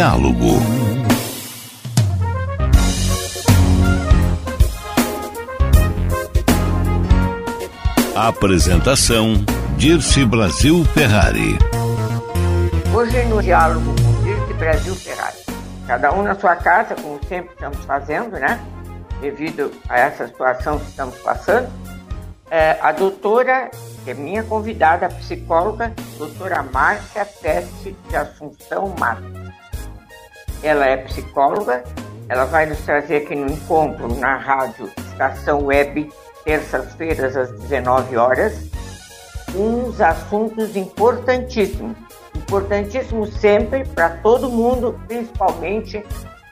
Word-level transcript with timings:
Diálogo. 0.00 0.46
Apresentação 8.16 9.44
Dirce 9.76 10.24
Brasil 10.24 10.86
Ferrari. 10.94 11.58
Hoje 12.94 13.22
no 13.26 13.42
diálogo 13.42 13.94
com 13.94 14.24
Dirce 14.24 14.54
Brasil 14.54 14.94
Ferrari. 14.94 15.36
Cada 15.86 16.14
um 16.14 16.22
na 16.22 16.34
sua 16.34 16.56
casa, 16.56 16.94
como 16.94 17.22
sempre 17.28 17.52
estamos 17.52 17.84
fazendo, 17.84 18.38
né? 18.38 18.58
Devido 19.20 19.70
a 19.86 19.98
essa 19.98 20.26
situação 20.26 20.78
que 20.78 20.88
estamos 20.88 21.18
passando. 21.18 21.68
É, 22.50 22.78
a 22.80 22.90
doutora, 22.90 23.70
que 24.02 24.12
é 24.12 24.14
minha 24.14 24.42
convidada, 24.44 25.04
a 25.04 25.08
psicóloga, 25.10 25.92
doutora 26.16 26.62
Márcia 26.62 27.26
Teste 27.26 27.94
de 28.08 28.16
Assunção 28.16 28.94
Matos 28.98 29.60
ela 30.62 30.86
é 30.86 30.96
psicóloga, 30.98 31.84
ela 32.28 32.44
vai 32.44 32.66
nos 32.66 32.80
trazer 32.80 33.18
aqui 33.18 33.34
no 33.34 33.50
encontro 33.50 34.14
na 34.16 34.36
rádio 34.36 34.90
Estação 34.98 35.64
Web, 35.64 36.10
terças-feiras 36.44 37.36
às 37.36 37.50
19 37.60 38.16
horas, 38.16 38.70
uns 39.54 40.00
assuntos 40.00 40.76
importantíssimos. 40.76 41.96
Importantíssimos 42.34 43.34
sempre 43.40 43.84
para 43.84 44.16
todo 44.18 44.50
mundo, 44.50 45.00
principalmente 45.08 46.04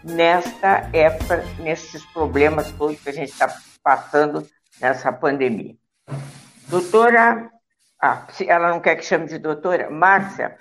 nesta 0.02 0.88
época, 0.92 1.44
nesses 1.60 2.04
problemas 2.06 2.70
todos 2.72 3.00
que 3.00 3.08
a 3.08 3.12
gente 3.12 3.30
está 3.30 3.52
passando 3.82 4.46
nessa 4.80 5.12
pandemia. 5.12 5.74
Doutora, 6.68 7.50
ah, 8.02 8.26
ela 8.46 8.70
não 8.70 8.80
quer 8.80 8.96
que 8.96 9.04
chame 9.04 9.26
de 9.26 9.38
doutora, 9.38 9.90
Márcia, 9.90 10.56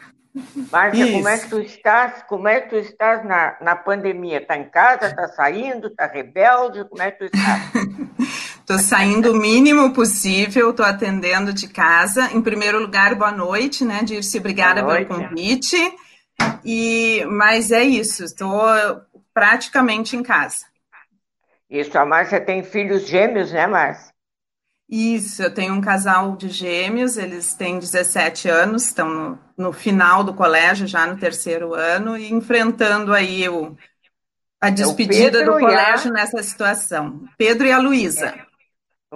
Márcia, 0.72 1.12
como 1.12 1.28
é 1.28 1.38
que 1.38 1.50
tu 1.50 1.60
estás? 1.60 2.24
Como 2.24 2.48
é 2.48 2.62
que 2.62 2.70
tu 2.70 2.76
estás 2.76 3.26
na, 3.26 3.58
na 3.62 3.76
pandemia? 3.76 4.40
Está 4.40 4.58
em 4.58 4.70
casa? 4.70 5.08
Está 5.08 5.28
saindo? 5.28 5.88
Está 5.88 6.08
rebelde? 6.08 6.88
Como 6.90 7.02
é 7.02 7.12
que 7.12 7.20
tu 7.20 7.26
estás? 7.26 7.72
Estou 8.60 8.80
saindo 8.80 9.32
o 9.32 9.38
mínimo 9.38 9.94
possível, 9.94 10.72
estou 10.72 10.86
atendendo 10.86 11.54
de 11.54 11.70
casa. 11.70 12.30
Em 12.34 12.42
primeiro 12.42 12.78
lugar, 12.82 13.16
boa 13.16 13.32
noite, 13.32 13.86
né, 13.86 14.04
Dirce? 14.04 14.40
Obrigada 14.40 14.86
pelo 14.86 15.06
convite. 15.06 15.78
E, 16.66 17.26
mas 17.30 17.72
é 17.72 17.84
isso, 17.84 18.26
estou 18.26 18.60
praticamente 19.34 20.18
em 20.18 20.22
casa. 20.22 20.66
Isso, 21.70 21.98
a 21.98 22.06
Márcia 22.06 22.42
tem 22.42 22.62
filhos 22.62 23.08
gêmeos, 23.08 23.54
né, 23.54 23.68
Márcia? 23.68 24.14
Isso, 24.90 25.44
eu 25.44 25.54
tenho 25.54 25.74
um 25.74 25.82
casal 25.82 26.38
de 26.38 26.48
gêmeos, 26.48 27.18
eles 27.18 27.54
têm 27.54 27.78
17 27.78 28.48
anos, 28.48 28.86
estão 28.86 29.10
no, 29.10 29.40
no 29.58 29.74
final 29.74 30.24
do 30.24 30.34
colégio, 30.34 30.88
já 30.88 31.06
no 31.06 31.18
terceiro 31.18 31.74
ano, 31.74 32.18
e 32.18 32.32
enfrentando 32.32 33.14
aí 33.14 33.50
o, 33.50 33.76
a 34.62 34.70
é 34.70 34.72
despedida 34.72 35.44
do 35.44 35.52
colégio 35.52 36.10
a... 36.10 36.14
nessa 36.14 36.42
situação. 36.42 37.26
Pedro 37.38 37.68
e 37.68 37.72
a 37.72 37.80
Luísa. 37.80 38.47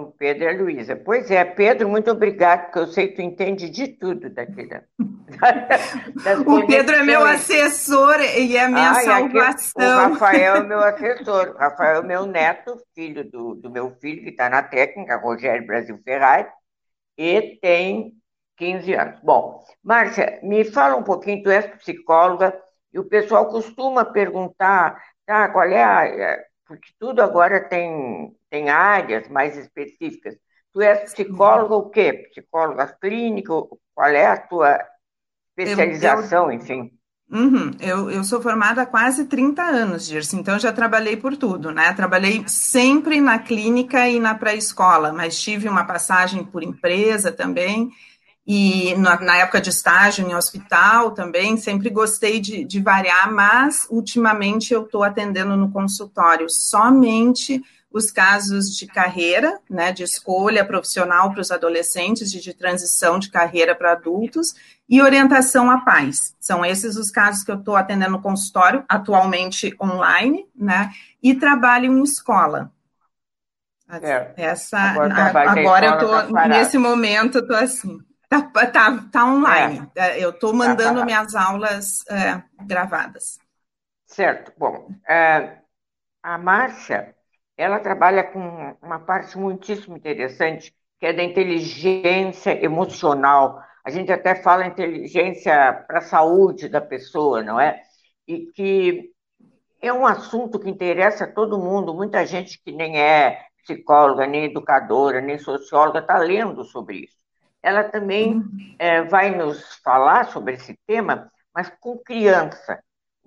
É. 0.02 0.06
O 0.06 0.12
Pedro 0.12 0.44
e 0.44 0.48
a 0.48 0.52
Luísa. 0.52 0.96
Pois 0.96 1.30
é, 1.30 1.44
Pedro, 1.44 1.88
muito 1.88 2.10
obrigado, 2.10 2.64
porque 2.64 2.78
eu 2.78 2.86
sei 2.86 3.08
que 3.08 3.16
tu 3.16 3.22
entende 3.22 3.70
de 3.70 3.88
tudo 3.88 4.28
daquela. 4.30 4.84
o 6.46 6.66
Pedro 6.66 6.96
é 6.96 7.02
meu 7.02 7.24
assessor 7.24 8.20
e 8.20 8.56
é 8.56 8.64
a 8.64 8.68
minha 8.68 8.90
ah, 8.90 8.94
salvação. 8.94 10.06
o 10.06 10.12
Rafael 10.12 10.56
é 10.56 10.62
meu 10.62 10.80
assessor. 10.80 11.50
O 11.50 11.58
Rafael 11.58 12.02
é 12.02 12.06
meu 12.06 12.26
neto, 12.26 12.76
filho 12.94 13.24
do, 13.28 13.54
do 13.54 13.70
meu 13.70 13.90
filho, 14.00 14.22
que 14.22 14.30
está 14.30 14.48
na 14.48 14.62
técnica, 14.62 15.16
Rogério 15.16 15.66
Brasil 15.66 15.98
Ferrari, 16.04 16.48
e 17.16 17.58
tem 17.60 18.12
15 18.56 18.94
anos. 18.94 19.20
Bom, 19.22 19.64
Márcia, 19.82 20.40
me 20.42 20.64
fala 20.64 20.96
um 20.96 21.02
pouquinho, 21.02 21.42
tu 21.42 21.50
és 21.50 21.66
psicóloga, 21.66 22.56
e 22.92 22.98
o 22.98 23.04
pessoal 23.04 23.48
costuma 23.48 24.04
perguntar, 24.04 25.00
tá, 25.24 25.48
qual 25.48 25.64
é 25.64 25.82
a 25.82 26.38
porque 26.72 26.88
tudo 26.98 27.20
agora 27.20 27.68
tem, 27.68 28.34
tem 28.52 28.68
áreas 28.68 29.30
mais 29.30 29.56
específicas. 29.56 30.36
Tu 30.74 30.82
és 30.82 31.10
psicóloga 31.10 31.74
o 31.74 31.88
quê? 31.88 32.28
Psicóloga 32.30 32.86
clínica? 33.00 33.50
Qual 33.94 34.08
é 34.08 34.26
a 34.26 34.36
tua 34.36 34.78
especialização, 35.56 36.44
eu, 36.44 36.50
eu, 36.50 36.56
enfim? 36.56 36.92
Uhum, 37.30 37.70
eu, 37.80 38.10
eu 38.10 38.22
sou 38.22 38.42
formada 38.42 38.82
há 38.82 38.86
quase 38.86 39.24
30 39.24 39.62
anos, 39.62 40.06
Dirce, 40.06 40.36
então 40.36 40.58
já 40.58 40.70
trabalhei 40.70 41.16
por 41.16 41.34
tudo, 41.34 41.72
né? 41.72 41.94
Trabalhei 41.94 42.46
sempre 42.46 43.22
na 43.22 43.38
clínica 43.38 44.06
e 44.06 44.20
na 44.20 44.34
pré-escola, 44.34 45.14
mas 45.14 45.40
tive 45.40 45.66
uma 45.66 45.84
passagem 45.84 46.44
por 46.44 46.62
empresa 46.62 47.32
também, 47.32 47.90
e 48.46 48.94
na, 48.96 49.18
na, 49.18 49.38
época 49.38 49.62
de 49.62 49.70
estágio 49.70 50.28
em 50.28 50.34
hospital 50.34 51.12
também, 51.12 51.56
sempre 51.56 51.88
gostei 51.88 52.38
de, 52.38 52.64
de 52.64 52.82
variar, 52.82 53.32
mas 53.32 53.86
ultimamente 53.88 54.74
eu 54.74 54.82
estou 54.82 55.02
atendendo 55.02 55.56
no 55.56 55.70
consultório 55.70 56.50
somente 56.50 57.62
os 57.92 58.10
casos 58.10 58.76
de 58.76 58.86
carreira, 58.86 59.58
né, 59.68 59.92
de 59.92 60.02
escolha 60.02 60.64
profissional 60.64 61.30
para 61.30 61.40
os 61.40 61.50
adolescentes, 61.50 62.30
de, 62.30 62.40
de 62.40 62.54
transição 62.54 63.18
de 63.18 63.30
carreira 63.30 63.74
para 63.74 63.92
adultos, 63.92 64.54
e 64.88 65.00
orientação 65.00 65.70
a 65.70 65.78
pais. 65.80 66.34
São 66.40 66.64
esses 66.64 66.96
os 66.96 67.10
casos 67.10 67.44
que 67.44 67.50
eu 67.50 67.58
estou 67.58 67.76
atendendo 67.76 68.12
no 68.12 68.22
consultório, 68.22 68.84
atualmente 68.88 69.74
online, 69.80 70.46
né, 70.54 70.90
e 71.22 71.34
trabalho 71.34 71.86
em 71.86 72.02
escola. 72.02 72.72
É. 74.00 74.32
Essa, 74.36 74.78
agora, 74.78 75.50
agora 75.50 75.86
eu 75.86 75.92
estou, 75.94 76.32
tá 76.32 76.48
nesse 76.48 76.78
momento, 76.78 77.38
eu 77.38 77.42
estou 77.42 77.56
assim. 77.56 77.98
Tá, 78.28 78.40
tá, 78.40 79.04
tá 79.12 79.24
online. 79.26 79.86
É. 79.94 80.20
é 80.20 80.24
eu 80.24 80.30
estou 80.30 80.54
mandando 80.54 80.94
tá, 80.94 81.00
tá, 81.00 81.04
minhas 81.04 81.34
aulas 81.34 82.02
é, 82.08 82.42
gravadas. 82.64 83.38
Certo. 84.06 84.52
Bom, 84.56 84.88
é, 85.06 85.58
a 86.22 86.38
Márcia, 86.38 87.14
ela 87.56 87.80
trabalha 87.80 88.24
com 88.24 88.76
uma 88.82 88.98
parte 89.00 89.36
muitíssimo 89.38 89.96
interessante, 89.96 90.74
que 90.98 91.06
é 91.06 91.12
da 91.12 91.22
inteligência 91.22 92.62
emocional. 92.64 93.60
A 93.84 93.90
gente 93.90 94.12
até 94.12 94.34
fala 94.34 94.66
inteligência 94.66 95.84
para 95.86 95.98
a 95.98 96.02
saúde 96.02 96.68
da 96.68 96.80
pessoa, 96.80 97.42
não 97.42 97.60
é? 97.60 97.80
E 98.26 98.46
que 98.52 99.10
é 99.80 99.92
um 99.92 100.06
assunto 100.06 100.58
que 100.58 100.70
interessa 100.70 101.24
a 101.24 101.32
todo 101.32 101.58
mundo. 101.58 101.94
Muita 101.94 102.24
gente 102.24 102.60
que 102.62 102.72
nem 102.72 103.00
é 103.00 103.46
psicóloga, 103.62 104.26
nem 104.26 104.44
educadora, 104.44 105.20
nem 105.20 105.38
socióloga 105.38 106.00
está 106.00 106.18
lendo 106.18 106.64
sobre 106.64 106.98
isso 107.04 107.22
ela 107.62 107.84
também 107.84 108.34
uhum. 108.34 108.74
é, 108.78 109.02
vai 109.02 109.30
nos 109.30 109.76
falar 109.84 110.24
sobre 110.26 110.54
esse 110.54 110.76
tema, 110.86 111.30
mas 111.54 111.72
com 111.80 111.96
criança, 111.96 112.82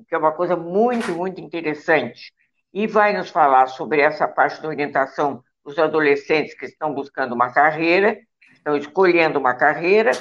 que 0.08 0.14
é 0.14 0.18
uma 0.18 0.34
coisa 0.34 0.58
muito, 0.58 1.14
muito 1.14 1.40
interessante. 1.40 2.34
E 2.76 2.86
vai 2.86 3.14
nos 3.14 3.30
falar 3.30 3.68
sobre 3.68 4.02
essa 4.02 4.28
parte 4.28 4.62
da 4.62 4.68
orientação 4.68 5.42
dos 5.64 5.80
adolescentes 5.80 6.54
que 6.54 6.66
estão 6.66 6.94
buscando 6.94 7.34
uma 7.34 7.52
carreira, 7.52 8.20
estão 8.52 8.76
escolhendo 8.76 9.40
uma 9.40 9.56
carreira, 9.56 10.12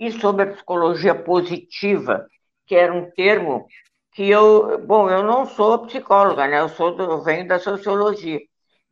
e 0.00 0.10
sobre 0.10 0.44
a 0.44 0.52
psicologia 0.52 1.14
positiva, 1.14 2.26
que 2.66 2.74
era 2.74 2.92
um 2.92 3.10
termo 3.10 3.66
que 4.12 4.28
eu, 4.28 4.78
bom, 4.84 5.08
eu 5.08 5.22
não 5.22 5.46
sou 5.46 5.86
psicóloga, 5.86 6.48
né? 6.48 6.60
Eu 6.60 6.68
sou 6.70 6.96
do, 6.96 7.02
eu 7.04 7.22
venho 7.22 7.46
da 7.46 7.58
sociologia. 7.58 8.40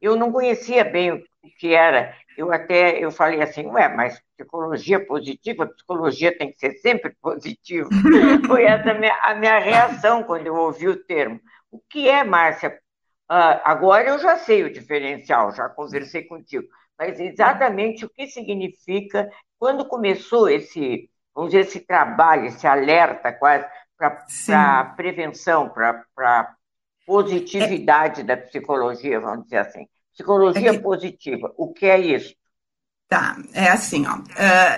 Eu 0.00 0.14
não 0.14 0.30
conhecia 0.30 0.84
bem 0.84 1.12
o 1.12 1.22
que 1.58 1.75
era 1.75 2.14
eu 2.40 2.50
até 2.52 2.98
eu 2.98 3.10
falei 3.10 3.42
assim, 3.42 3.66
ué, 3.66 3.88
mas 3.88 4.19
psicologia 4.36 5.04
positiva, 5.04 5.66
psicologia 5.66 6.36
tem 6.36 6.50
que 6.50 6.58
ser 6.58 6.72
sempre 6.78 7.14
positiva. 7.20 7.88
Foi 8.46 8.64
essa 8.64 8.92
a 8.92 8.94
minha, 8.94 9.14
a 9.22 9.34
minha 9.34 9.58
reação 9.58 10.22
quando 10.22 10.46
eu 10.46 10.54
ouvi 10.54 10.88
o 10.88 10.96
termo. 10.96 11.38
O 11.70 11.78
que 11.78 12.08
é, 12.08 12.25
Márcia? 12.25 12.78
Uh, 13.30 13.62
agora 13.62 14.08
eu 14.08 14.18
já 14.18 14.36
sei 14.38 14.64
o 14.64 14.72
diferencial, 14.72 15.54
já 15.54 15.68
conversei 15.68 16.24
contigo, 16.24 16.66
mas 16.98 17.20
exatamente 17.20 18.04
o 18.04 18.10
que 18.10 18.26
significa 18.26 19.30
quando 19.56 19.86
começou 19.86 20.48
esse, 20.48 21.08
vamos 21.32 21.52
dizer, 21.52 21.60
esse 21.60 21.78
trabalho, 21.78 22.46
esse 22.46 22.66
alerta 22.66 23.32
quase 23.32 23.64
para 23.96 24.84
prevenção, 24.96 25.68
para 25.68 26.56
positividade 27.06 28.22
é... 28.22 28.24
da 28.24 28.36
psicologia, 28.36 29.20
vamos 29.20 29.44
dizer 29.44 29.58
assim. 29.58 29.86
Psicologia 30.12 30.70
é 30.70 30.72
que... 30.72 30.80
positiva, 30.80 31.54
o 31.56 31.72
que 31.72 31.86
é 31.86 31.98
isso? 32.00 32.34
Tá, 33.10 33.36
é 33.52 33.68
assim, 33.68 34.06
ó. 34.06 34.14
Uh, 34.18 34.22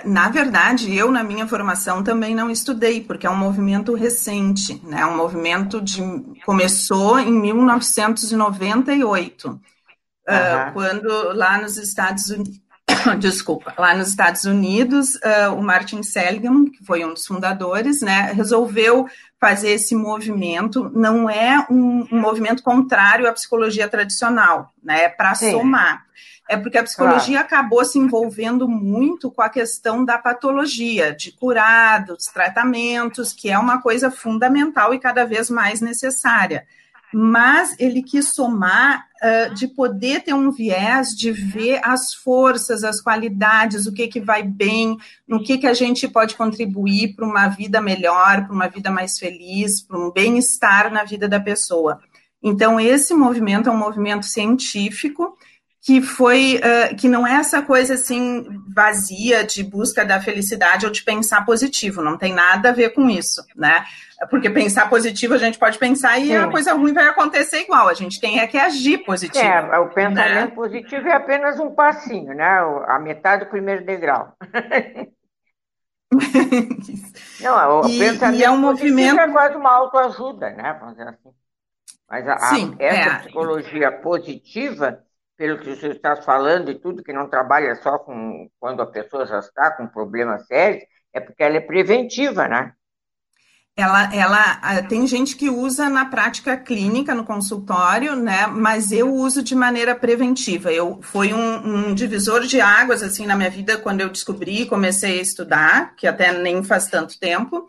na 0.05 0.27
verdade, 0.27 0.91
eu 0.91 1.11
na 1.11 1.23
minha 1.23 1.47
formação 1.47 2.03
também 2.03 2.33
não 2.33 2.49
estudei, 2.49 2.99
porque 2.99 3.27
é 3.27 3.29
um 3.29 3.35
movimento 3.35 3.93
recente, 3.93 4.81
né? 4.83 5.05
Um 5.05 5.15
movimento 5.15 5.79
de 5.79 6.01
começou 6.43 7.19
em 7.19 7.31
1998, 7.31 9.47
uh, 9.47 9.51
uhum. 9.51 9.59
quando 10.73 11.31
lá 11.33 11.59
nos 11.59 11.77
Estados 11.77 12.31
Unidos, 12.31 12.59
desculpa, 13.21 13.75
lá 13.77 13.93
nos 13.93 14.07
Estados 14.07 14.45
Unidos, 14.45 15.13
uh, 15.17 15.53
o 15.55 15.61
Martin 15.61 16.01
Seligman, 16.01 16.71
que 16.71 16.83
foi 16.83 17.05
um 17.05 17.13
dos 17.13 17.27
fundadores, 17.27 18.01
né, 18.01 18.31
resolveu 18.33 19.07
fazer 19.39 19.73
esse 19.73 19.93
movimento. 19.93 20.89
Não 20.95 21.29
é 21.29 21.63
um, 21.69 22.07
um 22.11 22.19
movimento 22.19 22.63
contrário 22.63 23.29
à 23.29 23.31
psicologia 23.31 23.87
tradicional, 23.87 24.73
né? 24.83 25.03
É 25.03 25.09
para 25.09 25.35
somar 25.35 26.03
é 26.53 26.57
porque 26.57 26.77
a 26.77 26.83
psicologia 26.83 27.43
claro. 27.43 27.45
acabou 27.45 27.83
se 27.83 27.97
envolvendo 27.97 28.67
muito 28.67 29.31
com 29.31 29.41
a 29.41 29.49
questão 29.49 30.05
da 30.05 30.17
patologia, 30.17 31.13
de 31.13 31.31
curados, 31.31 32.25
tratamentos, 32.25 33.33
que 33.33 33.49
é 33.49 33.57
uma 33.57 33.81
coisa 33.81 34.11
fundamental 34.11 34.93
e 34.93 34.99
cada 34.99 35.25
vez 35.25 35.49
mais 35.49 35.81
necessária. 35.81 36.65
Mas 37.11 37.75
ele 37.79 38.01
quis 38.01 38.33
somar 38.33 39.05
uh, 39.21 39.53
de 39.53 39.67
poder 39.67 40.21
ter 40.23 40.33
um 40.33 40.51
viés 40.51 41.09
de 41.09 41.31
ver 41.31 41.79
as 41.83 42.13
forças, 42.13 42.83
as 42.83 43.01
qualidades, 43.01 43.85
o 43.85 43.93
que, 43.93 44.07
que 44.07 44.19
vai 44.19 44.41
bem, 44.41 44.97
no 45.27 45.43
que, 45.43 45.57
que 45.57 45.67
a 45.67 45.73
gente 45.73 46.07
pode 46.07 46.35
contribuir 46.35 47.15
para 47.15 47.25
uma 47.25 47.47
vida 47.47 47.79
melhor, 47.81 48.45
para 48.45 48.53
uma 48.53 48.67
vida 48.67 48.89
mais 48.89 49.19
feliz, 49.19 49.81
para 49.81 49.99
um 49.99 50.11
bem-estar 50.11 50.91
na 50.91 51.03
vida 51.03 51.27
da 51.27 51.39
pessoa. 51.39 51.99
Então, 52.41 52.79
esse 52.79 53.13
movimento 53.13 53.69
é 53.69 53.71
um 53.71 53.77
movimento 53.77 54.25
científico 54.25 55.37
que 55.83 56.01
foi 56.01 56.61
uh, 56.63 56.95
que 56.95 57.09
não 57.09 57.27
é 57.27 57.33
essa 57.33 57.61
coisa 57.61 57.95
assim 57.95 58.45
vazia 58.73 59.43
de 59.43 59.61
busca 59.61 60.05
da 60.05 60.21
felicidade 60.21 60.85
ou 60.85 60.91
de 60.91 61.03
pensar 61.03 61.45
positivo, 61.45 62.01
não 62.01 62.17
tem 62.17 62.33
nada 62.33 62.69
a 62.69 62.71
ver 62.71 62.91
com 62.91 63.09
isso, 63.09 63.45
né? 63.53 63.83
Porque 64.29 64.49
pensar 64.49 64.89
positivo 64.89 65.33
a 65.33 65.37
gente 65.37 65.59
pode 65.59 65.77
pensar 65.77 66.17
e 66.17 66.27
Sim. 66.27 66.37
a 66.37 66.49
coisa 66.49 66.71
ruim 66.73 66.93
vai 66.93 67.05
acontecer 67.07 67.59
igual, 67.59 67.89
a 67.89 67.93
gente 67.93 68.21
tem 68.21 68.39
é 68.39 68.47
que 68.47 68.57
agir 68.57 68.99
positivo. 68.99 69.43
É, 69.43 69.77
o 69.77 69.89
pensamento 69.89 70.49
né? 70.49 70.55
positivo 70.55 71.05
é 71.09 71.13
apenas 71.13 71.59
um 71.59 71.71
passinho, 71.71 72.33
né? 72.33 72.59
A 72.87 72.97
metade 72.99 73.43
do 73.43 73.49
primeiro 73.49 73.85
degrau. 73.85 74.31
não, 77.41 77.81
o 77.81 77.89
e, 77.89 77.99
pensamento 77.99 78.39
e 78.39 78.43
é 78.45 78.49
um 78.49 78.57
movimento 78.57 79.19
é 79.19 79.29
quase 79.29 79.57
uma 79.57 79.71
autoajuda, 79.71 80.49
né? 80.51 80.77
Vamos 80.79 80.95
dizer 80.95 81.09
assim. 81.09 81.33
Mas 82.09 82.25
a, 82.25 82.37
Sim, 82.37 82.73
a, 82.79 82.83
essa 82.83 83.09
é. 83.09 83.19
psicologia 83.19 83.91
positiva 83.91 85.03
pelo 85.37 85.59
que 85.59 85.75
você 85.75 85.87
está 85.87 86.15
falando 86.15 86.69
e 86.69 86.79
tudo, 86.79 87.03
que 87.03 87.13
não 87.13 87.29
trabalha 87.29 87.75
só 87.75 87.97
com 87.97 88.49
quando 88.59 88.81
a 88.81 88.85
pessoa 88.85 89.25
já 89.25 89.39
está 89.39 89.71
com 89.71 89.87
problemas 89.87 90.45
sérios, 90.47 90.83
é 91.11 91.19
porque 91.19 91.43
ela 91.43 91.57
é 91.57 91.61
preventiva, 91.61 92.47
né? 92.47 92.73
Ela, 93.75 94.13
ela 94.13 94.83
tem 94.83 95.07
gente 95.07 95.35
que 95.35 95.49
usa 95.49 95.89
na 95.89 96.05
prática 96.05 96.55
clínica, 96.55 97.15
no 97.15 97.25
consultório, 97.25 98.15
né? 98.15 98.45
Mas 98.45 98.91
eu 98.91 99.11
uso 99.11 99.41
de 99.41 99.55
maneira 99.55 99.95
preventiva. 99.95 100.71
Eu 100.71 100.99
foi 101.01 101.33
um, 101.33 101.87
um 101.89 101.93
divisor 101.95 102.41
de 102.41 102.61
águas 102.61 103.01
assim 103.01 103.25
na 103.25 103.35
minha 103.35 103.49
vida 103.49 103.79
quando 103.79 104.01
eu 104.01 104.09
descobri, 104.09 104.67
comecei 104.67 105.17
a 105.17 105.23
estudar, 105.23 105.95
que 105.95 106.05
até 106.05 106.31
nem 106.31 106.63
faz 106.63 106.87
tanto 106.87 107.19
tempo 107.19 107.67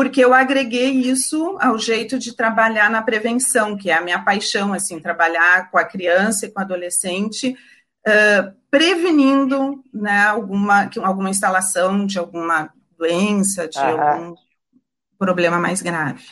porque 0.00 0.24
eu 0.24 0.32
agreguei 0.32 0.92
isso 0.92 1.58
ao 1.60 1.78
jeito 1.78 2.18
de 2.18 2.34
trabalhar 2.34 2.88
na 2.88 3.02
prevenção, 3.02 3.76
que 3.76 3.90
é 3.90 3.94
a 3.94 4.00
minha 4.00 4.24
paixão, 4.24 4.72
assim, 4.72 4.98
trabalhar 4.98 5.70
com 5.70 5.76
a 5.76 5.84
criança 5.84 6.46
e 6.46 6.50
com 6.50 6.58
o 6.58 6.62
adolescente, 6.62 7.54
uh, 8.08 8.56
prevenindo 8.70 9.84
né, 9.92 10.22
alguma, 10.22 10.88
alguma 11.02 11.28
instalação 11.28 12.06
de 12.06 12.18
alguma 12.18 12.72
doença, 12.96 13.68
de 13.68 13.78
algum 13.78 14.34
problema 15.18 15.58
mais 15.58 15.82
grave. 15.82 16.24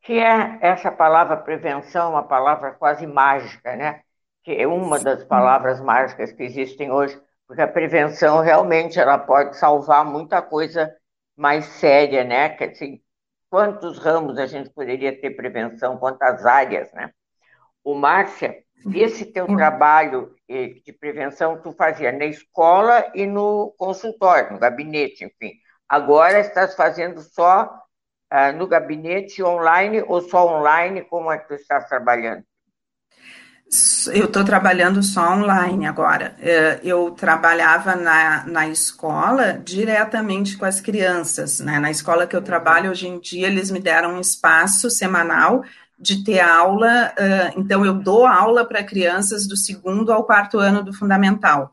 Que 0.00 0.14
é 0.14 0.58
essa 0.62 0.90
palavra 0.90 1.36
prevenção, 1.36 2.12
uma 2.12 2.22
palavra 2.22 2.70
quase 2.70 3.06
mágica, 3.06 3.76
né? 3.76 4.00
Que 4.42 4.52
é 4.52 4.66
uma 4.66 4.98
das 4.98 5.22
palavras 5.22 5.82
mágicas 5.82 6.32
que 6.32 6.42
existem 6.42 6.90
hoje, 6.90 7.20
porque 7.46 7.60
a 7.60 7.68
prevenção 7.68 8.40
realmente 8.40 8.98
ela 8.98 9.18
pode 9.18 9.54
salvar 9.58 10.02
muita 10.02 10.40
coisa 10.40 10.90
mais 11.36 11.64
séria, 11.66 12.24
né? 12.24 12.48
Que, 12.50 12.64
assim, 12.64 13.00
quantos 13.50 13.98
ramos 13.98 14.38
a 14.38 14.46
gente 14.46 14.70
poderia 14.70 15.18
ter 15.18 15.30
prevenção, 15.30 15.98
quantas 15.98 16.44
áreas, 16.46 16.92
né? 16.92 17.12
O 17.84 17.94
Márcia, 17.94 18.64
esse 18.94 19.26
teu 19.26 19.46
trabalho 19.46 20.34
eh, 20.48 20.74
de 20.84 20.92
prevenção 20.92 21.60
tu 21.60 21.72
fazia 21.72 22.12
na 22.12 22.24
escola 22.24 23.10
e 23.14 23.26
no 23.26 23.74
consultório, 23.78 24.52
no 24.52 24.58
gabinete, 24.58 25.24
enfim. 25.24 25.52
Agora 25.88 26.40
estás 26.40 26.74
fazendo 26.74 27.20
só 27.20 27.64
uh, 28.32 28.56
no 28.56 28.66
gabinete 28.66 29.42
online 29.42 30.02
ou 30.02 30.20
só 30.20 30.46
online? 30.46 31.02
Como 31.02 31.30
é 31.30 31.38
que 31.38 31.48
tu 31.48 31.54
estás 31.54 31.88
trabalhando? 31.88 32.44
Eu 34.12 34.26
estou 34.26 34.44
trabalhando 34.44 35.02
só 35.02 35.34
online 35.34 35.86
agora. 35.86 36.36
É, 36.38 36.80
eu 36.84 37.10
trabalhava 37.10 37.96
na, 37.96 38.46
na 38.46 38.68
escola 38.68 39.54
diretamente 39.54 40.56
com 40.56 40.64
as 40.64 40.80
crianças. 40.80 41.58
Né? 41.60 41.78
Na 41.80 41.90
escola 41.90 42.26
que 42.26 42.36
eu 42.36 42.42
trabalho 42.42 42.90
hoje 42.90 43.08
em 43.08 43.18
dia, 43.18 43.48
eles 43.48 43.70
me 43.70 43.80
deram 43.80 44.14
um 44.14 44.20
espaço 44.20 44.88
semanal 44.88 45.64
de 45.98 46.22
ter 46.22 46.40
aula. 46.40 47.12
Então, 47.56 47.84
eu 47.84 47.94
dou 47.94 48.26
aula 48.26 48.64
para 48.64 48.84
crianças 48.84 49.48
do 49.48 49.56
segundo 49.56 50.12
ao 50.12 50.24
quarto 50.24 50.58
ano 50.58 50.84
do 50.84 50.92
fundamental 50.92 51.72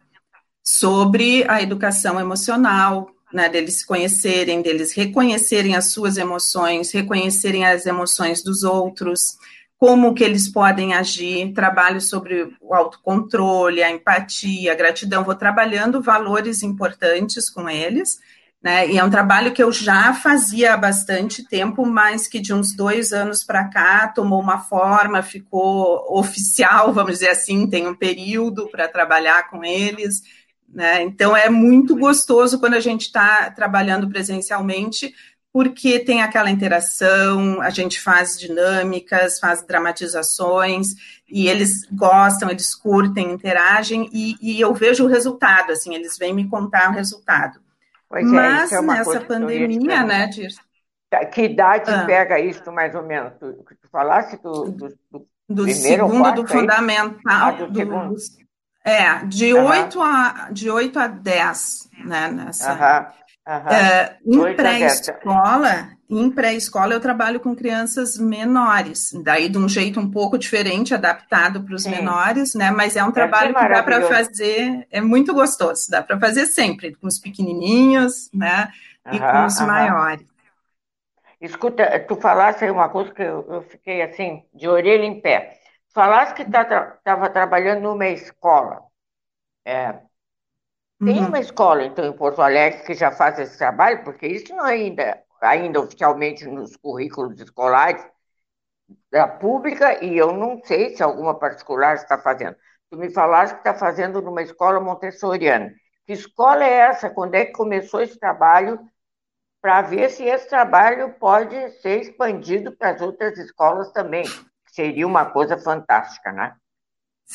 sobre 0.64 1.44
a 1.50 1.62
educação 1.62 2.20
emocional, 2.20 3.10
né, 3.34 3.50
deles 3.50 3.80
se 3.80 3.86
conhecerem, 3.86 4.62
deles 4.62 4.94
reconhecerem 4.94 5.76
as 5.76 5.92
suas 5.92 6.18
emoções, 6.18 6.92
reconhecerem 6.92 7.66
as 7.66 7.86
emoções 7.86 8.42
dos 8.42 8.64
outros 8.64 9.38
como 9.84 10.14
que 10.14 10.24
eles 10.24 10.48
podem 10.48 10.94
agir, 10.94 11.52
trabalho 11.52 12.00
sobre 12.00 12.56
o 12.62 12.74
autocontrole, 12.74 13.84
a 13.84 13.92
empatia, 13.92 14.72
a 14.72 14.76
gratidão, 14.76 15.26
vou 15.26 15.36
trabalhando 15.36 16.02
valores 16.02 16.64
importantes 16.64 17.50
com 17.50 17.70
eles, 17.70 18.18
né? 18.64 18.90
E 18.90 18.98
é 18.98 19.04
um 19.04 19.10
trabalho 19.10 19.52
que 19.52 19.62
eu 19.62 19.74
já 19.74 20.14
fazia 20.14 20.74
há 20.74 20.78
bastante 20.78 21.46
tempo, 21.50 21.86
mas 21.86 22.30
que 22.30 22.40
de 22.40 22.54
uns 22.54 22.74
dois 22.74 23.12
anos 23.12 23.44
para 23.44 23.68
cá 23.68 24.08
tomou 24.08 24.40
uma 24.40 24.60
forma, 24.60 25.22
ficou 25.22 26.06
oficial, 26.18 26.94
vamos 26.94 27.16
dizer 27.16 27.32
assim, 27.32 27.68
tem 27.68 27.86
um 27.86 27.94
período 27.94 28.70
para 28.70 28.88
trabalhar 28.88 29.50
com 29.50 29.66
eles. 29.66 30.22
Né? 30.74 31.04
Então 31.04 31.36
é 31.36 31.50
muito 31.50 31.94
gostoso 31.98 32.58
quando 32.58 32.76
a 32.76 32.80
gente 32.80 33.02
está 33.02 33.52
trabalhando 33.52 34.08
presencialmente, 34.08 35.14
porque 35.54 36.00
tem 36.00 36.24
aquela 36.24 36.50
interação, 36.50 37.62
a 37.62 37.70
gente 37.70 38.02
faz 38.02 38.40
dinâmicas, 38.40 39.40
faz 39.40 39.62
dramatizações, 39.62 40.96
e 41.30 41.48
eles 41.48 41.86
gostam, 41.92 42.50
eles 42.50 42.74
curtem, 42.74 43.32
interagem, 43.32 44.10
e, 44.12 44.36
e 44.42 44.60
eu 44.60 44.74
vejo 44.74 45.06
o 45.06 45.08
resultado, 45.08 45.72
assim, 45.72 45.94
eles 45.94 46.18
vêm 46.18 46.34
me 46.34 46.50
contar 46.50 46.90
o 46.90 46.94
resultado. 46.94 47.62
Pois 48.10 48.26
Mas 48.26 48.72
é, 48.72 48.78
é 48.78 48.82
nessa 48.82 49.22
pandemia, 49.22 50.02
né, 50.02 50.26
Dirce? 50.28 50.60
Que 51.32 51.44
idade 51.44 51.92
ah. 51.92 52.04
pega 52.04 52.40
isso, 52.40 52.72
mais 52.72 52.96
ou 52.96 53.04
menos? 53.04 53.34
Tu, 53.40 53.54
tu 53.54 53.90
falasse 53.92 54.42
do, 54.42 54.72
do, 54.72 54.98
do, 55.12 55.28
do 55.48 55.70
segundo 55.70 56.32
do 56.42 56.48
fundamental. 56.48 57.20
Ah, 57.28 57.52
do, 57.52 57.68
do 57.68 57.78
segundo. 57.78 58.16
É, 58.84 59.24
de, 59.26 59.54
uhum. 59.54 59.66
8 59.66 60.02
a, 60.02 60.50
de 60.52 60.70
8 60.72 61.00
a 61.00 61.08
10, 61.08 61.90
né, 62.06 62.32
nessa... 62.32 63.14
Uhum. 63.46 64.38
Uh, 64.38 64.52
em 64.52 64.56
pré-escola, 64.56 65.90
em 66.10 66.32
pré-escola 66.32 66.94
eu 66.94 67.02
trabalho 67.02 67.42
com 67.42 67.54
crianças 67.54 68.18
menores, 68.18 69.12
daí 69.22 69.50
de 69.50 69.58
um 69.58 69.68
jeito 69.68 70.00
um 70.00 70.10
pouco 70.10 70.38
diferente, 70.38 70.94
adaptado 70.94 71.62
para 71.62 71.76
os 71.76 71.86
menores, 71.86 72.56
né? 72.56 72.72
Mas 72.72 72.96
é 72.96 73.04
um 73.04 73.12
trabalho 73.12 73.54
que 73.54 73.68
dá 73.68 73.84
para 73.84 74.08
fazer, 74.08 74.88
é 74.90 75.02
muito 75.02 75.34
gostoso, 75.34 75.90
dá 75.90 76.02
para 76.02 76.18
fazer 76.18 76.46
sempre, 76.46 76.96
com 76.96 77.08
os 77.08 77.20
pequenininhos, 77.20 78.30
né? 78.34 78.72
E 79.12 79.20
com 79.20 79.46
os 79.46 79.60
maiores. 79.60 80.26
Escuta, 81.42 82.00
tu 82.08 82.16
falaste 82.16 82.64
aí 82.64 82.72
uma 82.72 82.88
coisa 82.88 83.12
que 83.12 83.22
eu, 83.22 83.46
eu 83.50 83.62
fiquei 83.64 84.02
assim, 84.02 84.46
de 84.54 84.70
orelha 84.70 85.04
em 85.04 85.20
pé. 85.20 85.60
Falaste 85.94 86.36
que 86.36 86.44
estava 86.44 86.98
tá, 87.04 87.30
trabalhando 87.30 87.82
numa 87.82 88.08
escola. 88.08 88.82
É, 89.66 90.00
tem 91.04 91.20
uhum. 91.20 91.28
uma 91.28 91.40
escola, 91.40 91.84
então, 91.84 92.06
em 92.06 92.14
Porto 92.14 92.42
Alegre 92.42 92.84
que 92.84 92.94
já 92.94 93.12
faz 93.12 93.38
esse 93.40 93.58
trabalho, 93.58 94.04
porque 94.04 94.28
isso 94.28 94.54
não 94.56 94.66
é 94.66 94.74
ainda, 94.74 95.24
ainda 95.42 95.80
oficialmente 95.80 96.46
nos 96.46 96.76
currículos 96.76 97.40
escolares 97.40 98.06
da 99.12 99.28
pública, 99.28 100.04
e 100.04 100.18
eu 100.18 100.34
não 100.34 100.62
sei 100.64 100.96
se 100.96 101.04
alguma 101.04 101.38
particular 101.38 101.96
está 101.96 102.18
fazendo. 102.18 102.56
Tu 102.90 102.98
me 102.98 103.10
falaste 103.10 103.54
que 103.54 103.60
está 103.60 103.74
fazendo 103.74 104.22
numa 104.22 104.42
escola 104.42 104.80
montessoriana. 104.80 105.74
Que 106.06 106.14
escola 106.14 106.64
é 106.64 106.74
essa? 106.74 107.10
Quando 107.10 107.36
é 107.36 107.46
que 107.46 107.54
começou 107.54 108.02
esse 108.02 108.20
trabalho? 108.20 108.80
Para 109.62 109.82
ver 109.82 110.10
se 110.10 110.24
esse 110.24 110.50
trabalho 110.50 111.14
pode 111.14 111.56
ser 111.82 112.02
expandido 112.02 112.76
para 112.76 112.92
as 112.92 113.02
outras 113.02 113.38
escolas 113.38 113.92
também. 113.92 114.26
Seria 114.68 115.08
uma 115.08 115.26
coisa 115.26 115.58
fantástica, 115.58 116.32
né? 116.32 116.54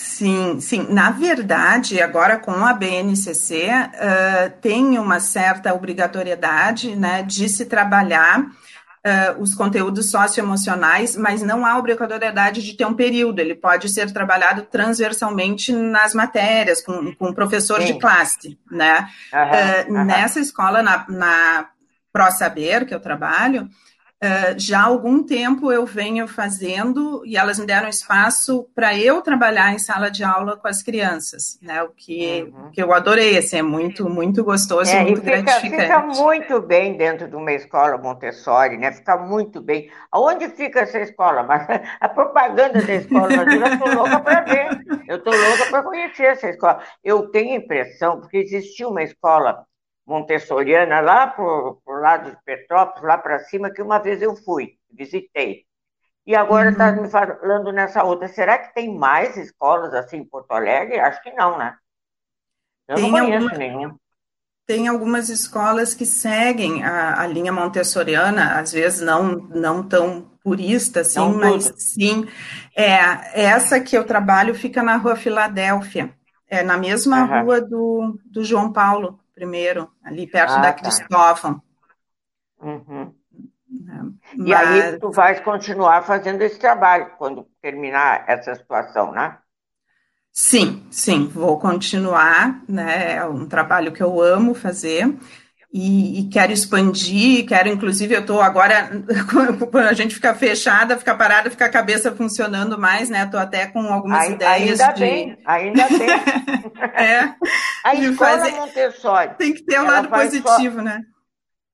Sim, 0.01 0.61
sim. 0.61 0.87
Na 0.91 1.11
verdade, 1.11 2.01
agora 2.01 2.39
com 2.39 2.65
a 2.65 2.73
BNCC, 2.73 3.67
uh, 3.67 4.61
tem 4.61 4.97
uma 4.97 5.19
certa 5.19 5.75
obrigatoriedade 5.75 6.95
né, 6.95 7.25
de 7.25 7.49
se 7.49 7.67
trabalhar 7.67 8.43
uh, 8.43 9.43
os 9.43 9.57
conteúdos 9.57 10.09
socioemocionais, 10.09 11.17
mas 11.17 11.43
não 11.43 11.67
há 11.67 11.77
obrigatoriedade 11.77 12.63
de 12.63 12.75
ter 12.75 12.85
um 12.85 12.95
período. 12.95 13.41
Ele 13.41 13.57
pode 13.57 13.89
ser 13.89 14.13
trabalhado 14.13 14.63
transversalmente 14.71 15.73
nas 15.73 16.15
matérias, 16.15 16.81
com, 16.81 17.13
com 17.17 17.35
professor 17.35 17.81
sim. 17.81 17.87
de 17.95 17.99
classe. 17.99 18.57
Né? 18.71 19.09
Uhum, 19.33 19.41
uh, 19.41 19.99
uhum. 19.99 20.05
Nessa 20.05 20.39
escola, 20.39 20.81
na, 20.81 21.07
na 21.09 21.71
ProSaber, 22.13 22.87
que 22.87 22.95
eu 22.95 23.01
trabalho, 23.01 23.69
Uh, 24.21 24.59
já 24.59 24.81
há 24.81 24.87
algum 24.87 25.23
tempo 25.23 25.71
eu 25.71 25.87
venho 25.87 26.27
fazendo 26.27 27.23
e 27.25 27.37
elas 27.37 27.57
me 27.57 27.65
deram 27.65 27.89
espaço 27.89 28.69
para 28.75 28.99
eu 28.99 29.23
trabalhar 29.23 29.73
em 29.73 29.79
sala 29.79 30.11
de 30.11 30.25
aula 30.25 30.57
com 30.57 30.67
as 30.67 30.83
crianças, 30.83 31.57
né? 31.63 31.85
O 31.85 31.91
que, 31.91 32.43
uhum. 32.43 32.71
que 32.73 32.83
eu 32.83 32.93
adorei, 32.93 33.39
assim, 33.39 33.59
é 33.59 33.63
muito, 33.63 34.11
muito 34.11 34.43
gostoso 34.43 34.91
é, 34.91 35.03
e 35.03 35.05
muito 35.05 35.21
fica, 35.23 35.41
gratificante. 35.43 35.83
Fica 35.83 36.01
muito 36.01 36.61
bem 36.61 36.97
dentro 36.97 37.29
de 37.29 37.37
uma 37.37 37.53
escola 37.53 37.97
Montessori, 37.97 38.77
né? 38.77 38.91
Fica 38.91 39.17
muito 39.17 39.61
bem. 39.61 39.89
Aonde 40.11 40.49
fica 40.49 40.81
essa 40.81 40.99
escola? 40.99 41.45
Mas 41.45 41.69
a 42.01 42.09
propaganda 42.09 42.83
da 42.83 42.95
escola, 42.95 43.33
eu 43.33 43.67
estou 43.67 43.95
louca 43.95 44.19
para 44.19 44.41
ver. 44.41 44.85
Eu 45.07 45.19
estou 45.19 45.33
louca 45.33 45.67
para 45.71 45.83
conhecer 45.85 46.25
essa 46.25 46.49
escola. 46.49 46.83
Eu 47.05 47.29
tenho 47.29 47.53
a 47.53 47.63
impressão, 47.63 48.19
porque 48.21 48.39
existia 48.39 48.89
uma 48.89 49.05
escola 49.05 49.65
montessoriana 50.09 51.01
lá 51.01 51.27
para 51.27 51.45
o 51.45 51.81
lado 51.87 52.31
de 52.31 52.37
Petrópolis, 52.43 53.03
lá 53.03 53.19
para 53.19 53.41
cima, 53.41 53.71
que 53.71 53.83
uma 53.83 53.99
vez 53.99 54.23
eu 54.23 54.35
fui, 54.35 54.73
visitei. 54.91 55.67
E 56.27 56.35
agora 56.35 56.71
está 56.71 56.91
uhum. 56.91 57.03
me 57.03 57.11
falando 57.11 57.71
nessa 57.73 58.03
outra. 58.03 58.27
Será 58.27 58.59
que 58.59 58.75
tem 58.75 58.97
mais 58.97 59.37
escolas 59.37 59.93
assim 59.93 60.19
em 60.19 60.25
Porto 60.25 60.51
Alegre? 60.53 60.99
Acho 60.99 61.23
que 61.23 61.31
não, 61.33 61.59
né? 61.59 61.77
Eu 62.89 62.97
tem 62.97 63.05
não 63.05 63.19
conheço 63.19 63.45
alguma, 63.45 63.59
nenhum. 63.59 63.97
Tem 64.67 64.89
algumas 64.89 65.29
escolas 65.29 65.95
que 65.95 66.07
seguem 66.07 66.83
a, 66.85 67.21
a, 67.21 67.27
linha 67.27 67.53
montessoriana, 67.53 68.59
às 68.59 68.73
vezes 68.73 69.01
não, 69.01 69.33
não 69.35 69.83
tão 69.83 70.31
purista, 70.43 71.01
assim, 71.01 71.19
não 71.19 71.37
mas 71.37 71.67
tudo. 71.67 71.81
sim. 71.81 72.27
É, 72.75 73.43
essa 73.43 73.79
que 73.81 73.97
eu 73.97 74.05
trabalho 74.05 74.55
fica 74.55 74.83
na 74.83 74.97
rua 74.97 75.17
Filadélfia, 75.17 76.15
é 76.47 76.63
na 76.63 76.79
mesma 76.79 77.25
uhum. 77.25 77.43
rua 77.45 77.61
do, 77.61 78.19
do 78.25 78.45
João 78.45 78.73
Paulo 78.73 79.19
primeiro, 79.39 79.89
ali 80.03 80.27
perto 80.27 80.55
ah, 80.55 80.59
da 80.59 80.73
tá. 80.73 80.83
Cristófão. 80.83 81.63
Uhum. 82.61 83.15
É, 83.71 84.45
e 84.45 84.53
aí 84.53 84.99
tu 84.99 85.13
vais 85.13 85.39
continuar 85.41 86.03
fazendo 86.03 86.43
esse 86.43 86.59
trabalho 86.59 87.13
quando 87.17 87.47
terminar 87.63 88.25
essa 88.27 88.55
situação, 88.57 89.13
né? 89.13 89.39
Sim, 90.33 90.85
sim, 90.91 91.29
vou 91.29 91.59
continuar, 91.59 92.63
né? 92.69 93.15
É 93.17 93.25
um 93.25 93.47
trabalho 93.47 93.93
que 93.93 94.03
eu 94.03 94.21
amo 94.21 94.55
fazer 94.55 95.17
e, 95.71 96.21
e 96.21 96.29
quero 96.31 96.51
expandir, 96.51 97.47
quero, 97.47 97.69
inclusive, 97.69 98.15
eu 98.15 98.21
estou 98.23 98.41
agora, 98.41 98.91
quando 99.71 99.87
a 99.87 99.93
gente 99.93 100.15
fica 100.15 100.35
fechada, 100.35 100.97
fica 100.97 101.15
parada, 101.15 101.51
fica 101.51 101.67
a 101.67 101.71
cabeça 101.71 102.11
funcionando 102.11 102.79
mais, 102.79 103.11
né? 103.11 103.25
Estou 103.25 103.39
até 103.39 103.67
com 103.67 103.81
algumas 103.81 104.21
ainda, 104.21 104.57
ideias. 104.57 104.81
Ainda 104.81 104.93
de... 104.95 105.01
bem, 105.01 105.39
ainda 105.45 105.87
bem. 105.89 106.09
é, 106.95 107.35
a 107.85 107.95
escola 107.95 108.39
fazer... 108.39 108.51
Montessori. 108.53 109.35
Tem 109.37 109.53
que 109.53 109.63
ter 109.63 109.81
um 109.81 109.87
lado 109.87 110.09
positivo, 110.09 110.77
só... 110.77 110.83
né? 110.83 111.03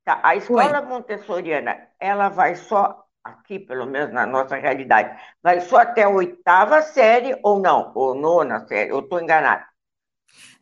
Tá, 0.05 0.21
a 0.23 0.35
escola 0.35 0.81
Oi. 0.81 0.87
montessoriana, 0.87 1.79
ela 2.01 2.29
vai 2.29 2.57
só, 2.57 3.05
aqui 3.23 3.61
pelo 3.61 3.87
menos 3.87 4.13
na 4.13 4.27
nossa 4.27 4.57
realidade, 4.57 5.17
vai 5.41 5.61
só 5.61 5.79
até 5.79 6.03
a 6.03 6.09
oitava 6.09 6.83
série 6.83 7.39
ou 7.45 7.61
não? 7.61 7.93
Ou 7.95 8.15
nona 8.15 8.67
série? 8.67 8.91
Eu 8.91 8.99
estou 8.99 9.21
enganada. 9.21 9.65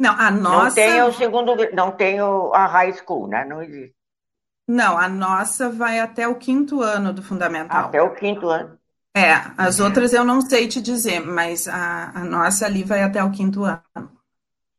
Não, 0.02 0.18
a 0.18 0.32
nossa. 0.32 0.64
Não 0.64 0.74
tem 0.74 1.02
o 1.02 1.12
segundo, 1.12 1.56
não 1.72 1.92
tem 1.92 2.18
a 2.18 2.66
high 2.66 2.92
school, 2.92 3.28
né? 3.28 3.44
Não 3.44 3.62
existe. 3.62 3.94
Não, 4.66 4.98
a 4.98 5.08
nossa 5.08 5.70
vai 5.70 6.00
até 6.00 6.26
o 6.26 6.34
quinto 6.34 6.82
ano 6.82 7.12
do 7.12 7.22
fundamental. 7.22 7.86
Até 7.86 8.02
o 8.02 8.12
quinto 8.12 8.48
ano. 8.48 8.76
É, 9.16 9.30
as 9.56 9.78
outras 9.78 10.12
eu 10.12 10.24
não 10.24 10.40
sei 10.40 10.66
te 10.66 10.82
dizer, 10.82 11.20
mas 11.20 11.68
a, 11.68 12.10
a 12.16 12.24
nossa 12.24 12.66
ali 12.66 12.82
vai 12.82 13.00
até 13.04 13.22
o 13.22 13.30
quinto 13.30 13.62
ano. 13.62 13.80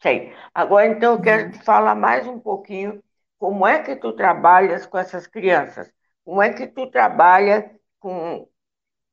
Sei. 0.01 0.35
Agora, 0.53 0.87
então, 0.87 1.13
eu 1.13 1.21
quero 1.21 1.51
te 1.53 1.63
falar 1.63 1.95
mais 1.95 2.27
um 2.27 2.37
pouquinho 2.37 3.01
como 3.39 3.65
é 3.65 3.81
que 3.81 3.95
tu 3.95 4.11
trabalhas 4.11 4.85
com 4.85 4.97
essas 4.97 5.25
crianças. 5.25 5.89
Como 6.25 6.41
é 6.41 6.51
que 6.51 6.67
tu 6.67 6.87
trabalha 6.87 7.71
com. 7.97 8.45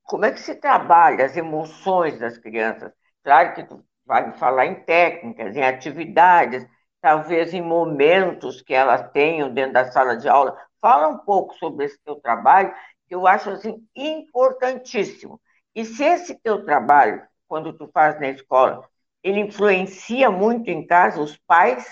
Como 0.02 0.24
é 0.24 0.32
que 0.32 0.40
se 0.40 0.56
trabalha 0.56 1.24
as 1.24 1.36
emoções 1.36 2.18
das 2.18 2.36
crianças? 2.36 2.90
Claro 3.22 3.54
que 3.54 3.62
tu 3.62 3.84
vai 4.10 4.32
falar 4.32 4.66
em 4.66 4.74
técnicas, 4.74 5.54
em 5.54 5.62
atividades, 5.62 6.66
talvez 7.00 7.54
em 7.54 7.62
momentos 7.62 8.60
que 8.60 8.74
elas 8.74 9.08
tenham 9.12 9.54
dentro 9.54 9.74
da 9.74 9.84
sala 9.92 10.16
de 10.16 10.28
aula. 10.28 10.58
Fala 10.80 11.06
um 11.06 11.18
pouco 11.18 11.54
sobre 11.54 11.84
esse 11.84 11.96
teu 12.02 12.16
trabalho, 12.16 12.74
que 13.06 13.14
eu 13.14 13.24
acho 13.24 13.50
assim 13.50 13.86
importantíssimo. 13.94 15.40
E 15.76 15.84
se 15.84 16.02
esse 16.02 16.34
teu 16.40 16.64
trabalho, 16.64 17.22
quando 17.46 17.72
tu 17.72 17.88
faz 17.94 18.18
na 18.18 18.30
escola, 18.30 18.82
ele 19.22 19.38
influencia 19.38 20.28
muito 20.28 20.68
em 20.68 20.84
casa 20.84 21.20
os 21.20 21.36
pais 21.46 21.86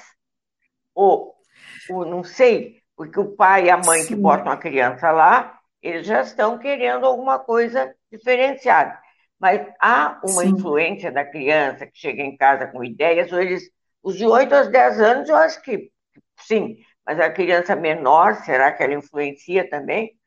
ou, 0.92 1.36
ou 1.88 2.04
não 2.04 2.24
sei, 2.24 2.82
porque 2.96 3.20
o 3.20 3.36
pai 3.36 3.66
e 3.66 3.70
a 3.70 3.76
mãe 3.76 4.00
Sim. 4.00 4.08
que 4.08 4.16
botam 4.16 4.50
a 4.50 4.56
criança 4.56 5.12
lá, 5.12 5.56
eles 5.80 6.04
já 6.04 6.22
estão 6.22 6.58
querendo 6.58 7.06
alguma 7.06 7.38
coisa 7.38 7.94
diferenciada 8.10 8.98
mas 9.38 9.66
há 9.80 10.20
uma 10.24 10.42
Sim. 10.42 10.50
influência 10.50 11.12
da 11.12 11.24
criança 11.24 11.86
que 11.86 11.98
chega 11.98 12.22
em 12.22 12.36
casa 12.36 12.66
com 12.66 12.82
ideias, 12.82 13.32
ou 13.32 13.40
eles, 13.40 13.62
os 14.02 14.16
de 14.16 14.26
8 14.26 14.54
aos 14.54 14.68
10 14.68 15.00
anos, 15.00 15.28
eu 15.28 15.36
acho 15.36 15.62
que 15.62 15.90
sim, 16.40 16.76
mas 17.06 17.20
a 17.20 17.30
criança 17.30 17.76
menor, 17.76 18.34
será 18.44 18.72
que 18.72 18.82
ela 18.82 18.94
influencia 18.94 19.68
também? 19.68 20.18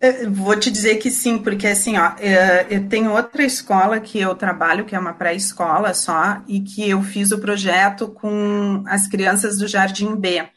Eu 0.00 0.32
vou 0.32 0.58
te 0.58 0.70
dizer 0.70 0.96
que 0.96 1.10
sim, 1.10 1.36
porque 1.36 1.66
assim, 1.66 1.98
ó, 1.98 2.12
é, 2.18 2.66
eu 2.70 2.88
tenho 2.88 3.12
outra 3.12 3.44
escola 3.44 4.00
que 4.00 4.18
eu 4.18 4.34
trabalho, 4.34 4.86
que 4.86 4.96
é 4.96 4.98
uma 4.98 5.12
pré-escola 5.12 5.92
só, 5.92 6.42
e 6.48 6.60
que 6.60 6.88
eu 6.88 7.02
fiz 7.02 7.32
o 7.32 7.38
projeto 7.38 8.08
com 8.08 8.82
as 8.86 9.06
crianças 9.06 9.58
do 9.58 9.68
Jardim 9.68 10.16
B. 10.16 10.48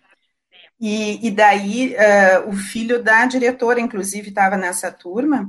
E, 0.80 1.28
e 1.28 1.32
daí, 1.32 1.96
uh, 1.96 2.50
o 2.50 2.54
filho 2.54 3.02
da 3.04 3.26
diretora, 3.26 3.80
inclusive, 3.80 4.30
estava 4.30 4.58
nessa 4.58 4.92
turma, 4.92 5.48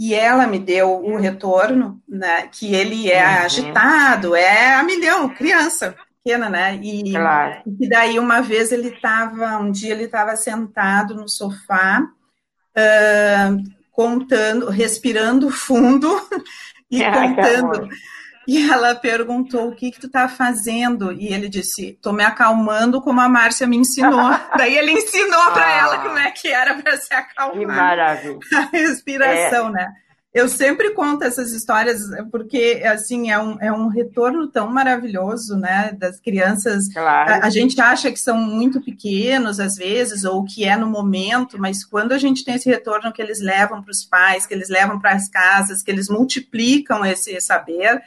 e 0.00 0.14
ela 0.14 0.46
me 0.46 0.58
deu 0.58 1.04
o 1.04 1.18
retorno, 1.18 2.00
né, 2.08 2.48
que 2.50 2.74
ele 2.74 3.10
é 3.10 3.22
uhum. 3.22 3.44
agitado, 3.44 4.34
é 4.34 4.74
a 4.76 4.82
milhão, 4.82 5.28
criança 5.28 5.94
pequena, 6.24 6.48
né, 6.48 6.80
e, 6.82 7.12
claro. 7.12 7.60
e 7.78 7.86
daí 7.86 8.18
uma 8.18 8.40
vez 8.40 8.72
ele 8.72 8.88
estava, 8.88 9.58
um 9.58 9.70
dia 9.70 9.92
ele 9.92 10.04
estava 10.04 10.34
sentado 10.36 11.14
no 11.14 11.28
sofá, 11.28 12.00
uh, 12.00 13.62
contando, 13.92 14.70
respirando 14.70 15.50
fundo 15.50 16.08
e 16.90 17.04
Ai, 17.04 17.34
contando 17.34 17.86
e 18.46 18.70
ela 18.70 18.94
perguntou 18.94 19.68
o 19.68 19.74
que 19.74 19.90
que 19.90 20.00
tu 20.00 20.08
tá 20.08 20.28
fazendo 20.28 21.12
e 21.12 21.32
ele 21.32 21.48
disse, 21.48 21.98
tô 22.00 22.12
me 22.12 22.24
acalmando 22.24 23.00
como 23.00 23.20
a 23.20 23.28
Márcia 23.28 23.66
me 23.66 23.76
ensinou. 23.76 24.30
Daí 24.56 24.76
ele 24.76 24.92
ensinou 24.92 25.52
para 25.52 25.66
ah, 25.66 25.78
ela 25.78 25.98
como 25.98 26.18
é 26.18 26.30
que 26.30 26.48
era 26.48 26.74
para 26.74 26.96
se 26.96 27.12
acalmar. 27.12 27.58
Que 27.58 27.66
maravilha. 27.66 28.38
A 28.54 28.60
respiração, 28.76 29.68
é. 29.68 29.72
né? 29.72 29.92
Eu 30.32 30.48
sempre 30.48 30.90
conto 30.90 31.24
essas 31.24 31.52
histórias 31.52 32.02
porque, 32.30 32.82
assim, 32.86 33.32
é 33.32 33.38
um, 33.38 33.58
é 33.60 33.72
um 33.72 33.88
retorno 33.88 34.46
tão 34.46 34.68
maravilhoso, 34.68 35.56
né, 35.56 35.92
das 35.98 36.20
crianças. 36.20 36.86
Claro. 36.92 37.32
A, 37.32 37.46
a, 37.46 37.50
gente 37.50 37.80
acha 37.80 38.12
que 38.12 38.18
são 38.18 38.36
muito 38.36 38.80
pequenos, 38.80 39.58
às 39.58 39.74
vezes, 39.74 40.22
ou 40.22 40.44
que 40.44 40.64
é 40.64 40.76
no 40.76 40.86
momento, 40.86 41.58
mas 41.58 41.84
quando 41.84 42.12
a 42.12 42.18
gente 42.18 42.44
tem 42.44 42.54
esse 42.54 42.70
retorno 42.70 43.12
que 43.12 43.20
eles 43.20 43.40
levam 43.40 43.82
para 43.82 43.90
os 43.90 44.04
pais, 44.04 44.46
que 44.46 44.54
eles 44.54 44.68
levam 44.68 45.00
para 45.00 45.14
as 45.14 45.28
casas, 45.28 45.82
que 45.82 45.90
eles 45.90 46.08
multiplicam 46.08 47.04
esse 47.04 47.40
saber, 47.40 48.00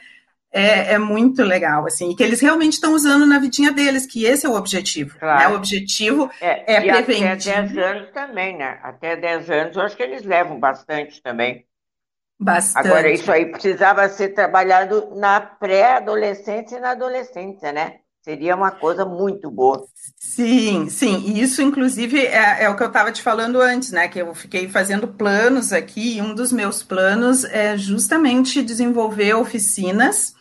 é, 0.54 0.92
é, 0.92 0.98
muito 0.98 1.42
legal, 1.42 1.84
assim, 1.84 2.12
e 2.12 2.16
que 2.16 2.22
eles 2.22 2.40
realmente 2.40 2.74
estão 2.74 2.94
usando 2.94 3.26
na 3.26 3.40
vidinha 3.40 3.72
deles, 3.72 4.06
que 4.06 4.24
esse 4.24 4.46
é 4.46 4.48
o 4.48 4.54
objetivo. 4.54 5.14
Né? 5.14 5.18
Claro. 5.18 5.40
Né? 5.40 5.48
O 5.48 5.56
objetivo 5.56 6.30
é, 6.40 6.74
é 6.74 6.80
preventivo. 6.80 7.26
Até 7.26 7.62
10 7.62 7.78
anos 7.78 8.10
também, 8.12 8.56
né? 8.56 8.78
Até 8.80 9.16
10 9.16 9.50
anos, 9.50 9.76
eu 9.76 9.82
acho 9.82 9.96
que 9.96 10.02
eles 10.04 10.22
levam 10.22 10.60
bastante 10.60 11.20
também. 11.20 11.66
Bastante. 12.38 12.86
Agora, 12.86 13.10
isso 13.10 13.32
aí 13.32 13.46
precisava 13.46 14.08
ser 14.08 14.28
trabalhado 14.28 15.12
na 15.16 15.40
pré-adolescência 15.40 16.76
e 16.76 16.80
na 16.80 16.92
adolescência, 16.92 17.72
né? 17.72 17.96
Seria 18.22 18.54
uma 18.54 18.70
coisa 18.70 19.04
muito 19.04 19.50
boa. 19.50 19.84
Sim, 20.16 20.88
sim. 20.88 21.18
E 21.26 21.42
isso, 21.42 21.60
inclusive, 21.62 22.26
é, 22.26 22.62
é 22.62 22.70
o 22.70 22.76
que 22.76 22.82
eu 22.82 22.86
estava 22.86 23.10
te 23.10 23.22
falando 23.22 23.60
antes, 23.60 23.90
né? 23.90 24.06
Que 24.06 24.20
eu 24.22 24.32
fiquei 24.34 24.68
fazendo 24.68 25.08
planos 25.08 25.72
aqui, 25.72 26.16
e 26.16 26.22
um 26.22 26.32
dos 26.32 26.52
meus 26.52 26.80
planos 26.82 27.44
é 27.44 27.76
justamente 27.76 28.62
desenvolver 28.62 29.34
oficinas 29.34 30.34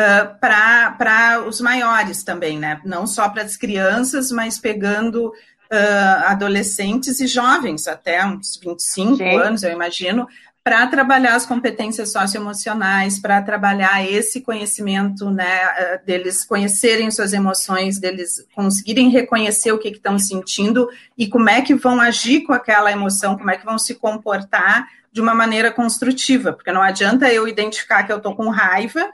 uh, 0.00 0.38
para 0.40 1.44
os 1.46 1.60
maiores 1.60 2.22
também, 2.22 2.58
né? 2.58 2.80
Não 2.84 3.06
só 3.06 3.28
para 3.28 3.42
as 3.42 3.56
crianças, 3.56 4.30
mas 4.30 4.58
pegando 4.58 5.28
uh, 5.28 6.24
adolescentes 6.26 7.20
e 7.20 7.26
jovens, 7.26 7.86
até 7.86 8.24
uns 8.24 8.58
25 8.62 9.16
Sim. 9.16 9.36
anos, 9.36 9.62
eu 9.62 9.70
imagino, 9.70 10.26
para 10.62 10.86
trabalhar 10.86 11.34
as 11.34 11.46
competências 11.46 12.12
socioemocionais, 12.12 13.18
para 13.18 13.40
trabalhar 13.40 14.06
esse 14.06 14.42
conhecimento, 14.42 15.30
né, 15.30 15.98
deles 16.04 16.44
conhecerem 16.44 17.10
suas 17.10 17.32
emoções, 17.32 17.98
deles 17.98 18.46
conseguirem 18.54 19.08
reconhecer 19.08 19.72
o 19.72 19.78
que 19.78 19.88
estão 19.88 20.18
sentindo 20.18 20.86
e 21.16 21.26
como 21.26 21.48
é 21.48 21.62
que 21.62 21.74
vão 21.74 21.98
agir 21.98 22.42
com 22.42 22.52
aquela 22.52 22.92
emoção, 22.92 23.38
como 23.38 23.50
é 23.50 23.56
que 23.56 23.64
vão 23.64 23.78
se 23.78 23.94
comportar 23.94 24.86
de 25.10 25.20
uma 25.20 25.34
maneira 25.34 25.72
construtiva, 25.72 26.52
porque 26.52 26.70
não 26.70 26.82
adianta 26.82 27.32
eu 27.32 27.48
identificar 27.48 28.04
que 28.04 28.12
eu 28.12 28.18
estou 28.18 28.36
com 28.36 28.50
raiva 28.50 29.10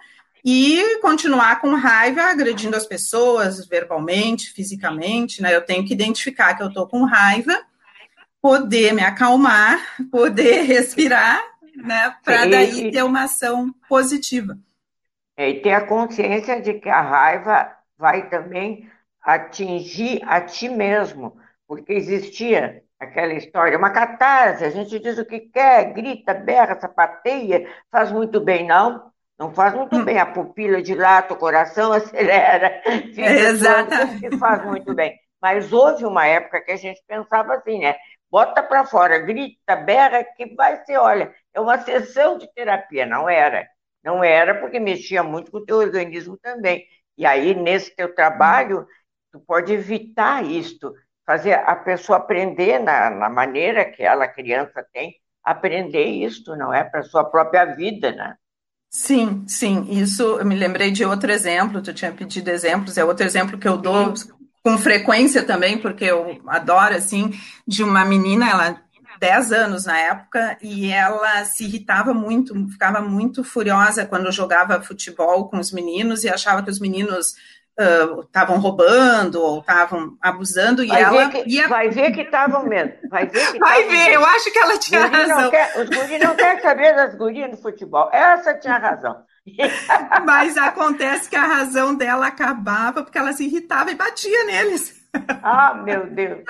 e 0.48 1.00
continuar 1.00 1.60
com 1.60 1.74
raiva 1.74 2.22
agredindo 2.22 2.76
as 2.76 2.86
pessoas 2.86 3.66
verbalmente, 3.66 4.52
fisicamente, 4.52 5.42
né? 5.42 5.52
Eu 5.52 5.62
tenho 5.62 5.84
que 5.84 5.92
identificar 5.92 6.54
que 6.54 6.62
eu 6.62 6.68
estou 6.68 6.86
com 6.86 7.04
raiva, 7.04 7.52
poder 8.40 8.94
me 8.94 9.02
acalmar, 9.02 9.76
poder 10.08 10.62
respirar, 10.70 11.42
né? 11.74 12.14
Para 12.24 12.46
daí 12.46 12.92
ter 12.92 13.02
uma 13.02 13.24
ação 13.24 13.74
positiva. 13.88 14.56
É, 15.36 15.50
e 15.50 15.60
ter 15.60 15.72
a 15.72 15.84
consciência 15.84 16.62
de 16.62 16.74
que 16.74 16.88
a 16.88 17.00
raiva 17.00 17.76
vai 17.98 18.30
também 18.30 18.88
atingir 19.20 20.22
a 20.24 20.40
ti 20.40 20.68
mesmo, 20.68 21.36
porque 21.66 21.92
existia 21.92 22.84
aquela 23.00 23.34
história, 23.34 23.76
uma 23.76 23.90
catarse, 23.90 24.64
a 24.64 24.70
gente 24.70 24.96
diz 25.00 25.18
o 25.18 25.24
que 25.24 25.40
quer, 25.40 25.92
grita, 25.92 26.32
berra, 26.32 26.78
sapateia, 26.80 27.68
faz 27.90 28.12
muito 28.12 28.40
bem, 28.40 28.64
não. 28.64 29.10
Não 29.38 29.52
faz 29.52 29.74
muito 29.74 30.02
bem, 30.02 30.18
a 30.18 30.26
pupila 30.26 30.80
dilata, 30.80 31.34
o 31.34 31.36
coração 31.36 31.92
acelera, 31.94 32.82
Exatamente. 32.86 34.38
faz 34.38 34.64
muito 34.64 34.94
bem. 34.94 35.18
Mas 35.40 35.72
houve 35.72 36.04
uma 36.04 36.26
época 36.26 36.60
que 36.62 36.72
a 36.72 36.76
gente 36.76 37.02
pensava 37.06 37.54
assim, 37.54 37.78
né? 37.80 37.96
Bota 38.30 38.62
para 38.62 38.84
fora, 38.84 39.18
grita, 39.18 39.76
berra, 39.76 40.24
que 40.24 40.54
vai 40.54 40.84
ser, 40.84 40.96
olha, 40.96 41.34
é 41.54 41.60
uma 41.60 41.78
sessão 41.78 42.38
de 42.38 42.52
terapia. 42.52 43.06
Não 43.06 43.28
era. 43.28 43.68
Não 44.02 44.24
era 44.24 44.54
porque 44.54 44.80
mexia 44.80 45.22
muito 45.22 45.50
com 45.50 45.58
o 45.58 45.64
teu 45.64 45.76
organismo 45.76 46.36
também. 46.38 46.86
E 47.16 47.24
aí, 47.26 47.54
nesse 47.54 47.94
teu 47.94 48.14
trabalho, 48.14 48.86
tu 49.32 49.40
pode 49.40 49.72
evitar 49.72 50.44
isto, 50.44 50.94
fazer 51.24 51.54
a 51.54 51.76
pessoa 51.76 52.18
aprender 52.18 52.78
na, 52.78 53.10
na 53.10 53.28
maneira 53.28 53.84
que 53.84 54.02
ela, 54.02 54.28
criança, 54.28 54.86
tem, 54.92 55.14
aprender 55.42 56.04
isto, 56.04 56.56
não 56.56 56.72
é? 56.72 56.84
Para 56.84 57.02
sua 57.02 57.24
própria 57.24 57.64
vida, 57.64 58.12
né? 58.12 58.36
Sim, 58.96 59.44
sim. 59.46 59.86
Isso 59.90 60.22
eu 60.22 60.44
me 60.46 60.56
lembrei 60.56 60.90
de 60.90 61.04
outro 61.04 61.30
exemplo, 61.30 61.82
tu 61.82 61.92
tinha 61.92 62.10
pedido 62.10 62.48
exemplos, 62.48 62.96
é 62.96 63.04
outro 63.04 63.26
exemplo 63.26 63.58
que 63.58 63.68
eu 63.68 63.76
dou 63.76 64.14
com 64.62 64.78
frequência 64.78 65.42
também, 65.42 65.76
porque 65.76 66.06
eu 66.06 66.40
adoro, 66.46 66.94
assim, 66.94 67.30
de 67.68 67.84
uma 67.84 68.06
menina, 68.06 68.48
ela 68.48 68.80
10 69.20 69.52
anos 69.52 69.84
na 69.84 69.98
época, 69.98 70.56
e 70.62 70.90
ela 70.90 71.44
se 71.44 71.64
irritava 71.64 72.14
muito, 72.14 72.54
ficava 72.70 73.02
muito 73.02 73.44
furiosa 73.44 74.06
quando 74.06 74.32
jogava 74.32 74.80
futebol 74.80 75.46
com 75.50 75.58
os 75.58 75.70
meninos 75.70 76.24
e 76.24 76.30
achava 76.30 76.62
que 76.62 76.70
os 76.70 76.80
meninos 76.80 77.34
estavam 77.78 78.56
uh, 78.56 78.60
roubando 78.60 79.42
ou 79.42 79.60
estavam 79.60 80.16
abusando 80.20 80.82
e 80.82 80.88
vai 80.88 81.02
ela 81.02 81.28
ver 81.28 81.30
que, 81.30 81.50
ia... 81.50 81.68
vai 81.68 81.90
ver 81.90 82.10
que 82.12 82.22
estavam 82.22 82.64
mesmo 82.64 82.94
vai 83.10 83.26
ver 83.26 83.52
que 83.52 83.58
vai 83.58 83.82
ver 83.82 83.90
mesmo. 83.90 84.14
eu 84.14 84.24
acho 84.24 84.50
que 84.50 84.58
ela 84.58 84.78
tinha 84.78 85.08
guri 85.08 85.28
razão. 85.28 85.50
quer, 85.50 85.80
os 85.80 85.88
guris 85.88 86.20
não 86.24 86.34
querem 86.34 86.62
saber 86.62 86.96
das 86.96 87.14
gurias 87.14 87.50
no 87.50 87.56
futebol. 87.56 88.08
Essa 88.12 88.54
tinha 88.54 88.78
razão. 88.78 89.16
Mas 90.24 90.56
acontece 90.56 91.28
que 91.28 91.36
a 91.36 91.46
razão 91.46 91.94
dela 91.94 92.26
acabava 92.26 93.02
porque 93.02 93.18
ela 93.18 93.32
se 93.32 93.44
irritava 93.44 93.90
e 93.90 93.94
batia 93.94 94.44
neles. 94.44 94.94
Ah 95.42 95.74
meu 95.74 96.06
Deus. 96.06 96.44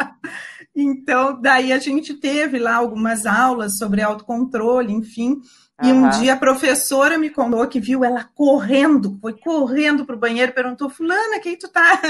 Então 0.75 1.41
daí 1.41 1.73
a 1.73 1.79
gente 1.79 2.15
teve 2.15 2.59
lá 2.59 2.77
algumas 2.77 3.27
aulas 3.27 3.79
sobre 3.79 4.03
autocontrole 4.03 4.93
enfim 4.93 5.41
e 5.83 5.93
uhum. 5.93 6.07
um 6.07 6.09
dia 6.09 6.33
a 6.33 6.39
professora 6.39 7.19
me 7.19 7.29
contou 7.29 7.67
que 7.69 7.79
viu 7.79 8.03
ela 8.03 8.25
correndo, 8.35 9.19
foi 9.21 9.35
correndo 9.35 10.07
para 10.07 10.17
o 10.17 10.19
banheiro, 10.19 10.53
perguntou, 10.53 10.89
fulana, 10.89 11.39
quem 11.39 11.57
tu 11.57 11.69
tá? 11.69 12.01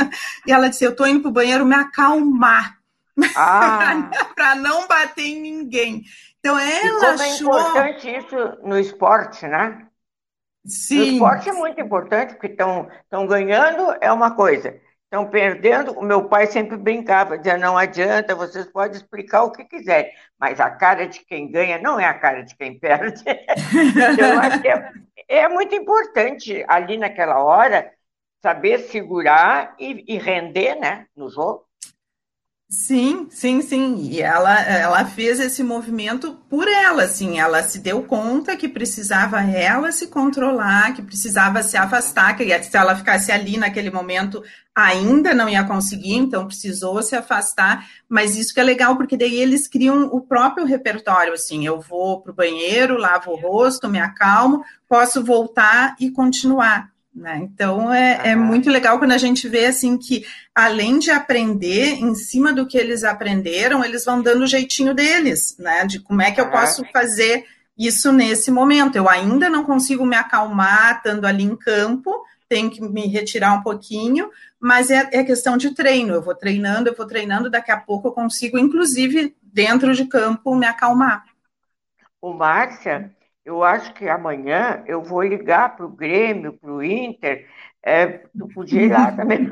E 0.47 0.53
ela 0.53 0.69
disse, 0.69 0.85
eu 0.85 0.95
tô 0.95 1.05
indo 1.05 1.23
para 1.23 1.29
o 1.29 1.33
banheiro 1.33 1.67
me 1.67 1.75
acalmar, 1.75 2.79
ah. 3.35 4.09
para 4.37 4.55
não 4.55 4.87
bater 4.87 5.25
em 5.25 5.41
ninguém. 5.41 6.05
Então 6.39 6.57
ela 6.57 7.07
é 7.07 7.15
achou... 7.15 7.57
é 7.57 7.61
importante 7.61 8.17
isso 8.17 8.37
no 8.63 8.79
esporte, 8.79 9.49
né? 9.49 9.89
Sim. 10.65 10.99
No 10.99 11.05
esporte 11.05 11.49
é 11.49 11.53
muito 11.53 11.81
importante, 11.81 12.35
porque 12.35 12.47
estão 12.47 13.27
ganhando 13.27 13.97
é 14.01 14.13
uma 14.13 14.33
coisa, 14.33 14.81
estão 15.17 15.27
perdendo. 15.29 15.93
O 15.93 16.03
meu 16.03 16.29
pai 16.29 16.47
sempre 16.47 16.77
brincava, 16.77 17.39
dizia: 17.39 17.57
não 17.57 17.77
adianta, 17.77 18.35
vocês 18.35 18.67
podem 18.67 18.97
explicar 18.97 19.45
o 19.45 19.51
que 19.51 19.65
quiserem, 19.65 20.13
mas 20.39 20.61
a 20.61 20.71
cara 20.71 21.07
de 21.07 21.21
quem 21.25 21.51
ganha 21.51 21.79
não 21.79 21.99
é 21.99 22.05
a 22.05 22.15
cara 22.15 22.43
de 22.43 22.55
quem 22.55 22.79
perde. 22.79 23.23
então, 23.27 24.43
é, 25.27 25.41
é, 25.45 25.49
muito 25.49 25.75
importante 25.75 26.65
ali 26.69 26.99
naquela 26.99 27.43
hora 27.43 27.91
saber 28.43 28.79
segurar 28.81 29.75
e, 29.79 30.05
e 30.07 30.19
render 30.19 30.77
né, 30.77 31.07
no 31.17 31.31
jogo. 31.31 31.66
Sim, 32.69 33.29
sim, 33.31 33.63
sim. 33.63 33.95
E 34.11 34.21
ela, 34.21 34.61
ela 34.61 35.05
fez 35.05 35.39
esse 35.39 35.63
movimento 35.63 36.35
por 36.51 36.67
ela, 36.67 37.05
assim. 37.05 37.39
Ela 37.39 37.63
se 37.63 37.79
deu 37.79 38.03
conta 38.03 38.57
que 38.57 38.69
precisava 38.69 39.41
ela 39.41 39.93
se 39.93 40.09
controlar, 40.09 40.93
que 40.93 41.01
precisava 41.01 41.63
se 41.63 41.77
afastar, 41.77 42.37
que 42.37 42.63
se 42.65 42.77
ela 42.77 42.97
ficasse 42.97 43.31
ali 43.31 43.57
naquele 43.57 43.91
momento 43.91 44.43
ainda 44.75 45.33
não 45.33 45.49
ia 45.49 45.65
conseguir, 45.65 46.15
então 46.17 46.47
precisou 46.47 47.01
se 47.03 47.15
afastar. 47.15 47.87
Mas 48.09 48.37
isso 48.37 48.53
que 48.53 48.59
é 48.59 48.65
legal, 48.65 48.97
porque 48.97 49.17
daí 49.17 49.37
eles 49.37 49.69
criam 49.69 50.07
o 50.07 50.21
próprio 50.21 50.67
repertório, 50.67 51.35
assim. 51.35 51.65
Eu 51.65 51.81
vou 51.81 52.21
para 52.21 52.33
o 52.33 52.35
banheiro, 52.35 52.99
lavo 52.99 53.31
o 53.31 53.37
rosto, 53.37 53.89
me 53.89 54.01
acalmo, 54.01 54.65
posso 54.89 55.23
voltar 55.25 55.95
e 56.01 56.11
continuar. 56.11 56.96
Né? 57.17 57.39
Então 57.41 57.91
é, 57.91 58.21
é, 58.25 58.37
muito 58.37 58.69
legal 58.69 58.99
quando 58.99 59.13
a 59.13 59.19
gente 59.19 59.49
vê 59.49 59.65
assim 59.65 59.97
que 59.97 60.27
além 60.55 60.99
de 60.99 61.11
aprender 61.11 61.95
em 61.95 62.15
cima 62.15 62.53
do 62.53 62.67
que 62.67 62.77
eles 62.77 63.05
aprenderam, 63.05 63.83
eles 63.83 64.05
vão 64.05 64.21
dando 64.21 64.43
o 64.43 64.47
jeitinho 64.47 64.93
deles, 64.93 65.57
né? 65.59 65.87
De 65.87 65.99
como 65.99 66.21
é 66.21 66.31
que 66.31 66.39
eu 66.39 66.51
posso 66.51 66.85
fazer 66.93 67.47
isso 67.77 68.13
nesse 68.13 68.51
momento. 68.51 68.97
Eu 68.97 69.09
ainda 69.09 69.49
não 69.49 69.65
consigo 69.65 70.05
me 70.05 70.15
acalmar 70.15 70.99
estando 70.99 71.25
ali 71.25 71.43
em 71.43 71.57
campo, 71.57 72.13
tenho 72.51 72.71
que 72.71 72.83
me 72.83 73.07
retirar 73.07 73.55
um 73.55 73.63
pouquinho, 73.63 74.31
mas 74.61 74.91
é, 74.91 75.09
é 75.11 75.25
questão 75.25 75.57
de 75.57 75.75
treino. 75.75 76.13
Eu 76.13 76.23
vou 76.23 76.35
treinando, 76.35 76.91
eu 76.91 76.95
vou 76.95 77.07
treinando, 77.07 77.49
daqui 77.49 77.73
a 77.73 77.81
pouco 77.81 78.09
eu 78.09 78.13
consigo, 78.13 78.59
inclusive, 78.59 79.35
dentro 79.43 79.95
de 79.95 80.05
campo, 80.05 80.55
me 80.55 80.67
acalmar. 80.67 81.25
O 82.21 82.35
Márcia, 82.35 83.11
eu 83.47 83.63
acho 83.63 83.95
que 83.95 84.09
amanhã 84.09 84.83
eu 84.89 85.01
vou 85.01 85.23
ligar 85.23 85.77
para 85.77 85.87
o 85.87 85.89
Grêmio, 85.89 86.53
para 86.55 86.73
o 86.73 86.83
Inter. 86.83 87.49
É, 87.81 88.07
tu 88.37 88.49
podia 88.53 88.83
ir 88.83 88.91
lá 88.91 89.13
também 89.13 89.47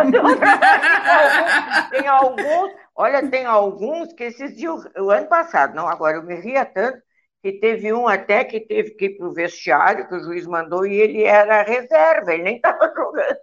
Tem 1.90 2.08
alguns, 2.08 2.72
olha, 2.96 3.30
tem 3.30 3.46
alguns 3.46 4.12
que 4.12 4.24
esses 4.24 4.56
dias, 4.56 4.84
o 4.98 5.10
ano 5.10 5.28
passado, 5.28 5.76
não, 5.76 5.86
agora 5.86 6.16
eu 6.16 6.24
me 6.24 6.34
ria 6.34 6.64
tanto, 6.64 7.00
que 7.40 7.52
teve 7.52 7.92
um 7.92 8.08
até 8.08 8.42
que 8.42 8.58
teve 8.58 8.90
que 8.96 9.04
ir 9.04 9.16
para 9.16 9.28
o 9.28 9.32
vestiário, 9.32 10.08
que 10.08 10.14
o 10.16 10.20
juiz 10.20 10.44
mandou, 10.44 10.84
e 10.84 10.94
ele 10.94 11.22
era 11.22 11.62
reserva, 11.62 12.34
ele 12.34 12.42
nem 12.42 12.56
estava 12.56 12.92
jogando. 12.96 13.36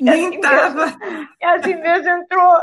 Nem 0.00 0.34
estava. 0.34 0.84
Assim 0.84 1.26
e 1.38 1.44
assim 1.44 1.74
mesmo 1.76 2.08
entrou, 2.08 2.58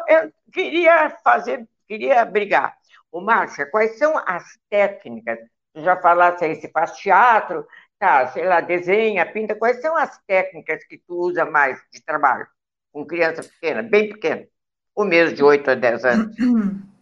queria 0.52 1.12
fazer, 1.24 1.68
queria 1.88 2.26
brigar. 2.26 2.76
O 3.12 3.22
Márcia, 3.22 3.70
quais 3.70 4.00
são 4.00 4.18
as 4.26 4.44
técnicas 4.68 5.38
já 5.76 5.98
falasse 5.98 6.46
aí, 6.46 6.56
se 6.56 6.70
faz 6.70 6.92
teatro, 6.94 7.66
tá, 8.00 8.28
sei 8.28 8.46
lá, 8.46 8.62
desenha, 8.62 9.26
pinta, 9.26 9.56
quais 9.56 9.82
são 9.82 9.96
as 9.96 10.18
técnicas 10.26 10.84
que 10.86 10.98
tu 10.98 11.16
usa 11.16 11.46
mais 11.46 11.80
de 11.92 12.04
trabalho 12.04 12.48
com 12.92 13.06
criança 13.06 13.44
pequena, 13.44 13.82
bem 13.82 14.10
pequena, 14.10 14.46
o 14.96 15.04
mesmo 15.04 15.36
de 15.36 15.44
8 15.44 15.72
a 15.72 15.76
10 15.76 16.06
anos? 16.06 16.36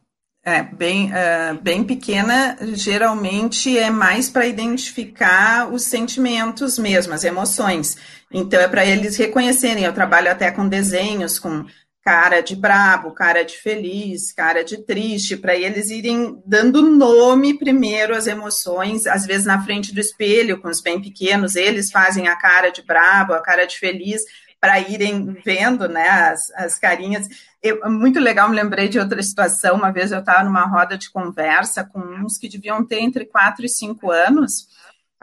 É, 0.45 0.61
bem, 0.61 1.09
uh, 1.09 1.57
bem 1.61 1.85
pequena, 1.85 2.57
geralmente 2.73 3.79
é 3.79 3.89
mais 3.89 4.29
para 4.29 4.45
identificar 4.45 5.71
os 5.71 5.83
sentimentos 5.83 6.77
mesmo, 6.77 7.13
as 7.13 7.23
emoções. 7.23 7.97
Então, 8.29 8.59
é 8.59 8.67
para 8.67 8.85
eles 8.85 9.15
reconhecerem. 9.15 9.85
Eu 9.85 9.93
trabalho 9.93 10.29
até 10.29 10.51
com 10.51 10.67
desenhos, 10.67 11.39
com 11.39 11.65
cara 12.03 12.41
de 12.41 12.55
brabo, 12.55 13.11
cara 13.11 13.43
de 13.43 13.55
feliz, 13.55 14.33
cara 14.33 14.63
de 14.63 14.77
triste, 14.83 15.37
para 15.37 15.55
eles 15.55 15.89
irem 15.89 16.41
dando 16.45 16.81
nome 16.81 17.57
primeiro 17.57 18.13
às 18.13 18.27
emoções, 18.27 19.07
às 19.07 19.25
vezes 19.25 19.45
na 19.45 19.63
frente 19.63 19.93
do 19.93 20.01
espelho, 20.01 20.59
com 20.59 20.67
os 20.67 20.81
bem 20.81 21.01
pequenos, 21.01 21.55
eles 21.55 21.91
fazem 21.91 22.27
a 22.27 22.35
cara 22.35 22.69
de 22.69 22.81
brabo, 22.81 23.33
a 23.33 23.41
cara 23.41 23.65
de 23.65 23.79
feliz, 23.79 24.21
para 24.59 24.79
irem 24.79 25.37
vendo 25.43 25.87
né, 25.87 26.09
as, 26.09 26.51
as 26.55 26.77
carinhas. 26.77 27.27
Eu, 27.61 27.89
muito 27.89 28.19
legal, 28.19 28.49
me 28.49 28.55
lembrei 28.55 28.89
de 28.89 28.99
outra 28.99 29.21
situação. 29.23 29.75
Uma 29.75 29.91
vez 29.91 30.11
eu 30.11 30.19
estava 30.19 30.43
numa 30.43 30.65
roda 30.65 30.97
de 30.97 31.09
conversa 31.09 31.83
com 31.83 31.99
uns 31.99 32.37
que 32.37 32.49
deviam 32.49 32.85
ter 32.85 32.99
entre 32.99 33.25
4 33.25 33.65
e 33.65 33.69
5 33.69 34.11
anos, 34.11 34.67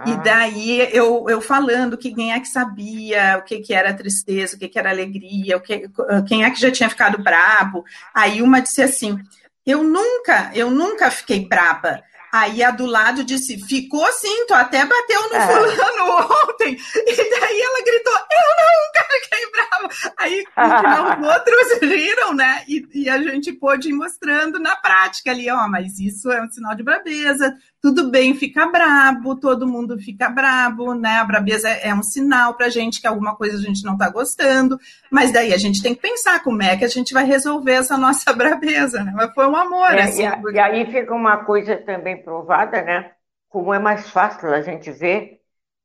e 0.07 0.13
ah. 0.13 0.17
daí 0.17 0.89
eu, 0.93 1.27
eu 1.29 1.41
falando 1.41 1.97
que 1.97 2.15
quem 2.15 2.33
é 2.33 2.41
que 2.41 2.49
sabia 2.49 3.37
o 3.39 3.43
que, 3.43 3.61
que 3.61 3.75
era 3.75 3.93
tristeza, 3.93 4.57
o 4.57 4.59
que, 4.59 4.69
que 4.69 4.79
era 4.79 4.91
alegria, 4.91 5.57
o 5.57 5.61
que, 5.61 5.91
quem 6.27 6.45
é 6.45 6.51
que 6.51 6.61
já 6.61 6.71
tinha 6.71 6.89
ficado 6.89 7.23
brabo. 7.23 7.85
Aí 8.15 8.41
uma 8.41 8.61
disse 8.61 8.83
assim: 8.83 9.19
Eu 9.67 9.83
nunca, 9.83 10.51
eu 10.55 10.71
nunca 10.71 11.11
fiquei 11.11 11.47
braba. 11.47 12.03
Aí 12.33 12.63
a 12.63 12.71
do 12.71 12.87
lado 12.87 13.25
disse: 13.25 13.59
ficou 13.59 14.07
sim, 14.13 14.47
tu 14.47 14.55
até 14.55 14.85
bateu 14.87 15.29
no 15.29 15.37
é. 15.37 15.47
fulano 15.47 16.27
ontem. 16.49 16.77
E 16.95 17.17
daí 17.17 17.61
ela 17.61 17.85
gritou: 17.85 18.13
eu 18.13 18.51
não, 18.57 18.81
fiquei 19.21 19.51
brava. 19.51 20.13
Aí 20.19 20.45
no 20.57 20.79
final 20.79 21.21
os 21.21 21.27
outros 21.35 21.81
riram, 21.83 22.35
né? 22.35 22.63
E, 22.69 22.87
e, 22.95 23.09
a 23.09 23.19
gente 23.19 23.53
pôde 23.53 23.89
ir 23.89 23.93
mostrando 23.93 24.59
na 24.59 24.77
prática 24.77 25.31
ali: 25.31 25.51
ó, 25.51 25.69
mas 25.69 25.99
isso 25.99 26.31
é 26.31 26.43
um 26.43 26.51
sinal 26.51 26.75
de 26.75 26.83
brabeza. 26.83 27.55
Tudo 27.83 28.11
bem, 28.11 28.35
fica 28.35 28.67
brabo, 28.67 29.35
todo 29.37 29.67
mundo 29.67 29.99
fica 29.99 30.29
brabo, 30.29 30.93
né? 30.95 31.17
A 31.17 31.25
brabeza 31.25 31.71
é 31.71 31.95
um 31.95 32.03
sinal 32.03 32.55
pra 32.55 32.69
gente 32.69 33.01
que 33.01 33.07
alguma 33.07 33.35
coisa 33.35 33.57
a 33.57 33.61
gente 33.61 33.83
não 33.85 33.97
tá 33.97 34.11
gostando. 34.11 34.79
Mas 35.11 35.33
daí 35.33 35.55
a 35.55 35.57
gente 35.57 35.83
tem 35.83 35.95
que 35.95 36.03
pensar 36.03 36.43
como 36.43 36.63
é 36.63 36.77
que 36.77 36.85
a 36.85 36.89
gente 36.89 37.15
vai 37.15 37.25
resolver 37.25 37.73
essa 37.73 37.97
nossa 37.97 38.33
brabeza, 38.37 39.03
né? 39.03 39.13
Mas 39.15 39.33
foi 39.33 39.47
um 39.47 39.57
amor, 39.57 39.93
é, 39.93 40.03
assim. 40.03 40.25
E, 40.25 40.53
e 40.53 40.59
aí 40.59 40.93
fica 40.93 41.15
uma 41.15 41.39
coisa 41.39 41.75
também 41.77 42.20
provada, 42.23 42.83
né? 42.83 43.13
Como 43.49 43.75
é 43.75 43.79
mais 43.79 44.11
fácil 44.11 44.53
a 44.53 44.63
gente 44.63 44.91
ver 44.93 45.41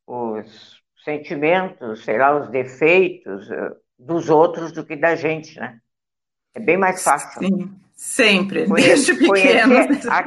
os 0.06 0.82
sentimentos, 1.04 2.04
sei 2.04 2.18
lá, 2.18 2.36
os 2.38 2.50
defeitos 2.50 3.50
eh, 3.50 3.72
dos 3.98 4.30
outros 4.30 4.72
do 4.72 4.86
que 4.86 4.96
da 4.96 5.16
gente, 5.16 5.60
né? 5.60 5.80
É 6.54 6.60
bem 6.60 6.78
mais 6.78 7.04
fácil. 7.04 7.42
Sim, 7.42 7.76
sempre, 7.94 8.66
desde 8.68 9.14
pequeno. 9.16 9.76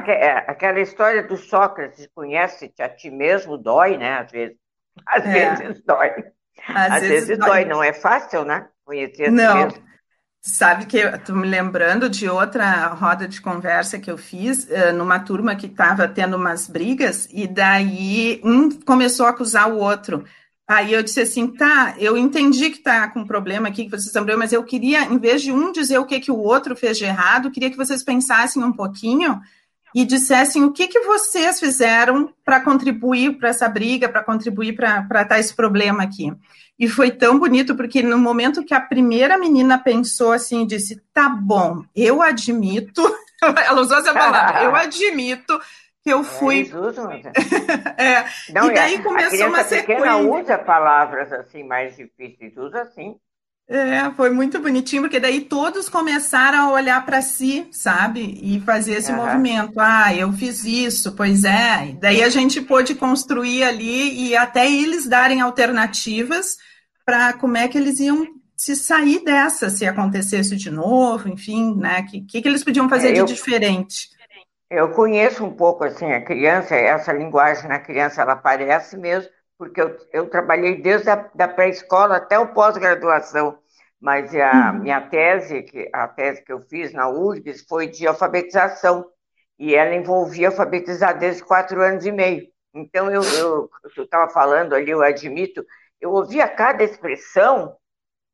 É, 0.07 0.45
aquela 0.47 0.79
história 0.79 1.23
do 1.23 1.37
Sócrates, 1.37 2.07
conhece-te 2.13 2.81
a 2.81 2.89
ti 2.89 3.09
mesmo, 3.09 3.57
dói, 3.57 3.97
né? 3.97 4.19
Às 4.19 4.31
vezes. 4.31 4.57
Às 5.05 5.25
é. 5.25 5.55
vezes 5.55 5.83
dói. 5.83 6.09
Às, 6.67 6.91
Às 6.93 7.01
vezes, 7.01 7.27
vezes 7.27 7.37
dói. 7.39 7.49
dói. 7.49 7.65
não 7.65 7.83
é 7.83 7.93
fácil, 7.93 8.45
né? 8.45 8.67
Conhecer 8.85 9.27
a 9.27 9.31
não. 9.31 9.65
mesmo. 9.65 9.88
Sabe 10.51 10.87
que 10.87 10.97
estou 10.97 11.35
me 11.35 11.47
lembrando 11.47 12.09
de 12.09 12.27
outra 12.27 12.87
roda 12.87 13.27
de 13.27 13.39
conversa 13.39 13.99
que 13.99 14.09
eu 14.09 14.17
fiz 14.17 14.65
uh, 14.65 14.91
numa 14.93 15.19
turma 15.19 15.55
que 15.55 15.67
estava 15.67 16.07
tendo 16.07 16.35
umas 16.35 16.67
brigas 16.67 17.29
e 17.31 17.47
daí 17.47 18.41
um 18.43 18.69
começou 18.81 19.27
a 19.27 19.29
acusar 19.29 19.71
o 19.71 19.77
outro. 19.77 20.25
Aí 20.67 20.91
eu 20.91 21.03
disse 21.03 21.21
assim, 21.21 21.47
tá, 21.47 21.95
eu 21.97 22.17
entendi 22.17 22.71
que 22.71 22.77
está 22.77 23.07
com 23.07 23.21
um 23.21 23.27
problema 23.27 23.67
aqui, 23.67 23.85
que 23.85 23.91
vocês 23.91 24.07
estão 24.07 24.25
mas 24.37 24.51
eu 24.51 24.63
queria, 24.63 25.03
em 25.05 25.17
vez 25.17 25.41
de 25.41 25.51
um 25.51 25.71
dizer 25.71 25.99
o 25.99 26.05
que, 26.05 26.19
que 26.19 26.31
o 26.31 26.37
outro 26.37 26.75
fez 26.75 26.97
de 26.97 27.05
errado, 27.05 27.51
queria 27.51 27.69
que 27.69 27.77
vocês 27.77 28.03
pensassem 28.03 28.63
um 28.63 28.73
pouquinho 28.73 29.39
e 29.93 30.05
dissessem 30.05 30.63
o 30.63 30.71
que, 30.71 30.87
que 30.87 30.99
vocês 31.01 31.59
fizeram 31.59 32.33
para 32.43 32.61
contribuir 32.61 33.37
para 33.37 33.49
essa 33.49 33.67
briga, 33.67 34.07
para 34.09 34.23
contribuir 34.23 34.75
para 34.75 34.99
estar 35.01 35.25
tá 35.25 35.39
esse 35.39 35.53
problema 35.53 36.03
aqui. 36.03 36.33
E 36.77 36.87
foi 36.87 37.11
tão 37.11 37.37
bonito, 37.37 37.75
porque 37.75 38.01
no 38.01 38.17
momento 38.17 38.63
que 38.63 38.73
a 38.73 38.79
primeira 38.79 39.37
menina 39.37 39.77
pensou 39.77 40.31
assim, 40.31 40.65
disse: 40.65 41.01
tá 41.13 41.27
bom, 41.27 41.83
eu 41.93 42.21
admito, 42.21 43.03
ela 43.43 43.81
usou 43.81 43.97
essa 43.97 44.13
palavra, 44.13 44.63
eu 44.63 44.73
admito 44.75 45.59
que 46.01 46.09
eu 46.09 46.23
fui. 46.23 46.71
É, 47.97 48.03
é. 48.19 48.25
Não, 48.53 48.71
e 48.71 48.73
daí 48.73 48.95
a, 48.95 49.03
começou 49.03 49.45
a 49.45 49.49
uma 49.49 49.63
sequência. 49.63 50.17
usa 50.17 50.57
palavras 50.57 51.31
assim 51.33 51.63
mais 51.63 51.97
difíceis, 51.97 52.55
usa 52.55 52.83
assim. 52.83 53.17
É, 53.71 54.09
foi 54.17 54.31
muito 54.31 54.59
bonitinho, 54.59 55.03
porque 55.03 55.19
daí 55.19 55.41
todos 55.41 55.87
começaram 55.87 56.57
a 56.57 56.71
olhar 56.71 57.05
para 57.05 57.21
si, 57.21 57.67
sabe? 57.71 58.39
E 58.41 58.59
fazer 58.61 58.93
esse 58.93 59.11
uhum. 59.11 59.17
movimento. 59.17 59.79
Ah, 59.79 60.11
eu 60.11 60.33
fiz 60.33 60.63
isso, 60.63 61.11
pois 61.15 61.43
é. 61.43 61.95
Daí 61.99 62.23
a 62.23 62.29
gente 62.29 62.61
pôde 62.61 62.95
construir 62.95 63.63
ali 63.63 64.27
e 64.27 64.35
até 64.35 64.67
eles 64.67 65.05
darem 65.05 65.39
alternativas 65.39 66.57
para 67.05 67.33
como 67.33 67.57
é 67.57 67.67
que 67.67 67.77
eles 67.77 67.99
iam 67.99 68.27
se 68.57 68.75
sair 68.75 69.23
dessa, 69.23 69.69
se 69.69 69.85
acontecesse 69.85 70.55
de 70.55 70.71
novo, 70.71 71.29
enfim, 71.29 71.75
né? 71.77 71.99
O 71.99 72.05
que, 72.25 72.41
que, 72.41 72.47
eles 72.47 72.63
podiam 72.63 72.89
fazer 72.89 73.15
eu, 73.15 73.23
de 73.23 73.35
diferente? 73.35 74.09
Eu 74.67 74.89
conheço 74.89 75.45
um 75.45 75.51
pouco 75.51 75.83
assim 75.83 76.11
a 76.11 76.21
criança, 76.21 76.75
essa 76.75 77.13
linguagem 77.13 77.69
na 77.69 77.79
criança 77.79 78.23
ela 78.23 78.33
aparece 78.33 78.97
mesmo, 78.97 79.29
porque 79.59 79.81
eu, 79.81 79.97
eu 80.13 80.29
trabalhei 80.29 80.81
desde 80.81 81.09
a 81.09 81.29
da 81.35 81.45
pré-escola 81.45 82.15
até 82.15 82.39
o 82.39 82.53
pós-graduação, 82.53 83.59
mas 83.99 84.33
a 84.33 84.71
uhum. 84.71 84.79
minha 84.79 85.01
tese, 85.01 85.63
que, 85.63 85.89
a 85.93 86.07
tese 86.07 86.41
que 86.45 86.53
eu 86.53 86.61
fiz 86.61 86.93
na 86.93 87.09
URGS 87.09 87.65
foi 87.67 87.85
de 87.87 88.07
alfabetização, 88.07 89.05
e 89.59 89.75
ela 89.75 89.93
envolvia 89.93 90.47
alfabetizar 90.47 91.19
desde 91.19 91.43
quatro 91.43 91.81
anos 91.81 92.05
e 92.05 92.11
meio. 92.11 92.47
Então, 92.73 93.11
eu 93.11 93.69
estava 93.97 94.31
falando 94.31 94.73
ali, 94.73 94.91
eu 94.91 95.01
admito, 95.01 95.65
eu 95.99 96.11
ouvia 96.11 96.47
cada 96.47 96.81
expressão, 96.81 97.75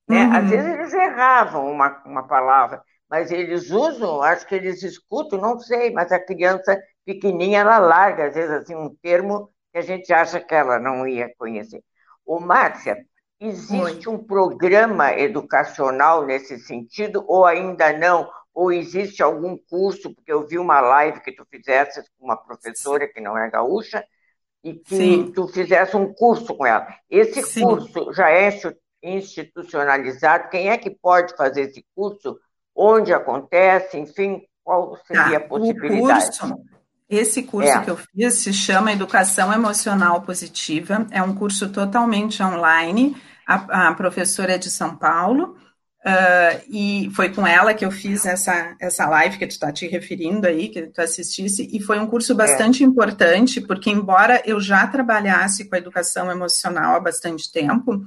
né? 0.07 0.25
Uhum. 0.25 0.35
Às 0.35 0.49
vezes 0.51 0.73
eles 0.75 0.93
erravam 0.93 1.71
uma, 1.71 2.03
uma 2.05 2.27
palavra, 2.27 2.83
mas 3.09 3.31
eles 3.31 3.71
usam, 3.71 4.21
acho 4.21 4.45
que 4.45 4.53
eles 4.53 4.83
escutam, 4.83 5.41
não 5.41 5.57
sei, 5.59 5.89
mas 5.89 6.11
a 6.11 6.19
criança 6.19 6.79
pequenininha, 7.03 7.61
ela 7.61 7.79
larga, 7.79 8.27
às 8.27 8.35
vezes, 8.35 8.51
assim, 8.51 8.75
um 8.75 8.93
termo 9.01 9.49
que 9.75 9.79
a 9.79 9.81
gente 9.81 10.13
acha 10.13 10.39
que 10.39 10.55
ela 10.55 10.79
não 10.79 11.05
ia 11.05 11.29
conhecer. 11.37 11.83
Ô, 12.25 12.39
Márcia, 12.39 13.05
existe 13.37 14.07
Oi. 14.07 14.15
um 14.15 14.17
programa 14.17 15.11
educacional 15.11 16.25
nesse 16.25 16.57
sentido, 16.59 17.25
ou 17.27 17.45
ainda 17.45 17.91
não? 17.91 18.29
Ou 18.53 18.71
existe 18.71 19.21
algum 19.21 19.57
curso, 19.69 20.15
porque 20.15 20.31
eu 20.31 20.47
vi 20.47 20.57
uma 20.57 20.79
live 20.79 21.19
que 21.19 21.33
tu 21.33 21.45
fizesse 21.51 22.01
com 22.17 22.23
uma 22.25 22.37
professora 22.37 23.05
que 23.05 23.19
não 23.19 23.37
é 23.37 23.49
gaúcha, 23.49 24.01
e 24.63 24.75
que 24.75 24.95
Sim. 24.95 25.31
tu 25.33 25.45
fizesse 25.49 25.97
um 25.97 26.13
curso 26.13 26.55
com 26.55 26.65
ela. 26.65 26.87
Esse 27.09 27.43
Sim. 27.43 27.63
curso 27.63 28.13
já 28.13 28.29
é 28.29 28.49
institucionalizado? 29.03 30.47
Quem 30.47 30.69
é 30.69 30.77
que 30.77 30.89
pode 30.89 31.35
fazer 31.35 31.63
esse 31.63 31.85
curso? 31.93 32.39
Onde 32.73 33.13
acontece? 33.13 33.99
Enfim, 33.99 34.41
qual 34.63 34.95
seria 35.05 35.37
tá. 35.37 35.45
a 35.45 35.49
possibilidade? 35.49 36.29
O 36.29 36.39
curso, 36.39 36.74
esse 37.09 37.43
curso 37.43 37.69
é. 37.69 37.83
que 37.83 37.89
eu 37.89 37.97
fiz 37.97 38.35
se 38.35 38.53
chama 38.53 38.91
Educação 38.91 39.53
Emocional 39.53 40.21
Positiva. 40.21 41.05
É 41.11 41.21
um 41.21 41.35
curso 41.35 41.69
totalmente 41.69 42.41
online. 42.41 43.15
A, 43.47 43.89
a 43.89 43.93
professora 43.93 44.53
é 44.53 44.57
de 44.57 44.71
São 44.71 44.95
Paulo 44.95 45.55
Uh, 46.05 46.61
e 46.69 47.09
foi 47.15 47.29
com 47.29 47.47
ela 47.47 47.73
que 47.73 47.83
eu 47.83 47.89
fiz 47.89 48.27
essa, 48.27 48.75
essa 48.79 49.09
live 49.09 49.39
que 49.39 49.47
tu 49.47 49.53
está 49.53 49.71
te 49.71 49.87
referindo 49.87 50.45
aí, 50.45 50.69
que 50.69 50.83
tu 50.83 51.01
assistisse, 51.01 51.67
e 51.73 51.81
foi 51.81 51.97
um 51.97 52.05
curso 52.05 52.35
bastante 52.35 52.83
é. 52.83 52.85
importante, 52.85 53.59
porque 53.59 53.89
embora 53.89 54.39
eu 54.45 54.61
já 54.61 54.85
trabalhasse 54.85 55.67
com 55.67 55.73
a 55.73 55.79
educação 55.79 56.29
emocional 56.29 56.95
há 56.95 56.99
bastante 56.99 57.51
tempo, 57.51 58.05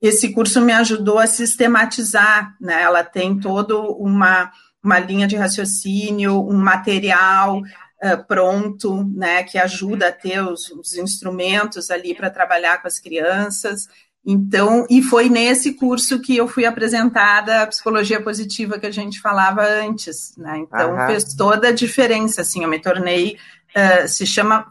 esse 0.00 0.32
curso 0.32 0.60
me 0.60 0.72
ajudou 0.72 1.18
a 1.18 1.26
sistematizar, 1.26 2.54
né? 2.60 2.82
Ela 2.82 3.02
tem 3.02 3.36
toda 3.40 3.76
uma, 3.76 4.52
uma 4.80 5.00
linha 5.00 5.26
de 5.26 5.34
raciocínio, 5.34 6.48
um 6.48 6.56
material 6.56 7.62
uh, 8.02 8.24
pronto, 8.26 9.04
né, 9.14 9.42
que 9.42 9.58
ajuda 9.58 10.08
a 10.08 10.12
ter 10.12 10.40
os, 10.40 10.70
os 10.70 10.96
instrumentos 10.96 11.90
ali 11.90 12.14
para 12.14 12.30
trabalhar 12.30 12.80
com 12.80 12.88
as 12.88 12.98
crianças. 12.98 13.86
Então, 14.24 14.86
e 14.90 15.02
foi 15.02 15.28
nesse 15.28 15.72
curso 15.74 16.20
que 16.20 16.36
eu 16.36 16.46
fui 16.46 16.66
apresentada 16.66 17.62
a 17.62 17.66
psicologia 17.66 18.22
positiva 18.22 18.78
que 18.78 18.86
a 18.86 18.90
gente 18.90 19.20
falava 19.20 19.62
antes, 19.62 20.36
né? 20.36 20.58
Então, 20.58 20.94
Aham. 20.94 21.06
fez 21.06 21.34
toda 21.34 21.68
a 21.68 21.72
diferença, 21.72 22.42
assim, 22.42 22.62
eu 22.62 22.68
me 22.68 22.78
tornei, 22.78 23.38
uh, 23.74 24.06
se 24.06 24.26
chama 24.26 24.66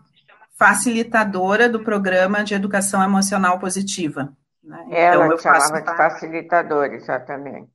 facilitadora 0.57 1.69
do 1.69 1.79
programa 1.79 2.43
de 2.43 2.53
educação 2.53 3.01
emocional 3.01 3.57
positiva. 3.59 4.31
Né? 4.63 4.85
Ela 4.91 5.25
então, 5.25 5.31
eu 5.31 5.37
chamava 5.39 5.81
de 5.81 5.97
facilitadora, 5.97 6.93
exatamente. 6.93 7.69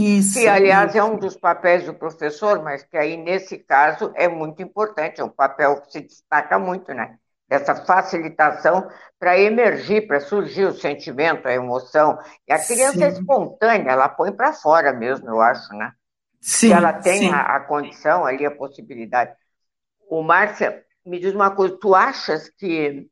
Isso. 0.00 0.38
Que, 0.38 0.48
aliás, 0.48 0.90
isso. 0.90 0.98
é 0.98 1.04
um 1.04 1.16
dos 1.16 1.36
papéis 1.36 1.84
do 1.84 1.94
professor, 1.94 2.62
mas 2.62 2.82
que 2.82 2.96
aí, 2.96 3.16
nesse 3.16 3.58
caso, 3.58 4.12
é 4.14 4.28
muito 4.28 4.62
importante, 4.62 5.20
é 5.20 5.24
um 5.24 5.30
papel 5.30 5.80
que 5.82 5.92
se 5.92 6.00
destaca 6.00 6.58
muito, 6.58 6.92
né? 6.92 7.16
essa 7.50 7.74
facilitação 7.74 8.88
para 9.18 9.38
emergir, 9.38 10.06
para 10.06 10.20
surgir 10.20 10.64
o 10.64 10.72
sentimento, 10.72 11.48
a 11.48 11.52
emoção. 11.52 12.16
E 12.48 12.52
a 12.52 12.64
criança 12.64 12.98
sim. 12.98 13.04
é 13.04 13.08
espontânea, 13.08 13.90
ela 13.90 14.08
põe 14.08 14.30
para 14.30 14.52
fora 14.52 14.92
mesmo, 14.92 15.28
eu 15.28 15.40
acho, 15.40 15.74
né? 15.74 15.92
Sim, 16.40 16.68
Se 16.68 16.72
ela 16.72 16.92
tem 16.92 17.30
a, 17.32 17.56
a, 17.56 17.60
condição 17.60 18.24
ali, 18.24 18.46
a 18.46 18.50
possibilidade. 18.50 19.32
O 20.08 20.22
Márcia, 20.22 20.82
me 21.04 21.18
diz 21.18 21.34
uma 21.34 21.50
coisa, 21.50 21.76
tu 21.78 21.94
achas 21.94 22.48
que 22.48 23.08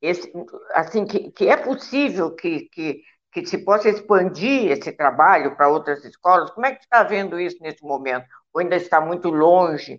esse, 0.00 0.32
assim 0.74 1.04
que, 1.04 1.30
que 1.30 1.48
é 1.48 1.56
possível 1.56 2.34
que, 2.34 2.68
que, 2.70 3.02
que 3.32 3.46
se 3.46 3.58
possa 3.58 3.88
expandir 3.88 4.70
esse 4.70 4.92
trabalho 4.92 5.56
para 5.56 5.68
outras 5.68 6.04
escolas? 6.04 6.50
Como 6.50 6.66
é 6.66 6.74
que 6.74 6.82
está 6.82 7.02
vendo 7.02 7.40
isso 7.40 7.56
nesse 7.62 7.82
momento? 7.82 8.26
Ou 8.52 8.60
ainda 8.60 8.76
está 8.76 9.00
muito 9.00 9.30
longe? 9.30 9.98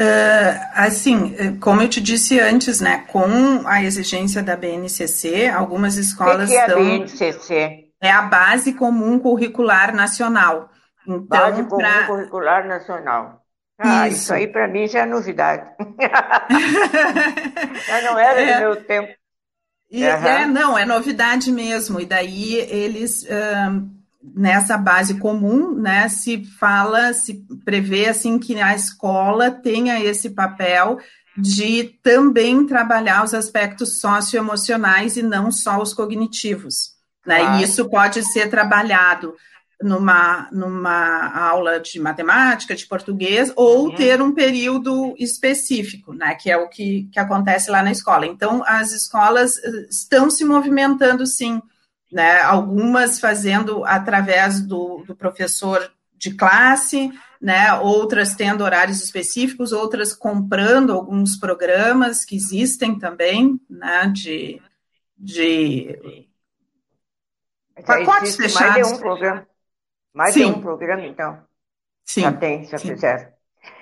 Uh, 0.00 0.54
assim, 0.74 1.34
eh, 1.36 1.52
como 1.60 1.82
eu 1.82 1.88
te 1.88 2.00
disse 2.00 2.40
antes, 2.40 2.80
né, 2.80 3.04
com 3.08 3.66
a 3.66 3.82
exigência 3.82 4.42
da 4.42 4.56
BNCC, 4.56 5.48
algumas 5.48 5.96
escolas 5.96 6.48
o 6.48 6.52
que 6.52 6.56
é 6.56 6.64
a 6.64 6.74
BNCC? 6.74 7.90
É 8.00 8.10
a 8.10 8.22
Base 8.22 8.72
Comum 8.72 9.18
Curricular 9.18 9.94
Nacional. 9.94 10.70
Então, 11.06 11.26
Base 11.26 11.64
Comum 11.64 11.82
pra... 11.82 12.06
Curricular 12.06 12.66
Nacional. 12.66 13.42
Ah, 13.78 14.08
isso, 14.08 14.18
isso 14.18 14.34
aí 14.34 14.46
para 14.46 14.68
mim 14.68 14.86
já 14.86 15.00
é 15.00 15.06
novidade. 15.06 15.68
já 17.86 18.02
não 18.02 18.18
era 18.18 18.40
é, 18.40 18.54
do 18.54 18.60
meu 18.60 18.84
tempo. 18.84 19.19
E, 19.90 20.04
uhum. 20.04 20.08
É, 20.08 20.46
não, 20.46 20.78
é 20.78 20.86
novidade 20.86 21.50
mesmo. 21.50 22.00
E 22.00 22.06
daí 22.06 22.54
eles 22.54 23.26
nessa 24.22 24.76
base 24.76 25.14
comum, 25.14 25.74
né, 25.74 26.08
se 26.08 26.44
fala, 26.58 27.12
se 27.12 27.42
prevê 27.64 28.08
assim 28.08 28.38
que 28.38 28.60
a 28.60 28.74
escola 28.74 29.50
tenha 29.50 29.98
esse 29.98 30.30
papel 30.30 30.98
de 31.36 31.84
também 32.02 32.66
trabalhar 32.66 33.24
os 33.24 33.32
aspectos 33.32 34.00
socioemocionais 34.00 35.16
e 35.16 35.22
não 35.22 35.50
só 35.50 35.80
os 35.80 35.94
cognitivos. 35.94 36.90
Né? 37.26 37.58
E 37.58 37.62
isso 37.62 37.88
pode 37.88 38.22
ser 38.32 38.48
trabalhado 38.50 39.34
numa, 39.82 40.48
numa 40.52 41.28
aula 41.34 41.80
de 41.80 41.98
matemática, 41.98 42.74
de 42.74 42.86
português, 42.86 43.52
ou 43.56 43.86
uhum. 43.86 43.94
ter 43.94 44.20
um 44.20 44.32
período 44.32 45.14
específico, 45.18 46.12
né, 46.12 46.34
que 46.34 46.50
é 46.50 46.56
o 46.56 46.68
que, 46.68 47.08
que 47.12 47.18
acontece 47.18 47.70
lá 47.70 47.82
na 47.82 47.90
escola. 47.90 48.26
Então, 48.26 48.62
as 48.66 48.92
escolas 48.92 49.56
eh, 49.58 49.86
estão 49.90 50.30
se 50.30 50.44
movimentando, 50.44 51.26
sim, 51.26 51.62
né, 52.12 52.40
algumas 52.40 53.18
fazendo 53.18 53.84
através 53.84 54.60
do, 54.60 55.02
do 55.06 55.14
professor 55.14 55.90
de 56.14 56.34
classe, 56.34 57.10
né, 57.40 57.72
outras 57.74 58.34
tendo 58.34 58.62
horários 58.62 59.02
específicos, 59.02 59.72
outras 59.72 60.12
comprando 60.12 60.92
alguns 60.92 61.36
programas 61.36 62.22
que 62.22 62.36
existem 62.36 62.98
também, 62.98 63.58
né, 63.68 64.06
de, 64.12 64.60
de 65.16 66.26
pacotes 67.86 68.36
fechados. 68.36 68.74
Mais 68.74 68.88
de 68.88 68.94
um 68.94 68.98
programa. 68.98 69.49
Mais 70.20 70.34
Sim. 70.34 70.52
de 70.52 70.58
um 70.58 70.60
programa, 70.60 71.06
então. 71.06 71.42
Sim. 72.04 72.20
Já 72.20 72.32
tem, 72.32 72.64
já 72.64 72.76
Sim. 72.76 72.88
fizeram. 72.88 73.32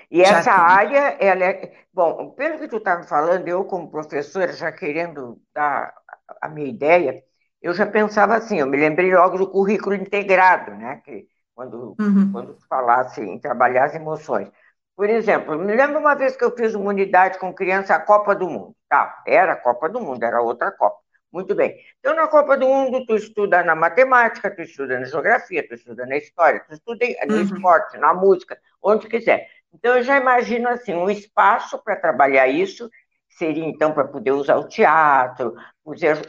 E 0.09 0.23
já 0.23 0.37
essa 0.37 0.55
tem. 0.55 0.63
área, 0.63 1.17
ela 1.19 1.43
é. 1.43 1.73
Bom, 1.93 2.29
pelo 2.29 2.57
que 2.57 2.69
tu 2.69 2.77
estava 2.77 3.03
falando, 3.03 3.45
eu, 3.45 3.65
como 3.65 3.91
professora, 3.91 4.53
já 4.53 4.71
querendo 4.71 5.37
dar 5.53 5.93
a 6.41 6.47
minha 6.47 6.69
ideia, 6.69 7.21
eu 7.61 7.73
já 7.73 7.85
pensava 7.85 8.37
assim, 8.37 8.57
eu 8.57 8.67
me 8.67 8.77
lembrei 8.77 9.13
logo 9.13 9.37
do 9.37 9.51
currículo 9.51 9.93
integrado, 9.95 10.73
né? 10.75 11.01
Que 11.03 11.27
quando, 11.53 11.97
uhum. 11.99 12.31
quando 12.31 12.57
falasse 12.69 13.19
em 13.19 13.37
trabalhar 13.37 13.83
as 13.83 13.95
emoções. 13.95 14.49
Por 14.95 15.09
exemplo, 15.09 15.59
me 15.59 15.75
lembro 15.75 15.99
uma 15.99 16.15
vez 16.15 16.37
que 16.37 16.43
eu 16.45 16.55
fiz 16.55 16.73
uma 16.73 16.91
unidade 16.91 17.37
com 17.37 17.53
criança 17.53 17.95
a 17.95 17.99
Copa 17.99 18.33
do 18.33 18.47
Mundo. 18.47 18.73
Tá, 18.87 19.21
era 19.27 19.51
a 19.53 19.57
Copa 19.57 19.89
do 19.89 19.99
Mundo, 19.99 20.23
era 20.23 20.41
outra 20.41 20.71
Copa. 20.71 21.01
Muito 21.31 21.53
bem. 21.53 21.77
Então, 21.99 22.15
na 22.15 22.27
Copa 22.27 22.57
do 22.57 22.67
Mundo, 22.67 23.05
tu 23.05 23.15
estuda 23.15 23.63
na 23.63 23.75
matemática, 23.75 24.49
tu 24.49 24.63
estuda 24.63 24.99
na 24.99 25.05
geografia, 25.05 25.67
tu 25.67 25.75
estuda 25.75 26.05
na 26.05 26.17
história, 26.17 26.63
tu 26.67 26.73
estuda 26.73 27.05
no 27.27 27.35
uhum. 27.35 27.41
esporte, 27.43 27.97
na 27.97 28.13
música, 28.13 28.59
onde 28.81 29.07
quiser. 29.07 29.47
Então, 29.71 29.95
eu 29.95 30.03
já 30.03 30.17
imagino, 30.17 30.67
assim, 30.67 30.95
um 30.95 31.09
espaço 31.09 31.77
para 31.83 31.95
trabalhar 31.95 32.47
isso, 32.47 32.89
seria, 33.29 33.63
então, 33.63 33.93
para 33.93 34.07
poder 34.07 34.31
usar 34.31 34.55
o 34.55 34.67
teatro, 34.67 35.53
usar, 35.85 36.19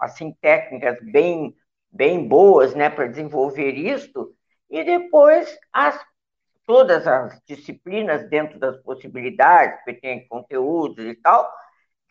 assim, 0.00 0.32
técnicas 0.40 0.98
bem, 1.02 1.52
bem 1.90 2.26
boas, 2.26 2.74
né, 2.76 2.88
para 2.88 3.08
desenvolver 3.08 3.72
isso, 3.72 4.32
e 4.70 4.84
depois 4.84 5.58
as, 5.72 6.00
todas 6.64 7.06
as 7.08 7.40
disciplinas 7.44 8.28
dentro 8.30 8.58
das 8.60 8.76
possibilidades, 8.82 9.82
que 9.84 9.94
tem 9.94 10.26
conteúdos 10.28 11.04
e 11.04 11.14
tal, 11.16 11.52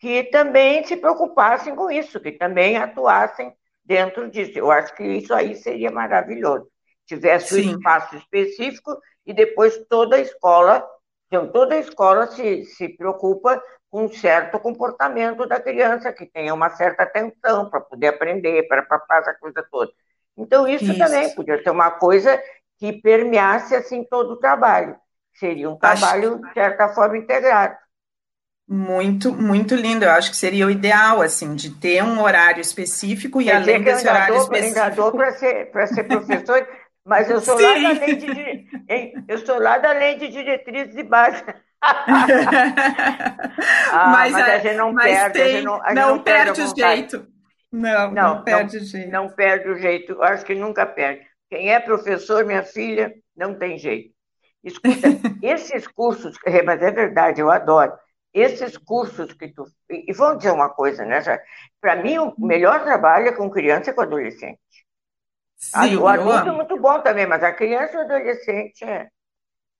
que 0.02 0.24
também 0.24 0.82
se 0.84 0.96
preocupassem 0.96 1.76
com 1.76 1.88
isso, 1.88 2.18
que 2.18 2.32
também 2.32 2.76
atuassem 2.76 3.54
dentro 3.84 4.28
disso. 4.28 4.58
Eu 4.58 4.68
acho 4.68 4.92
que 4.96 5.04
isso 5.04 5.32
aí 5.32 5.54
seria 5.54 5.92
maravilhoso. 5.92 6.66
Tivesse 7.06 7.54
Sim. 7.54 7.68
um 7.68 7.78
espaço 7.78 8.16
específico 8.16 8.98
e 9.24 9.32
depois 9.32 9.78
toda 9.88 10.16
a 10.16 10.20
escola, 10.20 10.84
então 11.28 11.46
toda 11.52 11.76
a 11.76 11.78
escola 11.78 12.26
se, 12.26 12.64
se 12.64 12.88
preocupa 12.88 13.62
com 13.88 14.06
um 14.06 14.08
certo 14.08 14.58
comportamento 14.58 15.46
da 15.46 15.60
criança, 15.60 16.12
que 16.12 16.26
tenha 16.26 16.52
uma 16.52 16.70
certa 16.70 17.04
atenção 17.04 17.70
para 17.70 17.80
poder 17.80 18.08
aprender, 18.08 18.66
para 18.66 18.82
passar 18.82 19.20
essa 19.20 19.34
coisa 19.34 19.64
toda. 19.70 19.92
Então, 20.36 20.66
isso, 20.66 20.82
isso, 20.82 20.98
também 20.98 21.32
podia 21.32 21.62
ser 21.62 21.70
uma 21.70 21.92
coisa 21.92 22.42
que 22.76 22.92
permeasse 22.92 23.76
assim 23.76 24.02
todo 24.02 24.32
o 24.32 24.40
trabalho. 24.40 24.96
Seria 25.34 25.70
um 25.70 25.76
trabalho, 25.76 26.40
de 26.40 26.52
certa 26.54 26.88
forma, 26.88 27.16
integrado. 27.16 27.76
Muito, 28.72 29.34
muito 29.34 29.74
lindo. 29.74 30.06
Eu 30.06 30.12
acho 30.12 30.30
que 30.30 30.36
seria 30.36 30.66
o 30.66 30.70
ideal, 30.70 31.20
assim, 31.20 31.54
de 31.54 31.78
ter 31.78 32.02
um 32.02 32.22
horário 32.22 32.62
específico 32.62 33.38
e 33.38 33.44
Quer 33.44 33.56
além 33.56 33.82
desse 33.82 34.08
horário 34.08 34.34
específico. 34.38 35.12
Para 35.12 35.32
ser, 35.32 35.70
ser 35.88 36.04
professor, 36.04 36.66
mas 37.04 37.28
eu 37.28 37.38
sou 37.42 37.58
Sim. 37.58 37.64
lá 37.64 37.74
da 37.74 38.00
lei 38.00 38.16
de, 38.16 38.66
eu 39.28 39.38
sou 39.44 39.58
lá 39.60 39.76
da 39.76 39.92
lei 39.92 40.16
de 40.16 40.28
diretrizes 40.28 40.94
de 40.94 41.02
base. 41.02 41.44
ah, 41.82 42.06
mas, 44.10 44.32
mas, 44.32 44.42
a 44.42 44.48
é, 44.48 44.60
gente 44.60 44.76
não 44.76 44.94
perde, 44.94 45.38
tem, 45.38 45.48
gente 45.50 45.64
não, 45.64 45.78
não, 45.78 45.94
não, 45.94 46.22
perde, 46.22 46.52
perde 46.52 46.62
o 46.62 46.74
jeito. 46.74 47.26
Não, 47.70 48.10
não, 48.10 48.36
não 48.36 48.42
perde 48.42 48.78
o 48.78 48.84
jeito. 48.84 49.10
Não 49.10 49.28
perde 49.28 49.68
o 49.68 49.76
jeito. 49.76 50.12
Eu 50.12 50.22
acho 50.22 50.46
que 50.46 50.54
nunca 50.54 50.86
perde. 50.86 51.20
Quem 51.50 51.70
é 51.74 51.78
professor, 51.78 52.46
minha 52.46 52.62
filha, 52.62 53.12
não 53.36 53.52
tem 53.54 53.76
jeito. 53.76 54.14
Escuta, 54.64 55.08
esses 55.42 55.86
cursos, 55.88 56.38
mas 56.64 56.80
é 56.80 56.90
verdade, 56.90 57.42
eu 57.42 57.50
adoro 57.50 57.92
esses 58.32 58.76
cursos 58.78 59.32
que 59.34 59.48
tu. 59.48 59.64
E 59.90 60.12
vamos 60.12 60.38
dizer 60.38 60.52
uma 60.52 60.70
coisa, 60.70 61.04
né? 61.04 61.20
Para 61.80 61.96
mim, 61.96 62.18
o 62.18 62.34
melhor 62.38 62.82
trabalho 62.82 63.28
é 63.28 63.32
com 63.32 63.50
criança 63.50 63.90
e 63.90 63.92
com 63.92 64.00
adolescente. 64.00 64.60
Sim, 65.56 65.96
o 65.96 66.08
adulto 66.08 66.48
é 66.48 66.52
muito 66.52 66.76
bom 66.78 67.00
também, 67.00 67.26
mas 67.26 67.42
a 67.42 67.52
criança 67.52 67.94
e 67.94 67.98
o 67.98 68.00
adolescente 68.00 68.84
é 68.84 69.08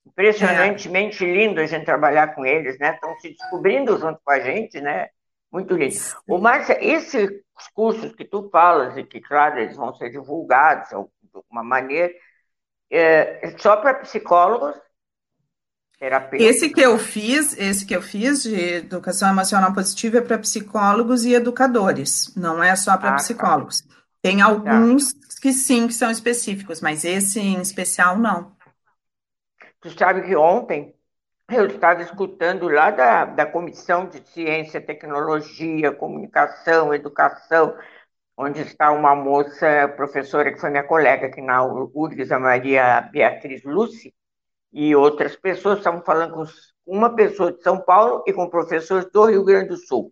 impressionantemente 0.05 1.25
é. 1.25 1.27
lindo 1.27 1.59
a 1.59 1.65
gente 1.65 1.85
trabalhar 1.85 2.35
com 2.35 2.45
eles, 2.45 2.77
né? 2.79 2.93
Estão 2.93 3.17
se 3.19 3.29
descobrindo 3.29 3.97
junto 3.97 4.19
com 4.23 4.31
a 4.31 4.39
gente, 4.39 4.79
né? 4.79 5.09
Muito 5.51 5.75
lindo. 5.75 5.95
O 6.27 6.37
Márcia, 6.37 6.77
esses 6.81 7.29
cursos 7.73 8.13
que 8.15 8.25
tu 8.25 8.49
falas, 8.49 8.97
e 8.97 9.03
que, 9.03 9.19
claro, 9.19 9.59
eles 9.59 9.75
vão 9.75 9.93
ser 9.95 10.09
divulgados 10.09 10.89
de 10.89 10.95
alguma 10.95 11.63
maneira, 11.63 12.13
é 12.89 13.53
só 13.57 13.77
para 13.77 13.95
psicólogos 13.95 14.75
Terapeuta. 16.03 16.43
Esse 16.43 16.69
que 16.69 16.81
eu 16.81 16.99
fiz, 16.99 17.57
esse 17.57 17.85
que 17.85 17.95
eu 17.95 18.01
fiz 18.01 18.43
de 18.43 18.53
educação 18.53 19.29
emocional 19.29 19.73
positiva 19.73 20.17
é 20.17 20.21
para 20.21 20.37
psicólogos 20.37 21.23
e 21.23 21.33
educadores, 21.33 22.35
não 22.35 22.61
é 22.61 22.75
só 22.75 22.97
para 22.97 23.11
ah, 23.11 23.11
tá. 23.11 23.17
psicólogos. 23.19 23.79
Tá. 23.83 23.95
Tem 24.21 24.41
alguns 24.41 25.13
tá. 25.13 25.19
que 25.41 25.53
sim, 25.53 25.87
que 25.87 25.93
são 25.93 26.11
específicos, 26.11 26.81
mas 26.81 27.05
esse 27.05 27.39
em 27.39 27.61
especial 27.61 28.17
não. 28.17 28.53
Tu 29.79 29.91
sabe 29.91 30.23
que 30.23 30.35
ontem 30.35 30.93
eu 31.49 31.67
estava 31.67 32.01
escutando 32.01 32.67
lá 32.67 32.91
da, 32.91 33.23
da 33.23 33.45
Comissão 33.45 34.05
de 34.05 34.27
Ciência, 34.27 34.81
Tecnologia, 34.81 35.93
Comunicação, 35.93 36.93
Educação, 36.93 37.77
onde 38.35 38.59
está 38.59 38.91
uma 38.91 39.15
moça, 39.15 39.87
professora 39.95 40.51
que 40.51 40.59
foi 40.59 40.69
minha 40.69 40.83
colega 40.83 41.27
aqui 41.27 41.41
na 41.41 41.63
URGS, 41.63 42.29
a 42.29 42.39
Maria 42.39 42.99
Beatriz 43.09 43.63
Lúcia, 43.63 44.11
e 44.73 44.95
outras 44.95 45.35
pessoas, 45.35 45.77
estavam 45.77 46.01
falando 46.03 46.33
com 46.33 46.45
uma 46.85 47.15
pessoa 47.15 47.51
de 47.51 47.61
São 47.61 47.79
Paulo 47.79 48.23
e 48.25 48.33
com 48.33 48.49
professores 48.49 49.09
do 49.11 49.25
Rio 49.25 49.43
Grande 49.43 49.69
do 49.69 49.77
Sul. 49.77 50.11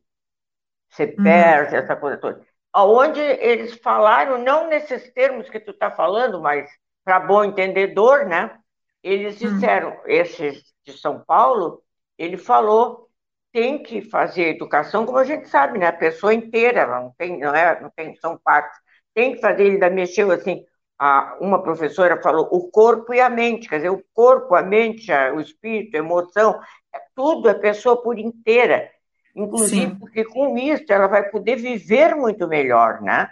Você 0.90 1.06
uhum. 1.06 1.24
perde 1.24 1.76
essa 1.76 1.96
coisa 1.96 2.18
toda. 2.18 2.42
Onde 2.74 3.20
eles 3.20 3.74
falaram, 3.80 4.38
não 4.38 4.68
nesses 4.68 5.12
termos 5.12 5.50
que 5.50 5.60
tu 5.60 5.72
está 5.72 5.90
falando, 5.90 6.40
mas 6.40 6.70
para 7.04 7.20
bom 7.20 7.44
entendedor, 7.44 8.26
né? 8.26 8.58
Eles 9.04 9.42
uhum. 9.42 9.54
disseram, 9.54 9.90
uhum. 9.90 10.02
esse 10.06 10.64
de 10.86 10.94
São 10.94 11.20
Paulo, 11.20 11.82
ele 12.18 12.38
falou, 12.38 13.10
tem 13.52 13.82
que 13.82 14.02
fazer 14.02 14.56
educação, 14.56 15.06
como 15.06 15.18
a 15.18 15.24
gente 15.24 15.50
sabe, 15.50 15.80
né? 15.80 15.88
A 15.88 15.94
pessoa 15.94 16.34
inteira, 16.34 16.86
não 16.88 17.14
tem, 17.18 17.40
não 17.40 17.54
é, 17.54 17.82
não 17.82 17.90
tem, 17.90 18.16
são 18.16 18.38
partes. 18.38 18.80
Tem 19.14 19.34
que 19.34 19.42
fazer, 19.42 19.64
ele 19.64 19.74
ainda 19.74 19.90
mexeu 19.90 20.32
assim, 20.32 20.64
a, 21.04 21.36
uma 21.42 21.64
professora 21.64 22.22
falou 22.22 22.48
o 22.52 22.70
corpo 22.70 23.12
e 23.12 23.20
a 23.20 23.28
mente, 23.28 23.68
quer 23.68 23.78
dizer, 23.78 23.90
o 23.90 24.04
corpo, 24.14 24.54
a 24.54 24.62
mente, 24.62 25.12
a, 25.12 25.34
o 25.34 25.42
espírito, 25.42 25.96
a 25.96 26.00
emoção, 26.00 26.62
é 26.94 27.02
tudo, 27.16 27.50
a 27.50 27.56
pessoa 27.56 28.00
por 28.00 28.20
inteira. 28.20 28.88
Inclusive, 29.36 29.94
Sim. 29.94 29.96
porque 29.96 30.24
com 30.24 30.56
isso 30.60 30.86
ela 30.90 31.08
vai 31.08 31.28
poder 31.32 31.56
viver 31.56 32.16
muito 32.16 32.48
melhor, 32.48 33.02
né? 33.02 33.32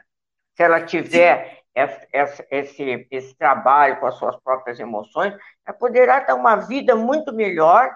Se 0.56 0.64
ela 0.64 0.82
tiver 0.82 1.60
esse, 1.76 2.48
esse, 2.50 3.08
esse, 3.12 3.36
trabalho 3.36 4.00
com 4.00 4.08
as 4.08 4.16
suas 4.16 4.36
próprias 4.38 4.80
emoções, 4.80 5.36
ela 5.64 5.78
poderá 5.78 6.22
ter 6.22 6.34
uma 6.34 6.56
vida 6.56 6.96
muito 6.96 7.32
melhor, 7.32 7.96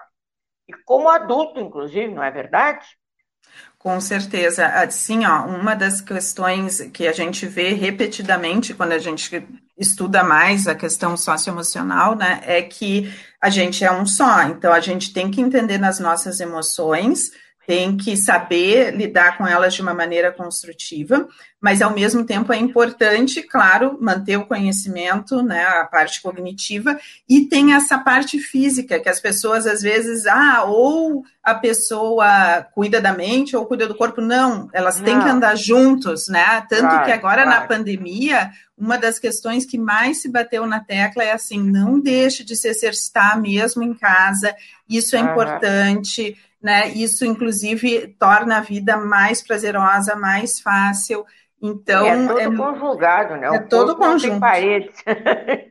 e 0.68 0.72
como 0.84 1.08
adulto, 1.08 1.58
inclusive, 1.58 2.14
não 2.14 2.22
é 2.22 2.30
verdade? 2.30 2.86
Com 3.76 4.00
certeza. 4.00 4.66
Assim, 4.66 5.26
ó, 5.26 5.46
uma 5.46 5.74
das 5.74 6.00
questões 6.00 6.80
que 6.92 7.08
a 7.08 7.12
gente 7.12 7.44
vê 7.44 7.70
repetidamente 7.70 8.72
quando 8.72 8.92
a 8.92 8.98
gente 8.98 9.46
estuda 9.76 10.22
mais 10.22 10.66
a 10.66 10.74
questão 10.74 11.16
socioemocional, 11.16 12.14
né, 12.14 12.40
é 12.44 12.62
que 12.62 13.12
a 13.40 13.50
gente 13.50 13.84
é 13.84 13.92
um 13.92 14.06
só. 14.06 14.42
Então, 14.44 14.72
a 14.72 14.80
gente 14.80 15.12
tem 15.12 15.30
que 15.30 15.40
entender 15.40 15.78
nas 15.78 15.98
nossas 15.98 16.40
emoções, 16.40 17.30
tem 17.66 17.96
que 17.96 18.16
saber 18.16 18.94
lidar 18.94 19.38
com 19.38 19.46
elas 19.46 19.74
de 19.74 19.82
uma 19.82 19.94
maneira 19.94 20.30
construtiva, 20.30 21.26
mas 21.60 21.80
ao 21.80 21.94
mesmo 21.94 22.24
tempo 22.24 22.52
é 22.52 22.56
importante, 22.56 23.42
claro, 23.42 23.96
manter 24.00 24.36
o 24.36 24.46
conhecimento, 24.46 25.42
né, 25.42 25.64
a 25.64 25.84
parte 25.84 26.20
cognitiva, 26.20 26.98
e 27.28 27.46
tem 27.46 27.72
essa 27.72 27.98
parte 27.98 28.38
física, 28.38 29.00
que 29.00 29.08
as 29.08 29.18
pessoas 29.18 29.66
às 29.66 29.80
vezes, 29.80 30.26
ah, 30.26 30.64
ou 30.64 31.24
a 31.42 31.54
pessoa 31.54 32.62
cuida 32.74 33.00
da 33.00 33.12
mente 33.12 33.56
ou 33.56 33.64
cuida 33.64 33.86
do 33.86 33.94
corpo, 33.94 34.20
não, 34.20 34.68
elas 34.72 34.98
não. 34.98 35.04
têm 35.04 35.20
que 35.20 35.28
andar 35.28 35.56
juntos, 35.56 36.28
né? 36.28 36.62
Tanto 36.68 37.04
que 37.04 37.12
agora 37.12 37.46
na 37.46 37.62
pandemia 37.62 38.50
uma 38.76 38.98
das 38.98 39.18
questões 39.18 39.64
que 39.64 39.78
mais 39.78 40.20
se 40.20 40.28
bateu 40.28 40.66
na 40.66 40.80
tecla 40.80 41.22
é 41.22 41.32
assim: 41.32 41.62
não 41.62 42.00
deixe 42.00 42.44
de 42.44 42.56
se 42.56 42.68
exercitar 42.68 43.40
mesmo 43.40 43.82
em 43.82 43.94
casa, 43.94 44.54
isso 44.88 45.16
é 45.16 45.22
uhum. 45.22 45.30
importante, 45.30 46.36
né? 46.64 46.88
Isso, 46.88 47.26
inclusive, 47.26 48.16
torna 48.18 48.56
a 48.56 48.60
vida 48.62 48.96
mais 48.96 49.46
prazerosa, 49.46 50.16
mais 50.16 50.60
fácil. 50.60 51.26
Então, 51.62 52.06
é 52.06 52.26
todo 52.26 52.40
é, 52.40 52.56
conjugado, 52.56 53.36
né? 53.36 53.48
É 53.48 53.50
o 53.50 53.68
todo 53.68 53.94
conjunto. 53.94 54.22
Não 54.22 54.30
tem 54.30 54.40
paredes. 54.40 55.04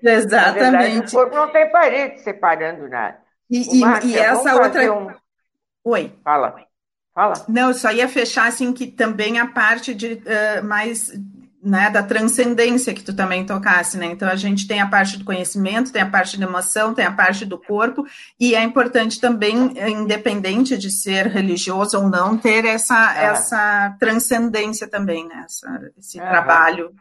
Exatamente. 0.03 0.59
Verdade, 0.59 0.99
o 0.99 1.11
corpo 1.11 1.35
não 1.35 1.51
tem 1.51 1.71
paredes 1.71 2.21
separando 2.23 2.87
nada. 2.87 3.17
E, 3.49 3.81
e, 3.81 4.07
e 4.11 4.19
essa 4.19 4.53
outra. 4.53 4.93
Um... 4.93 5.11
Oi. 5.83 6.13
Fala. 6.23 6.55
Fala. 7.11 7.33
Não, 7.49 7.69
eu 7.69 7.73
só 7.73 7.91
ia 7.91 8.07
fechar 8.07 8.47
assim 8.47 8.71
que 8.71 8.85
também 8.85 9.39
a 9.39 9.47
parte 9.47 9.95
de 9.95 10.13
uh, 10.13 10.63
mais 10.63 11.11
né, 11.63 11.89
da 11.89 12.03
transcendência 12.03 12.93
que 12.93 13.01
tu 13.01 13.15
também 13.15 13.45
tocasse, 13.45 13.97
né? 13.97 14.07
Então 14.07 14.27
a 14.27 14.35
gente 14.35 14.67
tem 14.67 14.81
a 14.81 14.87
parte 14.87 15.17
do 15.17 15.23
conhecimento, 15.23 15.93
tem 15.93 16.01
a 16.01 16.09
parte 16.09 16.37
da 16.37 16.45
emoção, 16.45 16.93
tem 16.93 17.05
a 17.05 17.11
parte 17.11 17.45
do 17.45 17.57
corpo, 17.57 18.05
e 18.37 18.53
é 18.53 18.61
importante 18.61 19.21
também, 19.21 19.73
independente 19.89 20.77
de 20.77 20.91
ser 20.91 21.27
religioso 21.27 21.97
ou 21.97 22.09
não, 22.09 22.37
ter 22.37 22.65
essa, 22.65 23.15
é. 23.17 23.25
essa 23.27 23.95
transcendência 23.97 24.89
também, 24.89 25.25
né? 25.25 25.43
Essa, 25.45 25.91
esse 25.97 26.19
é. 26.19 26.27
trabalho 26.27 26.93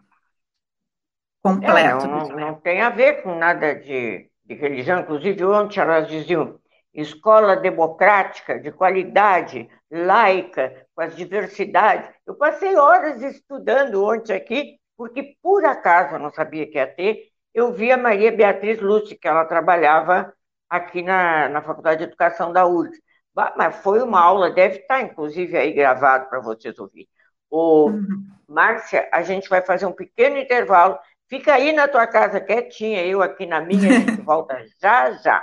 completo. 1.43 2.07
É, 2.07 2.09
não, 2.09 2.29
não, 2.29 2.55
tem 2.55 2.81
a 2.83 2.91
ver 2.91 3.23
com 3.23 3.37
nada 3.37 3.75
de, 3.75 4.29
de 4.47 4.55
religião, 4.55 5.01
inclusive 5.01 5.45
ontem 5.45 5.81
elas 5.81 6.07
diziam 6.07 6.57
escola 6.95 7.57
democrática, 7.57 8.61
de 8.61 8.71
qualidade, 8.71 9.69
laica, 9.93 10.87
com 10.95 11.03
as 11.03 11.15
diversidades. 11.15 12.09
Eu 12.27 12.35
passei 12.35 12.75
horas 12.77 13.21
estudando 13.23 14.03
ontem 14.03 14.33
aqui, 14.33 14.79
porque 14.97 15.37
por 15.43 15.65
acaso 15.67 16.15
eu 16.15 16.19
não 16.19 16.33
sabia 16.33 16.67
que 16.67 16.79
ia 16.79 16.87
ter. 16.87 17.29
Eu 17.53 17.75
vi 17.75 17.93
a 17.93 17.99
Maria 17.99 18.33
Beatriz 18.33 18.81
Lúcia, 18.81 19.17
que 19.21 19.29
ela 19.29 19.45
trabalhava 19.45 20.33
aqui 20.71 21.03
na, 21.03 21.51
na 21.51 21.61
Faculdade 21.61 21.99
de 21.99 22.05
Educação 22.05 22.51
da 22.51 22.67
URGS. 22.67 22.99
Mas 23.35 23.77
foi 23.77 24.03
uma 24.03 24.21
aula, 24.21 24.51
deve 24.51 24.79
estar 24.79 25.03
inclusive 25.03 25.57
aí 25.57 25.73
gravado 25.73 26.29
para 26.29 26.41
vocês 26.41 26.79
ouvirem. 26.79 27.09
Ô, 27.51 27.89
uhum. 27.89 28.27
Márcia, 28.49 29.09
a 29.13 29.23
gente 29.23 29.49
vai 29.49 29.61
fazer 29.61 29.85
um 29.85 29.93
pequeno 29.93 30.39
intervalo. 30.39 30.99
Fica 31.29 31.55
aí 31.55 31.73
na 31.73 31.89
tua 31.89 32.07
casa 32.07 32.41
quietinha, 32.41 33.05
eu 33.05 33.23
aqui 33.23 33.47
na 33.47 33.61
minha, 33.61 33.89
a 33.89 34.01
gente 34.01 34.21
volta 34.23 34.59
já 34.81 35.13
já. 35.13 35.43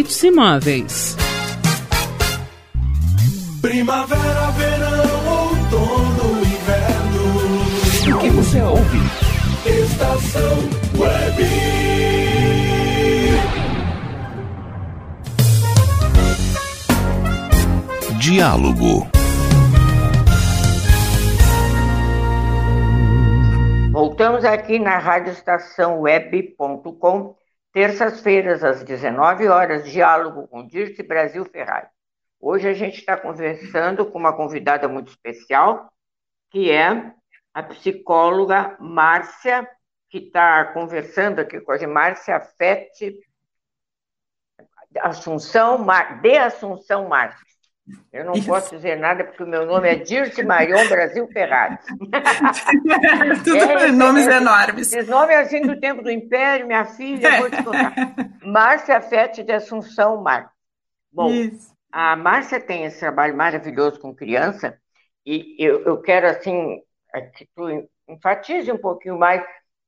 Hits 0.00 0.24
Imóveis. 0.24 1.14
Primavera, 3.60 4.50
verão, 4.52 5.28
outono, 5.28 6.40
inverno. 6.40 8.16
O 8.16 8.18
que 8.18 8.30
você 8.30 8.62
ouve? 8.62 8.98
Estação 9.66 10.56
Web. 10.98 11.44
Diálogo. 18.18 19.06
Voltamos 23.92 24.46
aqui 24.46 24.78
na 24.78 24.96
radioestaçãoweb.com 24.96 27.39
Terças-feiras, 27.72 28.64
às 28.64 28.82
19 28.82 29.46
horas, 29.46 29.88
diálogo 29.88 30.48
com 30.48 30.66
Dirce 30.66 31.02
Brasil 31.02 31.44
Ferrari. 31.44 31.88
Hoje 32.40 32.68
a 32.68 32.74
gente 32.74 32.98
está 32.98 33.16
conversando 33.16 34.04
com 34.06 34.18
uma 34.18 34.36
convidada 34.36 34.88
muito 34.88 35.08
especial, 35.08 35.92
que 36.50 36.70
é 36.70 37.14
a 37.54 37.62
psicóloga 37.62 38.76
Márcia, 38.80 39.68
que 40.08 40.18
está 40.18 40.64
conversando 40.72 41.40
aqui 41.40 41.60
com 41.60 41.70
a 41.70 41.78
gente, 41.78 41.88
Márcia 41.90 42.40
Fete 42.40 43.20
Assunção, 45.00 45.86
de 46.20 46.36
Assunção 46.36 47.08
Márcia. 47.08 47.49
Eu 48.12 48.24
não 48.24 48.32
Isso. 48.32 48.46
posso 48.46 48.74
dizer 48.74 48.96
nada 48.96 49.24
porque 49.24 49.42
o 49.42 49.46
meu 49.46 49.64
nome 49.66 49.88
é 49.88 49.94
Dirce 49.94 50.42
Marion 50.42 50.88
Brasil 50.88 51.28
Ferrari. 51.28 51.78
Tudo 53.44 53.56
é, 53.56 53.92
nomes 53.92 54.26
é, 54.26 54.36
enormes. 54.36 54.92
Esse 54.92 55.10
nome 55.10 55.32
é 55.32 55.40
assim 55.40 55.62
do 55.62 55.78
tempo 55.78 56.02
do 56.02 56.10
Império, 56.10 56.66
minha 56.66 56.84
filha, 56.84 57.38
vou 57.38 57.50
te 57.50 57.62
contar. 57.62 57.94
Márcia 58.44 59.00
Fete 59.00 59.42
de 59.42 59.52
Assunção 59.52 60.22
Mar. 60.22 60.50
Bom, 61.12 61.30
Isso. 61.30 61.72
a 61.92 62.16
Márcia 62.16 62.60
tem 62.60 62.84
esse 62.84 62.98
trabalho 63.00 63.36
maravilhoso 63.36 64.00
com 64.00 64.14
criança 64.14 64.78
e 65.24 65.54
eu, 65.58 65.84
eu 65.84 66.00
quero, 66.00 66.26
assim, 66.26 66.82
é 67.14 67.20
que 67.20 67.48
tu 67.54 67.88
enfatize 68.08 68.72
um 68.72 68.78
pouquinho 68.78 69.18
mais, 69.18 69.44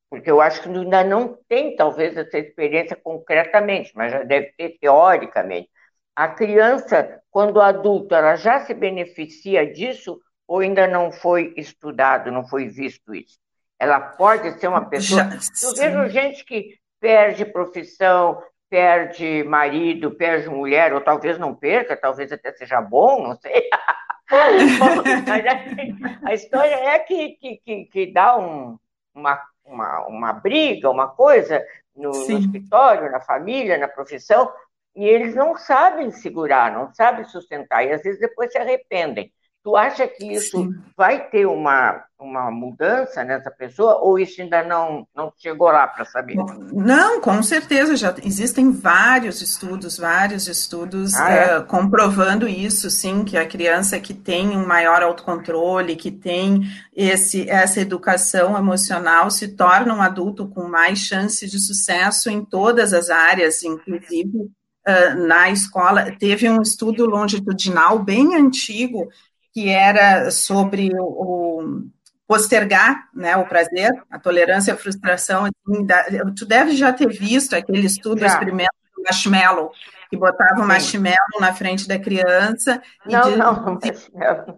porque 0.09 0.31
eu 0.31 0.41
acho 0.41 0.63
que 0.63 0.69
ainda 0.69 1.03
não 1.03 1.37
tem, 1.49 1.75
talvez, 1.75 2.17
essa 2.17 2.39
experiência 2.39 2.97
concretamente, 2.97 3.93
mas 3.95 4.13
já 4.13 4.23
deve 4.23 4.53
ter 4.57 4.79
teoricamente 4.81 5.72
a 6.15 6.29
criança, 6.29 7.21
quando 7.31 7.61
adulta, 7.61 8.17
ela 8.17 8.37
já 8.37 8.61
se 8.61 8.75
beneficia 8.75 9.71
disso 9.71 10.21
ou 10.47 10.61
ainda 10.61 10.87
não 10.87 11.11
foi 11.11 11.55
estudado, 11.57 12.31
não 12.31 12.47
foi 12.47 12.67
visto 12.69 13.15
isso? 13.15 13.39
Ela 13.79 13.99
pode 13.99 14.59
ser 14.61 14.69
uma 14.69 14.85
pessoa. 14.85 15.23
Já, 15.23 15.67
eu 15.67 15.75
vejo 15.75 16.09
gente 16.11 16.45
que 16.45 16.79
perde 17.01 17.45
profissão, 17.45 18.43
perde 18.69 19.43
marido, 19.45 20.11
perde 20.13 20.49
mulher, 20.49 20.93
ou 20.95 21.01
talvez 21.01 21.39
não 21.39 21.55
perca, 21.55 21.97
talvez 21.97 22.31
até 22.31 22.53
seja 22.53 22.81
bom, 22.81 23.29
não 23.29 23.37
sei. 23.37 23.69
mas 24.31 26.25
a 26.25 26.35
história 26.35 26.75
é 26.75 26.99
que, 27.01 27.31
que, 27.31 27.57
que, 27.57 27.85
que 27.87 28.13
dá 28.13 28.39
um, 28.39 28.79
uma, 29.15 29.43
uma, 29.65 30.07
uma 30.07 30.33
briga, 30.33 30.91
uma 30.91 31.09
coisa 31.09 31.63
no, 31.95 32.11
no 32.11 32.39
escritório, 32.39 33.11
na 33.11 33.21
família, 33.21 33.77
na 33.77 33.89
profissão, 33.89 34.51
e 34.95 35.05
eles 35.05 35.35
não 35.35 35.57
sabem 35.57 36.11
segurar, 36.11 36.73
não 36.73 36.93
sabem 36.95 37.25
sustentar, 37.25 37.85
e 37.85 37.93
às 37.93 38.03
vezes 38.03 38.21
depois 38.21 38.53
se 38.53 38.59
arrependem. 38.59 39.33
Tu 39.65 39.77
acha 39.77 40.09
que 40.09 40.27
isso 40.27 40.59
Sim. 40.59 40.75
vai 40.97 41.29
ter 41.31 41.47
uma, 41.47 42.03
uma 42.19 42.51
mudança 42.51 43.23
nessa 43.23 43.49
pessoa 43.49 43.99
ou 44.01 44.19
isso 44.19 44.43
ainda 44.43 44.65
não, 44.65 45.07
não 45.15 45.33
chegou 45.39 45.69
lá 45.69 45.87
para 45.87 46.05
saber? 46.05 46.35
Não, 46.73 47.21
com 47.21 47.41
certeza, 47.45 47.95
já 47.95 48.13
existem 48.25 48.73
vários 48.73 49.41
estudos, 49.41 49.97
vários 49.97 50.49
estudos 50.49 51.15
ah, 51.15 51.31
é? 51.31 51.59
uh, 51.59 51.65
comprovando 51.65 52.49
isso, 52.49 52.91
sim, 52.91 53.23
que 53.23 53.37
a 53.39 53.47
criança 53.47 54.01
que 54.01 54.13
tem 54.13 54.49
um 54.57 54.67
maior 54.67 55.01
autocontrole, 55.01 55.95
que 55.95 56.11
tem 56.11 56.63
esse, 56.93 57.49
essa 57.49 57.81
educação 57.81 58.59
emocional, 58.59 59.31
se 59.31 59.55
torna 59.55 59.95
um 59.95 60.03
adulto 60.03 60.49
com 60.49 60.67
mais 60.67 60.99
chances 60.99 61.49
de 61.49 61.61
sucesso 61.61 62.29
em 62.29 62.45
todas 62.45 62.93
as 62.93 63.11
áreas, 63.11 63.63
inclusive 63.63 64.51
uh, 64.87 65.27
na 65.27 65.51
escola. 65.51 66.13
Teve 66.19 66.49
um 66.49 66.63
estudo 66.63 67.07
longitudinal 67.07 67.99
bem 67.99 68.35
antigo 68.37 69.09
que 69.53 69.69
era 69.69 70.31
sobre 70.31 70.91
o, 70.99 71.05
o 71.05 71.83
postergar 72.27 73.09
né, 73.15 73.37
o 73.37 73.45
prazer, 73.47 73.93
a 74.11 74.19
tolerância 74.19 74.73
à 74.73 74.77
frustração. 74.77 75.45
Assim, 75.45 75.85
da, 75.85 76.03
tu 76.35 76.47
deve 76.47 76.75
já 76.75 76.93
ter 76.93 77.09
visto 77.09 77.55
aquele 77.55 77.87
estudo, 77.87 78.21
já. 78.21 78.29
experimento 78.29 78.73
do 78.97 79.03
marshmallow, 79.03 79.71
que 80.09 80.17
botava 80.17 80.63
o 80.63 80.67
marshmallow 80.67 81.41
na 81.41 81.53
frente 81.53 81.87
da 81.87 81.99
criança. 81.99 82.83
Não, 83.05 83.23
diz, 83.23 83.37
não, 83.37 83.79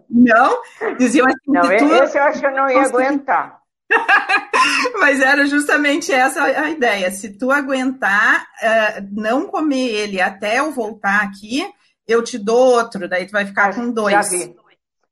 não. 0.09 0.57
Diziam 0.97 1.27
assim. 1.27 1.37
Não, 1.47 1.71
esse 1.71 2.17
eu 2.17 2.23
acho 2.23 2.39
que 2.39 2.45
eu 2.45 2.51
não 2.51 2.69
ia 2.69 2.83
aguentar. 2.83 3.64
Mas 4.99 5.19
era 5.21 5.45
justamente 5.45 6.11
essa 6.11 6.43
a 6.43 6.69
ideia. 6.69 7.11
Se 7.11 7.37
tu 7.37 7.51
aguentar 7.51 8.41
uh, 8.41 9.07
não 9.11 9.47
comer 9.47 9.87
ele 9.87 10.21
até 10.21 10.59
eu 10.59 10.71
voltar 10.71 11.21
aqui, 11.21 11.65
eu 12.07 12.23
te 12.23 12.37
dou 12.37 12.73
outro, 12.73 13.07
daí 13.07 13.25
tu 13.25 13.31
vai 13.31 13.45
ficar 13.45 13.73
com 13.73 13.91
dois. 13.91 14.13
Já 14.13 14.21
vi. 14.21 14.55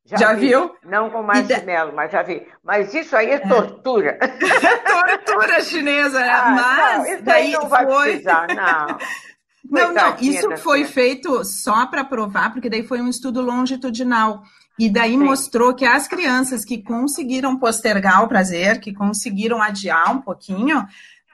Já, 0.06 0.18
já 0.18 0.34
vi. 0.34 0.48
viu? 0.48 0.76
Não 0.84 1.10
com 1.10 1.24
marshmallow, 1.24 1.92
da... 1.92 1.96
mas 1.96 2.12
já 2.12 2.22
vi. 2.24 2.46
Mas 2.64 2.94
isso 2.94 3.16
aí 3.16 3.32
é, 3.32 3.36
é. 3.36 3.40
tortura. 3.40 4.18
tortura 5.20 5.62
chinesa, 5.62 6.20
né? 6.20 6.30
Ah, 6.30 6.50
mas 6.50 7.16
não, 7.18 7.22
daí 7.24 7.52
não 7.52 7.70
vai 7.70 7.86
foi... 7.86 8.04
precisar, 8.10 8.48
não. 8.54 8.98
Não, 9.66 9.94
não, 9.94 10.18
isso 10.20 10.58
foi 10.58 10.84
feito 10.84 11.44
só 11.46 11.86
para 11.88 12.04
provar, 12.04 12.52
porque 12.52 12.70
daí 12.70 12.84
foi 12.84 13.02
um 13.02 13.08
estudo 13.08 13.42
longitudinal. 13.42 14.44
E 14.78 14.90
daí 14.90 15.16
mostrou 15.16 15.76
que 15.76 15.86
as 15.86 16.08
crianças 16.08 16.66
que 16.66 16.82
conseguiram 16.82 17.58
postergar 17.58 18.24
o 18.24 18.28
prazer, 18.28 18.80
que 18.80 18.92
conseguiram 18.92 19.62
adiar 19.62 20.12
um 20.12 20.20
pouquinho, 20.20 20.86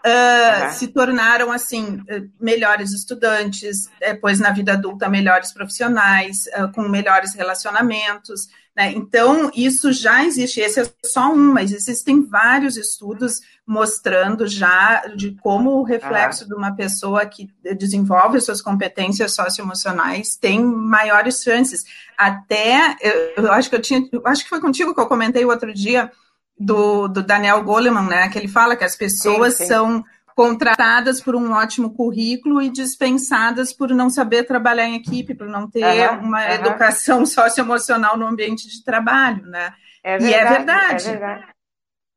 uh, 0.06 0.66
uhum. 0.66 0.74
se 0.74 0.88
tornaram 0.88 1.52
assim 1.52 2.02
melhores 2.40 2.92
estudantes, 2.92 3.90
depois 4.00 4.40
na 4.40 4.52
vida 4.52 4.74
adulta 4.74 5.10
melhores 5.10 5.52
profissionais, 5.52 6.46
uh, 6.58 6.72
com 6.72 6.84
melhores 6.84 7.34
relacionamentos. 7.34 8.48
Né? 8.76 8.94
Então 8.94 9.52
isso 9.54 9.92
já 9.92 10.24
existe. 10.24 10.62
Esse 10.62 10.80
é 10.82 10.90
só 11.06 11.32
um, 11.34 11.54
mas 11.54 11.72
existem 11.72 12.26
vários 12.26 12.78
estudos 12.78 13.42
mostrando 13.68 14.48
já 14.48 15.06
de 15.16 15.32
como 15.42 15.72
o 15.72 15.84
reflexo 15.84 16.44
uhum. 16.44 16.50
de 16.50 16.56
uma 16.56 16.76
pessoa 16.76 17.26
que 17.26 17.50
desenvolve 17.78 18.40
suas 18.42 18.62
competências 18.62 19.34
socioemocionais 19.34 20.36
tem 20.36 20.64
maiores 20.64 21.44
chances. 21.44 21.86
Até, 22.18 22.96
eu, 23.02 23.46
eu 23.46 23.52
acho 23.52 23.70
que 23.70 23.76
eu 23.76 23.82
tinha, 23.82 24.02
eu 24.12 24.22
acho 24.26 24.44
que 24.44 24.50
foi 24.50 24.62
contigo 24.62 24.94
que 24.94 25.00
eu 25.00 25.08
comentei 25.08 25.46
o 25.46 25.50
outro 25.50 25.74
dia 25.74 26.12
do, 26.60 27.08
do 27.08 27.24
Daniel 27.24 27.64
Goleman, 27.64 28.08
né, 28.08 28.30
que 28.30 28.38
ele 28.38 28.48
fala 28.48 28.76
que 28.76 28.84
as 28.84 28.96
pessoas 28.96 29.56
sim, 29.56 29.64
sim. 29.64 29.70
são 29.70 30.06
contratadas 30.36 31.22
por 31.22 31.36
um 31.36 31.52
ótimo 31.52 31.94
currículo 31.94 32.62
e 32.62 32.70
dispensadas 32.70 33.74
por 33.74 33.90
não 33.90 34.10
saber 34.10 34.44
trabalhar 34.44 34.86
em 34.86 34.96
equipe, 34.96 35.36
por 35.36 35.48
não 35.48 35.70
ter 35.70 35.84
uhum, 35.84 36.20
uma 36.20 36.46
uhum. 36.46 36.52
educação 36.52 37.26
socioemocional 37.28 38.18
no 38.18 38.26
ambiente 38.26 38.68
de 38.68 38.84
trabalho, 38.84 39.46
né? 39.46 39.74
É 40.02 40.18
verdade, 40.18 40.32
e 40.32 40.34
é 40.34 40.50
verdade. 40.50 41.08
É 41.08 41.12
verdade, 41.12 41.46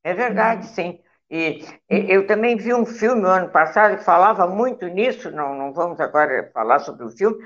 é 0.05 0.15
verdade 0.15 0.67
sim. 0.69 1.01
E, 1.29 1.65
eu 1.89 2.27
também 2.27 2.57
vi 2.57 2.75
um 2.75 2.85
filme 2.85 3.23
no 3.23 3.29
ano 3.29 3.49
passado 3.49 3.97
que 3.97 4.05
falava 4.05 4.47
muito 4.47 4.87
nisso, 4.87 5.31
não, 5.31 5.57
não 5.57 5.73
vamos 5.73 5.99
agora 5.99 6.51
falar 6.53 6.79
sobre 6.79 7.05
o 7.07 7.11
filme, 7.11 7.43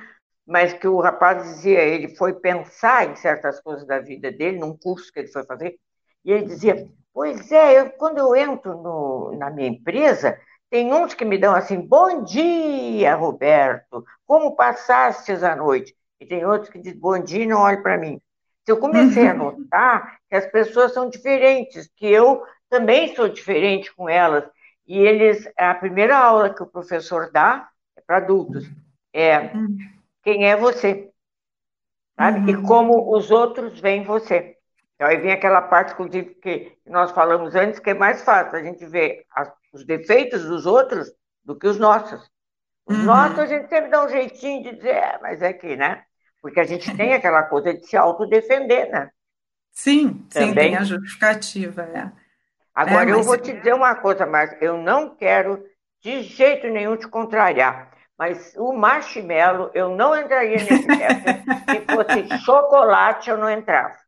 mas 0.47 0.73
que 0.73 0.87
o 0.87 1.01
rapaz 1.01 1.43
dizia, 1.43 1.81
ele 1.81 2.15
foi 2.17 2.35
pensar 2.35 3.09
em 3.09 3.17
certas 3.17 3.61
coisas 3.61 3.87
da 3.87 3.99
vida 3.99 4.31
dele, 4.31 4.59
num 4.59 4.77
curso 4.77 5.13
que 5.13 5.21
ele 5.21 5.29
foi 5.29 5.45
fazer, 5.45 5.79
e 6.27 6.33
ele 6.33 6.47
dizia, 6.47 6.91
pois 7.15 7.53
é, 7.53 7.79
eu, 7.79 7.91
quando 7.91 8.19
eu 8.19 8.35
entro 8.35 8.77
no, 8.83 9.39
na 9.39 9.49
minha 9.49 9.69
empresa, 9.69 10.37
tem 10.69 10.93
uns 10.93 11.15
que 11.15 11.25
me 11.25 11.39
dão 11.39 11.55
assim, 11.55 11.81
bom 11.81 12.25
dia, 12.25 13.15
Roberto, 13.15 14.05
como 14.27 14.57
passastes 14.57 15.45
a 15.45 15.55
noite? 15.55 15.95
E 16.21 16.27
tem 16.27 16.45
outros 16.45 16.69
que 16.69 16.81
dizem, 16.81 16.99
bom 16.99 17.17
dia, 17.21 17.47
não 17.47 17.61
olhe 17.61 17.81
para 17.81 17.97
mim. 17.97 18.21
Eu 18.67 18.79
comecei 18.79 19.29
a 19.29 19.35
notar 19.35 20.19
que 20.29 20.35
as 20.35 20.47
pessoas 20.47 20.93
são 20.93 21.09
diferentes, 21.09 21.89
que 21.97 22.07
eu 22.07 22.43
também 22.69 23.15
sou 23.15 23.29
diferente 23.29 23.95
com 23.95 24.09
elas. 24.09 24.43
E 24.85 24.99
eles, 24.99 25.49
a 25.57 25.73
primeira 25.75 26.19
aula 26.19 26.53
que 26.53 26.63
o 26.63 26.67
professor 26.67 27.31
dá 27.31 27.69
é 27.97 28.01
para 28.01 28.17
adultos. 28.17 28.69
é 29.13 29.53
hum. 29.57 29.77
quem 30.25 30.51
é 30.51 30.57
você, 30.57 31.09
sabe? 32.17 32.41
Uhum. 32.41 32.49
E 32.49 32.67
como 32.67 33.17
os 33.17 33.31
outros 33.31 33.79
veem 33.79 34.03
você. 34.03 34.56
Então, 34.97 35.09
aí 35.09 35.19
vem 35.19 35.31
aquela 35.31 35.61
parte, 35.61 35.93
inclusive, 35.93 36.35
que 36.37 36.73
nós 36.87 37.13
falamos 37.13 37.55
antes, 37.55 37.79
que 37.79 37.91
é 37.91 37.95
mais 37.95 38.23
fácil 38.23 38.59
a 38.59 38.63
gente 38.63 38.85
ver 38.87 39.25
as, 39.31 39.53
os 39.73 39.85
defeitos 39.85 40.43
dos 40.45 40.65
outros 40.65 41.13
do 41.45 41.57
que 41.57 41.67
os 41.67 41.79
nossos. 41.79 42.21
Os 42.87 42.97
uhum. 42.97 43.05
nossos 43.05 43.39
a 43.39 43.47
gente 43.47 43.69
sempre 43.69 43.91
dá 43.91 44.05
um 44.05 44.09
jeitinho 44.09 44.63
de 44.63 44.77
dizer, 44.77 44.95
é, 44.95 45.19
mas 45.21 45.43
é 45.43 45.53
que, 45.53 45.77
né? 45.77 46.03
Porque 46.41 46.61
a 46.61 46.65
gente 46.65 46.97
tem 46.97 47.13
aquela 47.15 47.43
coisa 47.43 47.75
de 47.75 47.87
se 47.87 47.97
autodefender, 47.97 48.91
né? 48.91 49.11
Sim, 49.71 50.27
Também. 50.31 50.49
sim, 50.49 50.55
tem 50.55 50.77
a 50.77 50.85
justificativa, 50.85 51.83
é. 51.83 52.11
Agora, 52.75 53.11
é, 53.11 53.13
eu 53.13 53.23
vou 53.23 53.37
te 53.37 53.53
dizer 53.53 53.75
uma 53.75 53.95
coisa, 53.97 54.25
mas 54.25 54.55
eu 54.63 54.79
não 54.79 55.15
quero 55.15 55.63
de 56.03 56.23
jeito 56.23 56.69
nenhum 56.69 56.97
te 56.97 57.07
contrariar. 57.07 57.91
Mas 58.19 58.55
o 58.57 58.73
marshmallow, 58.73 59.71
eu 59.75 59.91
não 59.91 60.19
entraria 60.19 60.57
nesse 60.57 60.87
teste. 60.89 61.45
Se 61.69 61.81
fosse 61.95 62.45
chocolate, 62.45 63.29
eu 63.29 63.37
não 63.37 63.51
entrava. 63.51 64.06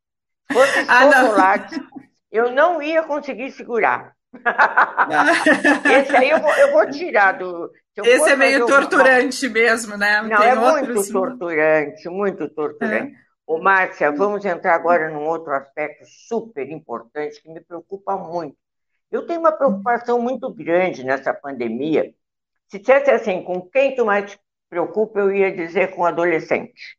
Fosse 0.53 0.79
ah, 0.89 1.13
chocolate, 1.13 1.77
não. 1.77 1.89
eu 2.31 2.53
não 2.53 2.83
ia 2.83 3.03
conseguir 3.03 3.51
segurar. 3.53 4.13
Esse 5.91 6.17
aí 6.17 6.31
eu 6.31 6.41
vou, 6.41 6.53
eu 6.53 6.73
vou 6.73 6.91
tirar 6.91 7.33
do. 7.33 7.71
Esse 7.97 8.31
é 8.31 8.37
meio 8.37 8.67
torturante 8.67 9.47
uma... 9.47 9.53
mesmo, 9.53 9.97
né? 9.97 10.23
Não, 10.23 10.43
é 10.43 10.55
muito 10.55 11.11
torturante, 11.11 12.09
muito 12.09 12.49
torturante. 12.51 13.15
É. 13.15 13.29
Ô, 13.47 13.59
Márcia, 13.59 14.13
vamos 14.13 14.45
entrar 14.45 14.75
agora 14.75 15.11
num 15.11 15.25
outro 15.25 15.53
aspecto 15.53 16.05
super 16.29 16.71
importante 16.71 17.43
que 17.43 17.51
me 17.51 17.61
preocupa 17.61 18.17
muito. 18.17 18.57
Eu 19.11 19.27
tenho 19.27 19.41
uma 19.41 19.53
preocupação 19.53 20.21
muito 20.21 20.53
grande 20.53 21.03
nessa 21.03 21.33
pandemia. 21.33 22.13
Se 22.69 22.79
dissesse 22.79 23.11
assim, 23.11 23.43
com 23.43 23.63
quem 23.63 23.95
tu 23.97 24.05
mais 24.05 24.33
te 24.33 24.39
preocupa, 24.69 25.19
eu 25.19 25.33
ia 25.33 25.51
dizer 25.51 25.95
com 25.95 26.05
adolescente. 26.05 26.98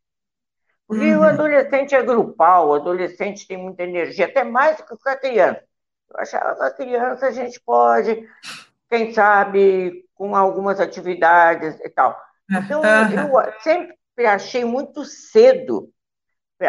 Porque 0.89 1.13
uhum. 1.13 1.19
o 1.19 1.23
adolescente 1.23 1.93
é 1.93 2.01
grupal, 2.01 2.67
o 2.69 2.73
adolescente 2.73 3.47
tem 3.47 3.57
muita 3.57 3.83
energia, 3.83 4.25
até 4.25 4.43
mais 4.43 4.77
do 4.77 4.97
que 4.97 5.07
a 5.07 5.15
criança. 5.15 5.61
Eu 6.09 6.19
achava 6.19 6.55
que 6.55 6.63
a 6.63 6.71
criança 6.71 7.27
a 7.27 7.31
gente 7.31 7.61
pode, 7.63 8.27
quem 8.89 9.13
sabe, 9.13 10.03
com 10.15 10.35
algumas 10.35 10.79
atividades 10.79 11.79
e 11.81 11.89
tal. 11.89 12.19
Então, 12.49 12.81
uhum. 12.81 13.39
eu 13.39 13.53
sempre 13.61 13.95
achei 14.25 14.65
muito 14.65 15.05
cedo. 15.05 15.91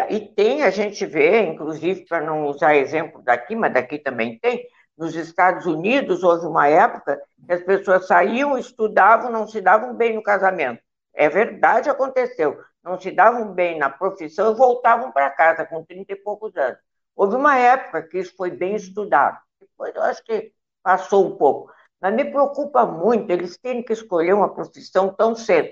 E 0.07 0.19
tem, 0.19 0.61
a 0.61 0.69
gente 0.69 1.03
vê, 1.03 1.41
inclusive, 1.41 2.05
para 2.05 2.21
não 2.21 2.45
usar 2.45 2.75
exemplo 2.75 3.23
daqui, 3.23 3.55
mas 3.55 3.73
daqui 3.73 3.97
também 3.97 4.37
tem, 4.37 4.63
nos 4.95 5.15
Estados 5.15 5.65
Unidos 5.65 6.21
houve 6.21 6.45
uma 6.45 6.67
época 6.67 7.19
que 7.43 7.51
as 7.51 7.63
pessoas 7.63 8.05
saíam, 8.05 8.55
estudavam, 8.55 9.31
não 9.31 9.47
se 9.47 9.59
davam 9.61 9.95
bem 9.95 10.13
no 10.13 10.21
casamento. 10.21 10.79
É 11.11 11.27
verdade, 11.27 11.89
aconteceu. 11.89 12.55
Não 12.83 12.99
se 12.99 13.11
davam 13.11 13.53
bem 13.53 13.77
na 13.77 13.89
profissão 13.89 14.51
e 14.51 14.55
voltavam 14.55 15.11
para 15.11 15.29
casa 15.29 15.65
com 15.65 15.83
30 15.83 16.13
e 16.13 16.15
poucos 16.15 16.55
anos. 16.55 16.79
Houve 17.15 17.35
uma 17.35 17.57
época 17.57 18.01
que 18.03 18.17
isso 18.17 18.35
foi 18.35 18.49
bem 18.49 18.75
estudado. 18.75 19.37
Depois 19.59 19.95
eu 19.95 20.01
acho 20.01 20.23
que 20.23 20.51
passou 20.81 21.27
um 21.27 21.37
pouco. 21.37 21.71
Mas 22.01 22.13
me 22.13 22.25
preocupa 22.25 22.85
muito 22.85 23.29
eles 23.29 23.57
terem 23.57 23.83
que 23.83 23.93
escolher 23.93 24.33
uma 24.33 24.53
profissão 24.53 25.13
tão 25.13 25.35
cedo. 25.35 25.69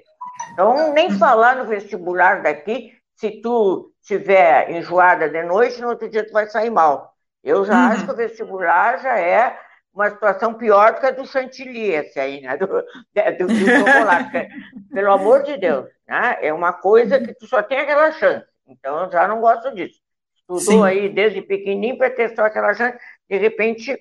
Então, 0.53 0.93
nem 0.93 1.11
falar 1.17 1.55
no 1.55 1.65
vestibular 1.65 2.43
daqui, 2.43 2.93
se 3.15 3.41
tu 3.41 3.91
estiver 4.01 4.69
enjoada 4.71 5.27
de 5.27 5.43
noite, 5.43 5.81
no 5.81 5.89
outro 5.89 6.07
dia 6.07 6.25
tu 6.25 6.31
vai 6.31 6.47
sair 6.47 6.69
mal. 6.69 7.13
Eu 7.43 7.65
já 7.65 7.73
uhum. 7.73 7.91
acho 7.91 8.05
que 8.05 8.11
o 8.11 8.15
vestibular 8.15 8.99
já 8.99 9.17
é 9.17 9.57
uma 9.99 10.09
situação 10.09 10.53
pior 10.53 10.93
do 10.93 10.99
que 11.01 11.05
a 11.05 11.11
do 11.11 11.25
chantilly, 11.25 11.91
esse 11.91 12.17
aí, 12.17 12.39
né? 12.39 12.55
Do, 12.55 12.67
do, 12.67 13.47
do 13.47 13.55
chocolate. 13.55 14.49
Pelo 14.93 15.11
amor 15.11 15.43
de 15.43 15.57
Deus, 15.57 15.89
né? 16.07 16.37
É 16.41 16.53
uma 16.53 16.71
coisa 16.71 17.19
que 17.19 17.33
tu 17.33 17.45
só 17.45 17.61
tem 17.61 17.79
aquela 17.79 18.11
chance. 18.13 18.45
Então, 18.65 19.03
eu 19.03 19.11
já 19.11 19.27
não 19.27 19.41
gosto 19.41 19.75
disso. 19.75 19.99
Estudou 20.37 20.61
Sim. 20.61 20.83
aí 20.85 21.09
desde 21.09 21.41
pequenininho 21.41 21.97
para 21.97 22.09
ter 22.09 22.33
só 22.33 22.43
aquela 22.43 22.73
chance. 22.73 22.97
De 23.29 23.37
repente, 23.37 23.97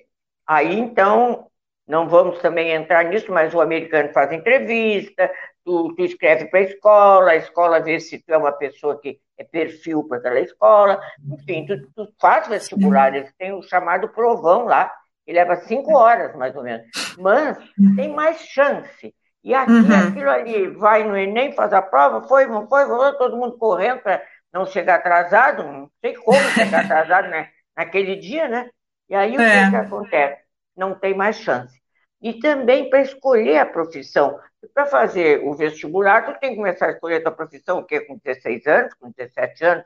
aí 0.47 0.79
então, 0.79 1.47
não 1.85 2.07
vamos 2.07 2.39
também 2.39 2.71
entrar 2.71 3.03
nisso, 3.03 3.29
mas 3.31 3.53
o 3.53 3.59
americano 3.59 4.13
faz 4.13 4.31
entrevista, 4.31 5.29
tu, 5.65 5.93
tu 5.95 6.05
escreve 6.05 6.45
para 6.45 6.59
a 6.59 6.63
escola, 6.63 7.31
a 7.31 7.35
escola 7.35 7.79
vê 7.81 7.99
se 7.99 8.19
tu 8.19 8.33
é 8.33 8.37
uma 8.37 8.53
pessoa 8.53 8.97
que 8.99 9.19
é 9.37 9.43
perfil 9.43 10.03
para 10.07 10.17
aquela 10.17 10.39
escola, 10.39 10.99
enfim, 11.33 11.65
tu, 11.65 11.77
tu 11.95 12.13
faz 12.19 12.47
vestibular, 12.47 13.13
eles 13.13 13.33
têm 13.37 13.53
o 13.53 13.61
chamado 13.61 14.09
provão 14.09 14.65
lá, 14.65 14.91
que 15.29 15.33
leva 15.33 15.57
cinco 15.57 15.95
horas, 15.95 16.35
mais 16.35 16.55
ou 16.55 16.63
menos, 16.63 16.87
mas 17.19 17.55
tem 17.95 18.11
mais 18.11 18.39
chance. 18.47 19.13
E 19.43 19.53
aqui, 19.53 19.71
uhum. 19.71 20.07
aquilo 20.07 20.27
ali, 20.27 20.67
vai 20.69 21.03
no 21.03 21.15
Enem, 21.15 21.51
faz 21.51 21.71
a 21.71 21.83
prova, 21.83 22.27
foi, 22.27 22.47
não 22.47 22.67
foi, 22.67 22.87
foi 22.87 23.15
todo 23.15 23.37
mundo 23.37 23.55
correndo 23.55 24.01
para 24.01 24.23
não 24.51 24.65
chegar 24.65 24.95
atrasado, 24.95 25.61
não 25.61 25.91
sei 26.01 26.15
como 26.15 26.35
chegar 26.55 26.83
atrasado 26.83 27.27
né, 27.27 27.47
naquele 27.77 28.15
dia, 28.15 28.47
né? 28.47 28.71
E 29.07 29.13
aí 29.13 29.37
o 29.37 29.39
é. 29.39 29.65
que, 29.65 29.69
que 29.69 29.75
acontece? 29.75 30.41
Não 30.75 30.95
tem 30.95 31.13
mais 31.13 31.35
chance. 31.35 31.79
E 32.19 32.39
também 32.39 32.89
para 32.89 33.01
escolher 33.01 33.59
a 33.59 33.67
profissão. 33.67 34.39
Para 34.73 34.87
fazer 34.87 35.43
o 35.45 35.53
vestibular, 35.53 36.25
tu 36.25 36.39
tem 36.39 36.49
que 36.49 36.55
começar 36.55 36.87
a 36.87 36.91
escolher 36.93 37.17
a 37.17 37.21
tua 37.21 37.31
profissão, 37.33 37.83
que 37.83 37.93
é 37.93 37.99
com 37.99 38.17
16 38.17 38.65
anos, 38.65 38.93
com 38.95 39.11
17 39.11 39.63
anos. 39.63 39.85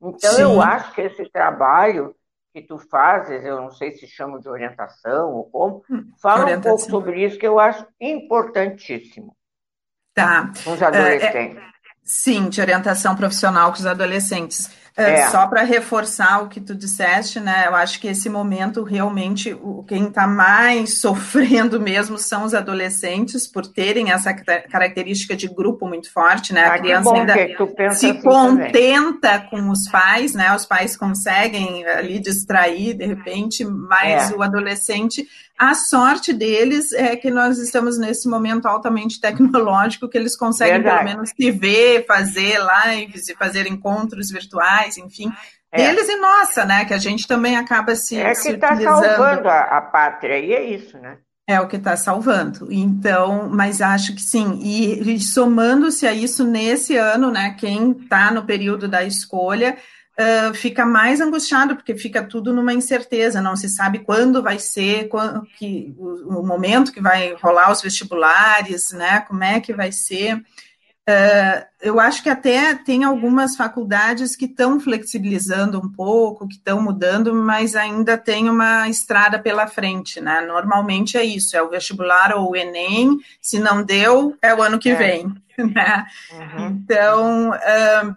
Então, 0.00 0.30
Sim. 0.34 0.42
eu 0.42 0.62
acho 0.62 0.94
que 0.94 1.00
esse 1.00 1.28
trabalho 1.30 2.14
que 2.54 2.62
tu 2.62 2.78
fazes, 2.78 3.44
eu 3.44 3.60
não 3.60 3.70
sei 3.72 3.90
se 3.90 4.06
chama 4.06 4.38
de 4.38 4.48
orientação 4.48 5.32
ou 5.32 5.50
como, 5.50 5.84
hum, 5.90 6.12
fala 6.22 6.44
orientação. 6.44 6.74
um 6.74 6.76
pouco 6.76 6.90
sobre 6.90 7.24
isso, 7.24 7.36
que 7.36 7.46
eu 7.46 7.58
acho 7.58 7.84
importantíssimo. 8.00 9.36
Tá. 10.14 10.52
Com 10.62 10.74
os 10.74 10.80
adolescentes. 10.80 11.56
É, 11.58 11.60
é, 11.60 11.72
sim, 12.04 12.48
de 12.48 12.60
orientação 12.60 13.16
profissional 13.16 13.72
com 13.72 13.78
os 13.78 13.86
adolescentes. 13.86 14.70
É. 14.96 15.20
é. 15.20 15.28
Só 15.30 15.46
para 15.48 15.62
reforçar 15.62 16.42
o 16.42 16.48
que 16.48 16.60
tu 16.60 16.74
disseste, 16.74 17.40
né? 17.40 17.64
Eu 17.66 17.74
acho 17.74 18.00
que 18.00 18.06
esse 18.06 18.28
momento 18.28 18.84
realmente 18.84 19.52
o, 19.52 19.82
quem 19.86 20.06
está 20.06 20.26
mais 20.26 20.98
sofrendo 21.00 21.80
mesmo 21.80 22.16
são 22.16 22.44
os 22.44 22.54
adolescentes 22.54 23.46
por 23.46 23.66
terem 23.66 24.12
essa 24.12 24.32
característica 24.32 25.34
de 25.34 25.48
grupo 25.48 25.86
muito 25.86 26.12
forte, 26.12 26.52
né? 26.52 26.64
A 26.64 26.74
ah, 26.74 26.78
criança 26.78 27.12
ainda 27.12 27.34
se 27.34 28.06
assim 28.10 28.14
contenta 28.20 29.40
também. 29.40 29.48
com 29.50 29.70
os 29.70 29.88
pais, 29.88 30.32
né? 30.32 30.54
Os 30.54 30.64
pais 30.64 30.96
conseguem 30.96 31.84
ali 31.86 32.20
distrair 32.20 32.94
de 32.94 33.04
repente, 33.04 33.64
mas 33.64 34.30
é. 34.30 34.34
o 34.36 34.42
adolescente 34.42 35.26
a 35.56 35.72
sorte 35.74 36.32
deles 36.32 36.92
é 36.92 37.14
que 37.14 37.30
nós 37.30 37.58
estamos 37.58 37.96
nesse 37.96 38.28
momento 38.28 38.66
altamente 38.66 39.20
tecnológico, 39.22 40.08
que 40.08 40.18
eles 40.18 40.36
conseguem 40.36 40.74
Verdade. 40.74 41.04
pelo 41.04 41.10
menos 41.10 41.30
se 41.30 41.50
ver, 41.50 42.04
fazer 42.06 42.58
lives 42.86 43.28
e 43.28 43.34
fazer 43.36 43.66
encontros 43.66 44.30
virtuais, 44.30 44.83
enfim. 44.96 45.32
É. 45.72 45.78
Deles 45.78 46.08
e 46.08 46.16
nossa, 46.16 46.64
né? 46.64 46.84
Que 46.84 46.94
a 46.94 46.98
gente 46.98 47.26
também 47.26 47.56
acaba 47.56 47.96
se. 47.96 48.16
É 48.16 48.32
que 48.32 48.48
está 48.50 48.76
salvando 48.76 49.48
a, 49.48 49.60
a 49.62 49.80
pátria, 49.80 50.38
e 50.38 50.52
é 50.52 50.62
isso, 50.62 50.98
né? 50.98 51.18
É 51.46 51.60
o 51.60 51.68
que 51.68 51.76
está 51.76 51.94
salvando. 51.96 52.68
Então, 52.72 53.50
mas 53.50 53.82
acho 53.82 54.14
que 54.14 54.22
sim. 54.22 54.60
E, 54.62 55.14
e 55.14 55.20
somando-se 55.20 56.06
a 56.06 56.12
isso 56.12 56.42
nesse 56.44 56.96
ano, 56.96 57.30
né? 57.30 57.54
Quem 57.58 57.92
está 57.92 58.30
no 58.30 58.44
período 58.44 58.88
da 58.88 59.04
escolha 59.04 59.76
uh, 60.18 60.54
fica 60.54 60.86
mais 60.86 61.20
angustiado, 61.20 61.76
porque 61.76 61.94
fica 61.96 62.22
tudo 62.22 62.52
numa 62.52 62.72
incerteza, 62.72 63.42
não 63.42 63.56
se 63.56 63.68
sabe 63.68 63.98
quando 63.98 64.42
vai 64.42 64.58
ser, 64.58 65.08
quando, 65.08 65.44
que, 65.58 65.94
o, 65.98 66.38
o, 66.40 66.46
momento 66.46 66.92
que 66.92 67.00
vai 67.00 67.34
rolar 67.34 67.70
os 67.70 67.82
vestibulares, 67.82 68.92
né? 68.92 69.20
Como 69.20 69.44
é 69.44 69.60
que 69.60 69.74
vai 69.74 69.92
ser. 69.92 70.42
Uh, 71.06 71.66
eu 71.82 72.00
acho 72.00 72.22
que 72.22 72.30
até 72.30 72.74
tem 72.74 73.04
algumas 73.04 73.56
faculdades 73.56 74.34
que 74.34 74.46
estão 74.46 74.80
flexibilizando 74.80 75.78
um 75.78 75.92
pouco, 75.92 76.48
que 76.48 76.54
estão 76.54 76.80
mudando, 76.80 77.34
mas 77.34 77.76
ainda 77.76 78.16
tem 78.16 78.48
uma 78.48 78.88
estrada 78.88 79.38
pela 79.38 79.66
frente, 79.66 80.18
né? 80.18 80.40
Normalmente 80.40 81.18
é 81.18 81.22
isso, 81.22 81.54
é 81.54 81.62
o 81.62 81.68
vestibular 81.68 82.34
ou 82.34 82.52
o 82.52 82.56
Enem, 82.56 83.18
se 83.38 83.58
não 83.58 83.82
deu, 83.82 84.34
é 84.40 84.54
o 84.54 84.62
ano 84.62 84.78
que 84.78 84.90
é. 84.90 84.94
vem, 84.94 85.26
né? 85.58 86.06
Uhum. 86.32 86.66
Então, 86.68 87.50
uh, 87.50 88.16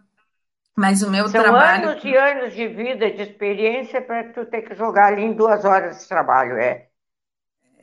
mas 0.73 1.01
o 1.01 1.11
meu 1.11 1.27
São 1.27 1.41
trabalho. 1.41 1.89
anos 1.89 2.05
e 2.05 2.15
anos 2.15 2.53
de 2.53 2.67
vida, 2.69 3.11
de 3.11 3.23
experiência, 3.23 4.01
para 4.01 4.31
tu 4.31 4.45
ter 4.45 4.61
que 4.61 4.75
jogar 4.75 5.07
ali 5.07 5.23
em 5.23 5.33
duas 5.33 5.65
horas 5.65 6.03
de 6.03 6.07
trabalho. 6.07 6.55
É. 6.55 6.85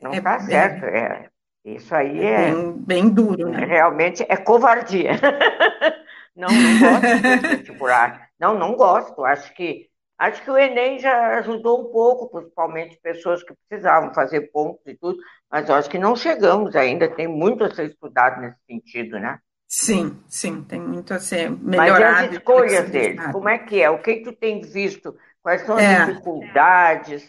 Não 0.01 0.11
está 0.11 0.35
é, 0.35 0.39
certo. 0.39 0.85
É. 0.85 1.29
Isso 1.65 1.95
aí 1.95 2.23
é. 2.23 2.51
Bem, 2.51 2.73
bem 2.73 3.09
duro, 3.09 3.49
né? 3.49 3.65
Realmente 3.65 4.23
é 4.29 4.37
covardia. 4.37 5.13
não, 6.35 6.47
não 6.47 6.79
gosto 6.79 7.41
de 7.41 7.47
vestibular. 7.47 8.29
Não, 8.39 8.59
não 8.59 8.75
gosto. 8.75 9.25
Acho 9.25 9.51
que, 9.55 9.87
acho 10.15 10.43
que 10.43 10.51
o 10.51 10.57
Enem 10.57 10.99
já 10.99 11.39
ajudou 11.39 11.81
um 11.81 11.91
pouco, 11.91 12.29
principalmente 12.29 12.99
pessoas 13.01 13.41
que 13.41 13.55
precisavam 13.67 14.13
fazer 14.13 14.41
pontos 14.51 14.85
e 14.85 14.93
tudo, 14.93 15.17
mas 15.51 15.67
eu 15.67 15.73
acho 15.73 15.89
que 15.89 15.97
não 15.97 16.15
chegamos 16.15 16.75
ainda. 16.75 17.09
Tem 17.09 17.27
muito 17.27 17.63
a 17.63 17.73
ser 17.73 17.87
estudado 17.87 18.41
nesse 18.41 18.59
sentido, 18.69 19.19
né? 19.19 19.39
Sim, 19.67 20.19
sim, 20.29 20.61
tem 20.61 20.79
muito 20.79 21.15
a 21.15 21.19
ser 21.19 21.49
melhorado. 21.49 22.03
Mas 22.03 22.29
as 22.29 22.31
escolhas 22.33 22.89
deles, 22.91 23.25
como 23.31 23.49
é 23.49 23.57
que 23.57 23.81
é? 23.81 23.89
O 23.89 23.99
que 24.03 24.17
tu 24.17 24.31
tem 24.31 24.61
visto? 24.61 25.17
Quais 25.41 25.61
são 25.63 25.77
as 25.77 25.83
é, 25.83 26.05
dificuldades? 26.05 27.27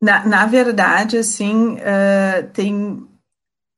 Na, 0.00 0.26
na 0.26 0.46
verdade, 0.46 1.18
assim, 1.18 1.74
uh, 1.74 2.48
tem 2.54 3.06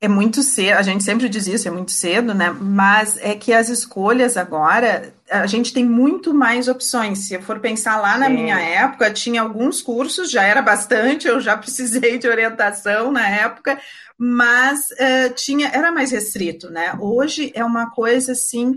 é 0.03 0.07
muito 0.09 0.43
cedo, 0.43 0.77
a 0.77 0.81
gente 0.81 1.01
sempre 1.01 1.29
diz 1.29 1.47
isso, 1.47 1.65
é 1.65 1.71
muito 1.71 1.91
cedo, 1.91 2.33
né? 2.33 2.53
Mas 2.59 3.17
é 3.21 3.35
que 3.35 3.53
as 3.53 3.69
escolhas 3.69 4.35
agora, 4.35 5.13
a 5.31 5.47
gente 5.47 5.73
tem 5.73 5.85
muito 5.85 6.33
mais 6.33 6.67
opções. 6.67 7.19
Se 7.19 7.35
eu 7.35 7.41
for 7.41 7.61
pensar 7.61 8.01
lá 8.01 8.17
na 8.17 8.25
Sim. 8.27 8.33
minha 8.33 8.59
época, 8.59 9.13
tinha 9.13 9.41
alguns 9.41 9.81
cursos, 9.81 10.29
já 10.29 10.43
era 10.43 10.61
bastante, 10.61 11.25
eu 11.25 11.39
já 11.39 11.55
precisei 11.55 12.17
de 12.17 12.27
orientação 12.27 13.13
na 13.13 13.25
época, 13.25 13.79
mas 14.17 14.89
uh, 14.91 15.33
tinha, 15.35 15.69
era 15.69 15.89
mais 15.89 16.11
restrito, 16.11 16.69
né? 16.69 16.97
Hoje 16.99 17.53
é 17.55 17.63
uma 17.63 17.89
coisa 17.89 18.33
assim. 18.33 18.71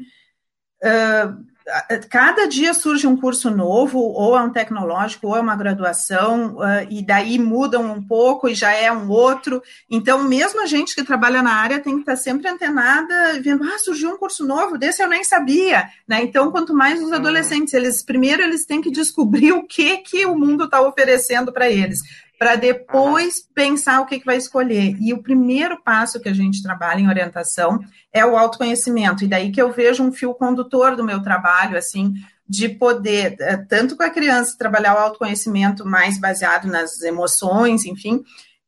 Uh, 0.81 1.45
cada 2.09 2.47
dia 2.47 2.73
surge 2.73 3.07
um 3.07 3.17
curso 3.17 3.51
novo, 3.51 3.99
ou 3.99 4.37
é 4.37 4.41
um 4.41 4.51
tecnológico, 4.51 5.29
ou 5.29 5.37
é 5.37 5.41
uma 5.41 5.57
graduação, 5.57 6.57
uh, 6.57 6.87
e 6.89 7.05
daí 7.05 7.39
mudam 7.39 7.91
um 7.91 8.01
pouco 8.01 8.49
e 8.49 8.55
já 8.55 8.73
é 8.73 8.91
um 8.91 9.09
outro. 9.09 9.61
Então, 9.91 10.23
mesmo 10.23 10.63
a 10.63 10.67
gente 10.67 10.95
que 10.95 11.03
trabalha 11.03 11.43
na 11.43 11.55
área 11.55 11.81
tem 11.81 11.95
que 11.95 12.01
estar 12.01 12.17
sempre 12.17 12.49
antenada, 12.49 13.41
vendo, 13.43 13.65
ah, 13.65 13.79
surgiu 13.79 14.11
um 14.11 14.17
curso 14.17 14.47
novo, 14.47 14.79
desse 14.79 15.03
eu 15.03 15.09
nem 15.09 15.25
sabia, 15.25 15.89
né? 16.07 16.23
Então, 16.23 16.53
quanto 16.53 16.73
mais 16.73 17.03
os 17.03 17.09
uhum. 17.09 17.17
adolescentes, 17.17 17.75
eles 17.75 18.03
primeiro 18.03 18.43
eles 18.43 18.65
têm 18.65 18.81
que 18.81 18.91
descobrir 18.91 19.53
o 19.53 19.65
que 19.65 19.99
que 19.99 20.25
o 20.25 20.39
mundo 20.39 20.65
está 20.65 20.81
oferecendo 20.81 21.53
para 21.53 21.69
eles 21.69 22.01
para 22.39 22.57
depois 22.57 23.41
pensar 23.55 24.01
o 24.01 24.07
que, 24.07 24.19
que 24.19 24.27
vai 24.27 24.37
escolher. 24.37 24.97
E 25.01 25.13
o 25.13 25.23
primeiro 25.23 25.83
passo 25.83 26.21
que 26.21 26.29
a 26.29 26.35
gente 26.35 26.63
trabalha 26.63 27.01
em 27.01 27.09
orientação 27.09 27.81
é 28.13 28.25
o 28.25 28.37
autoconhecimento. 28.37 29.25
E 29.25 29.29
daí 29.29 29.51
que 29.51 29.61
eu 29.61 29.73
vejo 29.73 30.03
um 30.03 30.13
fio 30.13 30.35
condutor 30.35 30.97
do 30.97 31.05
meu 31.05 31.23
trabalho, 31.23 31.77
assim, 31.79 32.15
de 32.49 32.69
poder, 32.69 33.37
eh, 33.41 33.57
tanto 33.69 33.97
com 33.97 34.03
a 34.03 34.11
criança, 34.11 34.57
trabalhar 34.59 34.95
o 34.95 34.99
autoconhecimento 34.99 35.85
mais 35.85 36.19
baseado 36.19 36.67
nas 36.67 37.03
emoções, 37.03 37.85
enfim, 37.85 38.23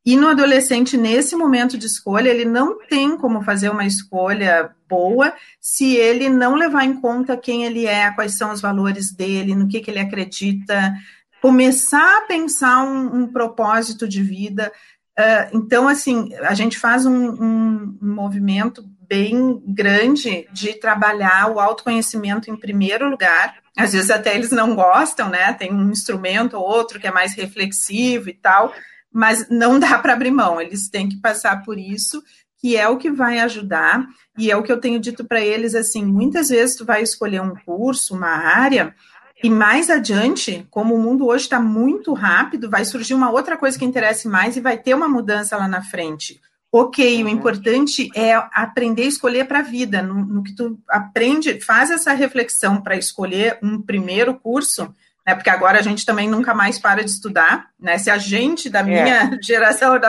e 0.05 0.15
no 0.15 0.27
adolescente, 0.27 0.97
nesse 0.97 1.35
momento 1.35 1.77
de 1.77 1.85
escolha, 1.85 2.29
ele 2.29 2.45
não 2.45 2.79
tem 2.87 3.17
como 3.17 3.43
fazer 3.43 3.69
uma 3.69 3.85
escolha 3.85 4.71
boa 4.87 5.33
se 5.59 5.95
ele 5.95 6.29
não 6.29 6.55
levar 6.55 6.83
em 6.83 6.99
conta 6.99 7.37
quem 7.37 7.65
ele 7.65 7.85
é, 7.85 8.09
quais 8.11 8.37
são 8.37 8.51
os 8.51 8.61
valores 8.61 9.11
dele, 9.11 9.53
no 9.53 9.67
que, 9.67 9.81
que 9.81 9.91
ele 9.91 9.99
acredita, 9.99 10.93
começar 11.41 12.19
a 12.19 12.21
pensar 12.21 12.83
um, 12.83 13.23
um 13.23 13.27
propósito 13.27 14.07
de 14.07 14.21
vida. 14.21 14.71
Uh, 15.17 15.57
então, 15.57 15.87
assim, 15.87 16.33
a 16.35 16.53
gente 16.53 16.77
faz 16.77 17.05
um, 17.05 17.31
um, 17.31 17.97
movimento 18.01 18.83
bem 19.07 19.61
grande 19.65 20.47
de 20.53 20.73
trabalhar 20.73 21.51
o 21.51 21.59
autoconhecimento 21.59 22.49
em 22.49 22.55
primeiro 22.55 23.09
lugar. 23.09 23.55
Às 23.75 23.93
vezes 23.93 24.11
até 24.11 24.35
eles 24.35 24.51
não 24.51 24.75
gostam, 24.75 25.29
né? 25.29 25.51
Tem 25.53 25.73
um 25.73 25.89
instrumento 25.91 26.55
ou 26.55 26.63
outro 26.63 26.99
que 26.99 27.07
é 27.07 27.11
mais 27.11 27.33
reflexivo 27.33 28.29
e 28.29 28.33
tal, 28.33 28.73
mas 29.11 29.49
não 29.49 29.79
dá 29.79 29.97
para 29.97 30.13
abrir 30.13 30.31
mão, 30.31 30.61
eles 30.61 30.89
têm 30.89 31.09
que 31.09 31.19
passar 31.19 31.63
por 31.63 31.77
isso, 31.77 32.21
que 32.59 32.77
é 32.77 32.87
o 32.87 32.97
que 32.97 33.09
vai 33.09 33.39
ajudar, 33.39 34.05
e 34.37 34.51
é 34.51 34.55
o 34.55 34.63
que 34.63 34.71
eu 34.71 34.79
tenho 34.79 34.99
dito 34.99 35.25
para 35.25 35.41
eles 35.41 35.73
assim, 35.73 36.05
muitas 36.05 36.49
vezes 36.49 36.75
tu 36.75 36.85
vai 36.85 37.01
escolher 37.01 37.41
um 37.41 37.55
curso, 37.65 38.15
uma 38.15 38.29
área, 38.29 38.93
e 39.41 39.49
mais 39.49 39.89
adiante, 39.89 40.67
como 40.69 40.95
o 40.95 40.99
mundo 40.99 41.27
hoje 41.27 41.45
está 41.45 41.59
muito 41.59 42.13
rápido, 42.13 42.69
vai 42.69 42.83
surgir 42.83 43.13
uma 43.13 43.31
outra 43.31 43.55
coisa 43.55 43.79
que 43.79 43.85
interesse 43.85 44.27
mais 44.27 44.57
e 44.57 44.61
vai 44.61 44.77
ter 44.77 44.93
uma 44.93 45.07
mudança 45.07 45.55
lá 45.55 45.67
na 45.67 45.81
frente. 45.81 46.41
Ok, 46.71 47.23
o 47.23 47.25
uhum. 47.25 47.31
importante 47.31 48.09
é 48.15 48.33
aprender 48.53 49.03
a 49.03 49.07
escolher 49.07 49.45
para 49.45 49.59
a 49.59 49.63
vida. 49.63 50.03
No, 50.03 50.13
no, 50.13 50.43
que 50.43 50.55
tu 50.55 50.77
aprende, 50.87 51.59
faz 51.61 51.89
essa 51.89 52.13
reflexão 52.13 52.79
para 52.79 52.95
escolher 52.95 53.57
um 53.63 53.81
primeiro 53.81 54.35
curso, 54.35 54.93
né? 55.25 55.33
Porque 55.33 55.49
agora 55.49 55.79
a 55.79 55.81
gente 55.81 56.05
também 56.05 56.29
nunca 56.29 56.53
mais 56.53 56.77
para 56.77 57.03
de 57.03 57.09
estudar, 57.09 57.67
né? 57.79 57.97
Se 57.97 58.11
a 58.11 58.19
gente 58.19 58.69
da 58.69 58.81
é. 58.81 58.83
minha 58.83 59.23
é. 59.23 59.37
geração 59.41 59.99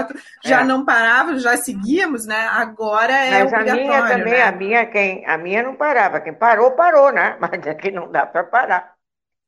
já 0.45 0.61
é. 0.61 0.65
não 0.65 0.85
parava, 0.85 1.39
já 1.39 1.57
seguíamos, 1.57 2.27
né? 2.27 2.49
Agora 2.53 3.13
é 3.13 3.43
Mas 3.43 3.53
obrigatório. 3.53 3.73
a 3.73 3.87
minha 3.87 4.09
também, 4.09 4.33
né? 4.33 4.43
a 4.43 4.53
minha 4.53 4.87
quem, 4.87 5.27
a 5.27 5.39
minha 5.39 5.63
não 5.63 5.77
parava. 5.77 6.21
Quem 6.21 6.35
parou 6.35 6.73
parou, 6.73 7.11
né? 7.11 7.37
Mas 7.41 7.67
aqui 7.67 7.91
não 7.91 8.11
dá 8.11 8.27
para 8.27 8.45
parar. 8.45 9.00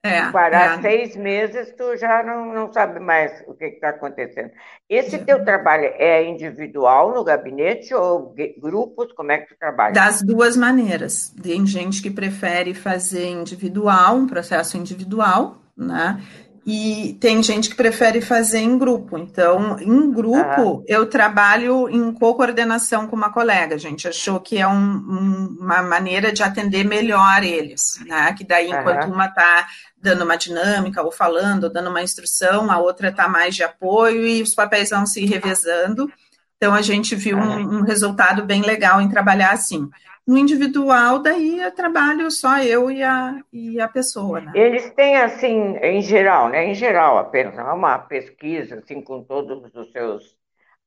É, 0.05 0.33
parar 0.33 0.79
é. 0.79 0.83
seis 0.83 1.15
meses, 1.15 1.73
tu 1.77 1.97
já 1.97 2.25
não, 2.25 2.53
não 2.53 2.73
sabe 2.73 2.99
mais 2.99 3.45
o 3.47 3.55
que 3.55 3.67
está 3.67 3.91
acontecendo. 3.91 4.51
Esse 4.89 5.17
teu 5.19 5.45
trabalho 5.45 5.93
é 5.97 6.25
individual 6.25 7.15
no 7.15 7.23
gabinete 7.23 7.95
ou 7.95 8.35
grupos? 8.59 9.13
Como 9.13 9.31
é 9.31 9.39
que 9.39 9.55
tu 9.55 9.59
trabalha? 9.59 9.93
Das 9.93 10.21
duas 10.21 10.57
maneiras. 10.57 11.33
Tem 11.41 11.65
gente 11.65 12.03
que 12.03 12.11
prefere 12.11 12.75
fazer 12.75 13.29
individual, 13.29 14.17
um 14.17 14.27
processo 14.27 14.77
individual, 14.77 15.59
né? 15.77 16.21
E 16.65 17.17
tem 17.21 17.43
gente 17.43 17.71
que 17.71 17.75
prefere 17.75 18.21
fazer 18.21 18.61
em 18.61 18.79
grupo. 18.79 19.19
Então, 19.19 19.77
em 19.81 20.13
grupo, 20.13 20.85
eu 20.87 21.07
trabalho 21.07 21.89
em 21.89 22.13
co-coordenação 22.13 23.09
com 23.09 23.17
uma 23.17 23.33
colega. 23.33 23.75
A 23.75 23.79
gente 23.79 24.07
achou 24.07 24.39
que 24.39 24.59
é 24.59 24.69
um, 24.69 24.73
um, 24.73 25.57
uma 25.61 25.83
maneira 25.83 26.33
de 26.33 26.43
atender 26.43 26.85
melhor 26.85 27.43
eles, 27.43 27.99
né? 28.07 28.33
Que 28.35 28.45
daí, 28.45 28.71
enquanto 28.71 29.07
uma 29.07 29.27
está 29.27 29.67
dando 30.03 30.25
uma 30.25 30.37
dinâmica, 30.37 31.03
ou 31.03 31.13
falando, 31.13 31.65
ou 31.65 31.73
dando 31.73 31.89
uma 31.89 32.03
instrução, 32.03 32.71
a 32.71 32.79
outra 32.79 33.09
está 33.09 33.29
mais 33.29 33.55
de 33.55 33.63
apoio 33.63 34.27
e 34.27 34.43
os 34.43 34.55
papéis 34.55 34.91
vão 34.91 35.07
se 35.07 35.25
revezando. 35.25 36.13
Então, 36.57 36.75
a 36.75 36.83
gente 36.83 37.15
viu 37.15 37.39
um, 37.39 37.79
um 37.79 37.83
resultado 37.83 38.45
bem 38.45 38.63
legal 38.63 39.01
em 39.01 39.09
trabalhar 39.09 39.53
assim. 39.53 39.89
No 40.27 40.39
individual, 40.39 41.19
daí 41.19 41.61
eu 41.61 41.73
trabalho 41.73 42.31
só 42.31 42.59
eu 42.63 42.91
e 42.91 43.03
a, 43.03 43.41
e 43.53 43.81
a 43.81 43.89
pessoa. 43.89 44.41
Né? 44.41 44.53
Eles 44.55 44.91
têm, 44.91 45.17
assim, 45.17 45.77
em 45.83 46.01
geral, 46.01 46.49
né? 46.49 46.65
Em 46.67 46.75
geral 46.75 47.19
apenas, 47.19 47.57
não 47.57 47.69
é 47.69 47.73
uma 47.73 47.99
pesquisa, 47.99 48.77
assim, 48.77 49.01
com 49.01 49.23
todos 49.25 49.75
os 49.75 49.91
seus, 49.91 50.37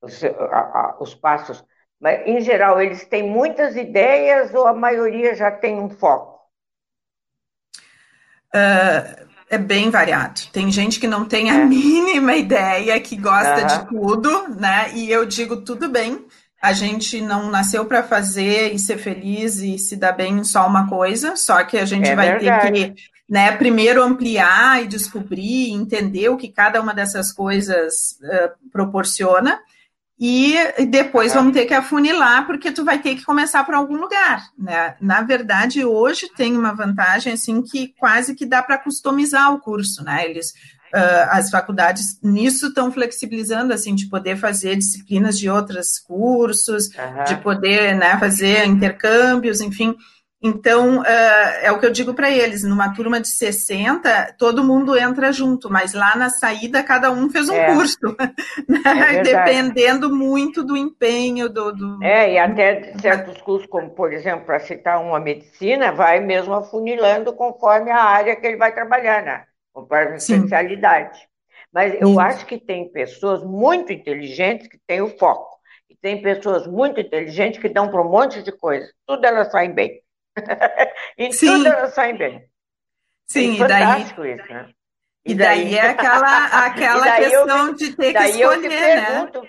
os, 0.02 0.24
a, 0.24 0.60
a, 0.60 0.98
os 1.02 1.14
passos, 1.14 1.64
mas, 2.00 2.26
em 2.26 2.40
geral, 2.40 2.82
eles 2.82 3.06
têm 3.06 3.30
muitas 3.30 3.76
ideias 3.76 4.54
ou 4.54 4.68
a 4.68 4.74
maioria 4.74 5.36
já 5.36 5.52
tem 5.52 5.80
um 5.80 5.90
foco? 5.90 6.35
Uh, 8.56 9.26
é 9.50 9.58
bem 9.58 9.90
variado. 9.90 10.42
Tem 10.52 10.72
gente 10.72 11.00
que 11.00 11.08
não 11.08 11.26
tem 11.26 11.52
a 11.52 11.56
é. 11.56 11.66
mínima 11.66 12.36
ideia, 12.36 13.00
que 13.00 13.16
gosta 13.16 13.62
uhum. 13.62 13.68
de 13.68 13.88
tudo, 13.90 14.48
né? 14.60 14.92
E 14.94 15.12
eu 15.12 15.26
digo, 15.26 15.58
tudo 15.58 15.90
bem, 15.90 16.26
a 16.62 16.74
gente 16.74 17.22
não 17.22 17.50
nasceu 17.50 17.86
para 17.86 18.02
fazer 18.02 18.74
e 18.74 18.80
ser 18.80 18.98
feliz 18.98 19.58
e 19.58 19.78
se 19.78 19.96
dar 19.96 20.14
bem 20.14 20.40
em 20.40 20.44
só 20.44 20.68
uma 20.68 20.90
coisa, 20.90 21.36
só 21.36 21.64
que 21.64 21.78
a 21.78 21.86
gente 21.86 22.10
é 22.10 22.16
vai 22.16 22.40
verdade. 22.40 22.72
ter 22.72 22.94
que, 22.94 23.02
né, 23.30 23.52
primeiro 23.52 24.02
ampliar 24.02 24.84
e 24.84 24.88
descobrir, 24.88 25.72
entender 25.72 26.30
o 26.30 26.38
que 26.38 26.50
cada 26.50 26.82
uma 26.82 26.94
dessas 26.94 27.32
coisas 27.32 28.18
uh, 28.24 28.72
proporciona. 28.72 29.60
E 30.18 30.56
depois 30.88 31.34
vamos 31.34 31.52
ter 31.52 31.66
que 31.66 31.74
afunilar, 31.74 32.48
porque 32.48 32.72
tu 32.72 32.86
vai 32.86 33.00
ter 33.00 33.16
que 33.16 33.26
começar 33.26 33.66
por 33.66 33.76
algum 33.76 33.98
lugar, 33.98 34.46
né? 34.58 34.96
Na 35.02 35.22
verdade, 35.22 35.84
hoje 35.84 36.30
tem 36.38 36.56
uma 36.56 36.74
vantagem, 36.74 37.34
assim, 37.34 37.62
que 37.62 37.90
quase 38.00 38.34
que 38.34 38.46
dá 38.46 38.64
para 38.64 38.78
customizar 38.78 39.54
o 39.54 39.60
curso, 39.60 40.06
né? 40.06 40.24
Eles 40.24 40.54
uh, 40.96 41.28
as 41.30 41.50
faculdades 41.50 42.18
nisso 42.24 42.68
estão 42.68 42.92
flexibilizando, 42.92 43.74
assim, 43.74 43.94
de 43.94 44.08
poder 44.08 44.38
fazer 44.38 44.78
disciplinas 44.78 45.38
de 45.38 45.50
outros 45.50 46.00
cursos, 46.00 46.88
uhum. 46.88 47.24
de 47.26 47.36
poder 47.38 47.96
né, 47.96 48.18
fazer 48.18 48.66
intercâmbios, 48.66 49.60
enfim. 49.60 49.96
Então, 50.48 51.00
uh, 51.00 51.06
é 51.64 51.72
o 51.72 51.80
que 51.80 51.88
eu 51.88 51.92
digo 51.92 52.14
para 52.14 52.30
eles: 52.30 52.64
numa 52.64 52.94
turma 52.94 53.20
de 53.20 53.28
60, 53.28 54.36
todo 54.38 54.64
mundo 54.64 54.96
entra 54.96 55.32
junto, 55.32 55.72
mas 55.72 55.96
lá 55.96 56.16
na 56.16 56.30
saída, 56.30 56.84
cada 56.84 57.10
um 57.10 57.32
fez 57.32 57.50
um 57.50 57.56
é. 57.56 57.74
curso, 57.74 57.98
né? 58.70 59.16
é 59.16 59.22
dependendo 59.24 60.16
muito 60.16 60.64
do 60.64 60.78
empenho 60.78 61.50
do, 61.50 61.72
do, 61.72 62.04
É, 62.04 62.34
e 62.34 62.38
até 62.38 62.94
certos 63.02 63.42
cursos, 63.42 63.68
como, 63.68 63.90
por 63.90 64.14
exemplo, 64.14 64.46
para 64.46 64.60
citar 64.60 65.02
uma 65.02 65.20
medicina, 65.20 65.92
vai 65.92 66.20
mesmo 66.20 66.54
afunilando 66.54 67.34
conforme 67.34 67.90
a 67.90 68.04
área 68.04 68.36
que 68.36 68.46
ele 68.46 68.58
vai 68.58 68.72
trabalhar, 68.72 69.24
né? 69.24 69.46
conforme 69.74 70.18
especialidade. 70.18 71.20
Mas 71.74 72.00
eu 72.00 72.10
Sim. 72.10 72.20
acho 72.20 72.46
que 72.46 72.60
tem 72.60 72.88
pessoas 72.88 73.44
muito 73.44 73.92
inteligentes 73.92 74.68
que 74.68 74.78
têm 74.86 75.02
o 75.02 75.18
foco. 75.18 75.56
E 75.90 75.96
tem 75.96 76.22
pessoas 76.22 76.68
muito 76.68 77.02
inteligentes 77.02 77.60
que 77.60 77.68
dão 77.68 77.90
para 77.90 78.02
um 78.02 78.10
monte 78.10 78.44
de 78.44 78.52
coisa. 78.52 78.88
Tudo 79.08 79.26
elas 79.26 79.52
saem 79.52 79.74
bem. 79.74 80.05
em 81.18 81.32
Sim. 81.32 81.64
tudo 81.64 82.18
bem. 82.18 82.50
Sim, 83.28 83.62
é 83.62 83.66
e 83.66 83.68
daí... 83.68 84.02
isso, 84.04 84.22
né? 84.22 84.70
E, 85.26 85.32
e 85.32 85.36
daí, 85.36 85.64
daí, 85.64 85.76
é 85.76 85.90
aquela, 85.90 86.46
aquela 86.66 87.16
questão 87.16 87.74
de 87.74 87.96
ter 87.96 88.14
que 88.14 88.24
escolher, 88.24 88.70
né? 88.70 89.06
Pergunto, 89.06 89.48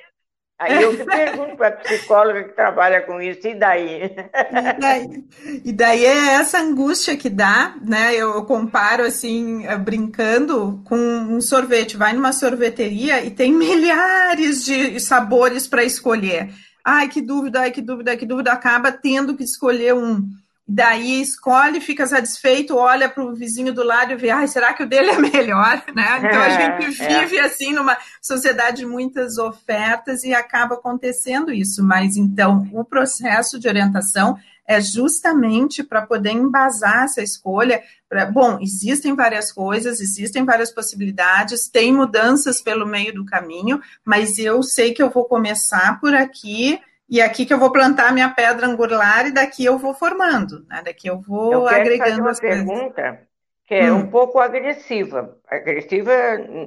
Aí 0.58 0.82
eu 0.82 1.04
pergunto 1.04 1.54
para 1.54 1.68
a 1.68 1.72
psicóloga 1.72 2.44
que 2.44 2.54
trabalha 2.54 3.02
com 3.02 3.20
isso, 3.20 3.46
e 3.46 3.54
daí? 3.54 4.04
E 4.04 4.80
daí, 4.80 5.24
e 5.66 5.72
daí 5.72 6.04
é 6.06 6.34
essa 6.34 6.58
angústia 6.58 7.14
que 7.14 7.28
dá, 7.28 7.76
né? 7.82 8.14
Eu 8.14 8.42
comparo 8.46 9.04
assim, 9.04 9.66
eh, 9.66 9.76
brincando 9.76 10.80
com 10.86 10.96
um 10.96 11.42
sorvete. 11.42 11.98
Vai 11.98 12.14
numa 12.14 12.32
sorveteria 12.32 13.22
e 13.22 13.30
tem 13.30 13.52
milhares 13.52 14.64
de 14.64 14.98
sabores 14.98 15.66
para 15.66 15.84
escolher. 15.84 16.50
Ai, 16.82 17.08
que 17.08 17.20
dúvida, 17.20 17.60
ai, 17.60 17.70
que 17.70 17.82
dúvida, 17.82 18.16
que 18.16 18.24
dúvida. 18.24 18.52
Acaba 18.52 18.90
tendo 18.90 19.36
que 19.36 19.44
escolher 19.44 19.94
um. 19.94 20.26
Daí 20.68 21.20
escolhe, 21.20 21.80
fica 21.80 22.06
satisfeito, 22.06 22.76
olha 22.76 23.08
para 23.08 23.22
o 23.22 23.34
vizinho 23.34 23.72
do 23.72 23.84
lado 23.84 24.12
e 24.12 24.16
vê, 24.16 24.30
ai, 24.30 24.48
será 24.48 24.74
que 24.74 24.82
o 24.82 24.88
dele 24.88 25.10
é 25.10 25.18
melhor? 25.18 25.82
Né? 25.94 26.18
Então 26.18 26.40
a 26.40 26.50
gente 26.50 27.02
é. 27.02 27.20
vive 27.20 27.38
é. 27.38 27.44
assim 27.44 27.72
numa 27.72 27.96
sociedade 28.20 28.78
de 28.78 28.86
muitas 28.86 29.38
ofertas 29.38 30.24
e 30.24 30.34
acaba 30.34 30.74
acontecendo 30.74 31.52
isso. 31.52 31.84
Mas 31.84 32.16
então 32.16 32.68
o 32.72 32.84
processo 32.84 33.58
de 33.60 33.68
orientação 33.68 34.36
é 34.66 34.80
justamente 34.80 35.84
para 35.84 36.02
poder 36.02 36.32
embasar 36.32 37.04
essa 37.04 37.22
escolha. 37.22 37.82
Pra, 38.08 38.26
bom, 38.26 38.58
existem 38.60 39.14
várias 39.14 39.52
coisas, 39.52 40.00
existem 40.00 40.44
várias 40.44 40.72
possibilidades, 40.72 41.68
tem 41.68 41.92
mudanças 41.92 42.60
pelo 42.60 42.84
meio 42.84 43.14
do 43.14 43.24
caminho, 43.24 43.80
mas 44.04 44.38
eu 44.38 44.62
sei 44.64 44.92
que 44.92 45.02
eu 45.02 45.10
vou 45.10 45.26
começar 45.26 46.00
por 46.00 46.14
aqui 46.14 46.80
e 47.08 47.20
aqui 47.20 47.46
que 47.46 47.54
eu 47.54 47.58
vou 47.58 47.70
plantar 47.70 48.12
minha 48.12 48.28
pedra 48.30 48.66
angular 48.66 49.26
e 49.26 49.32
daqui 49.32 49.64
eu 49.64 49.78
vou 49.78 49.94
formando, 49.94 50.66
né? 50.68 50.82
Daqui 50.84 51.06
eu 51.08 51.20
vou 51.20 51.52
eu 51.52 51.68
agregando 51.68 52.20
uma 52.20 52.30
as 52.30 52.40
pergunta 52.40 53.26
que 53.66 53.74
é 53.74 53.92
hum. 53.92 53.96
um 53.96 54.10
pouco 54.10 54.38
agressiva, 54.38 55.36
agressiva 55.48 56.12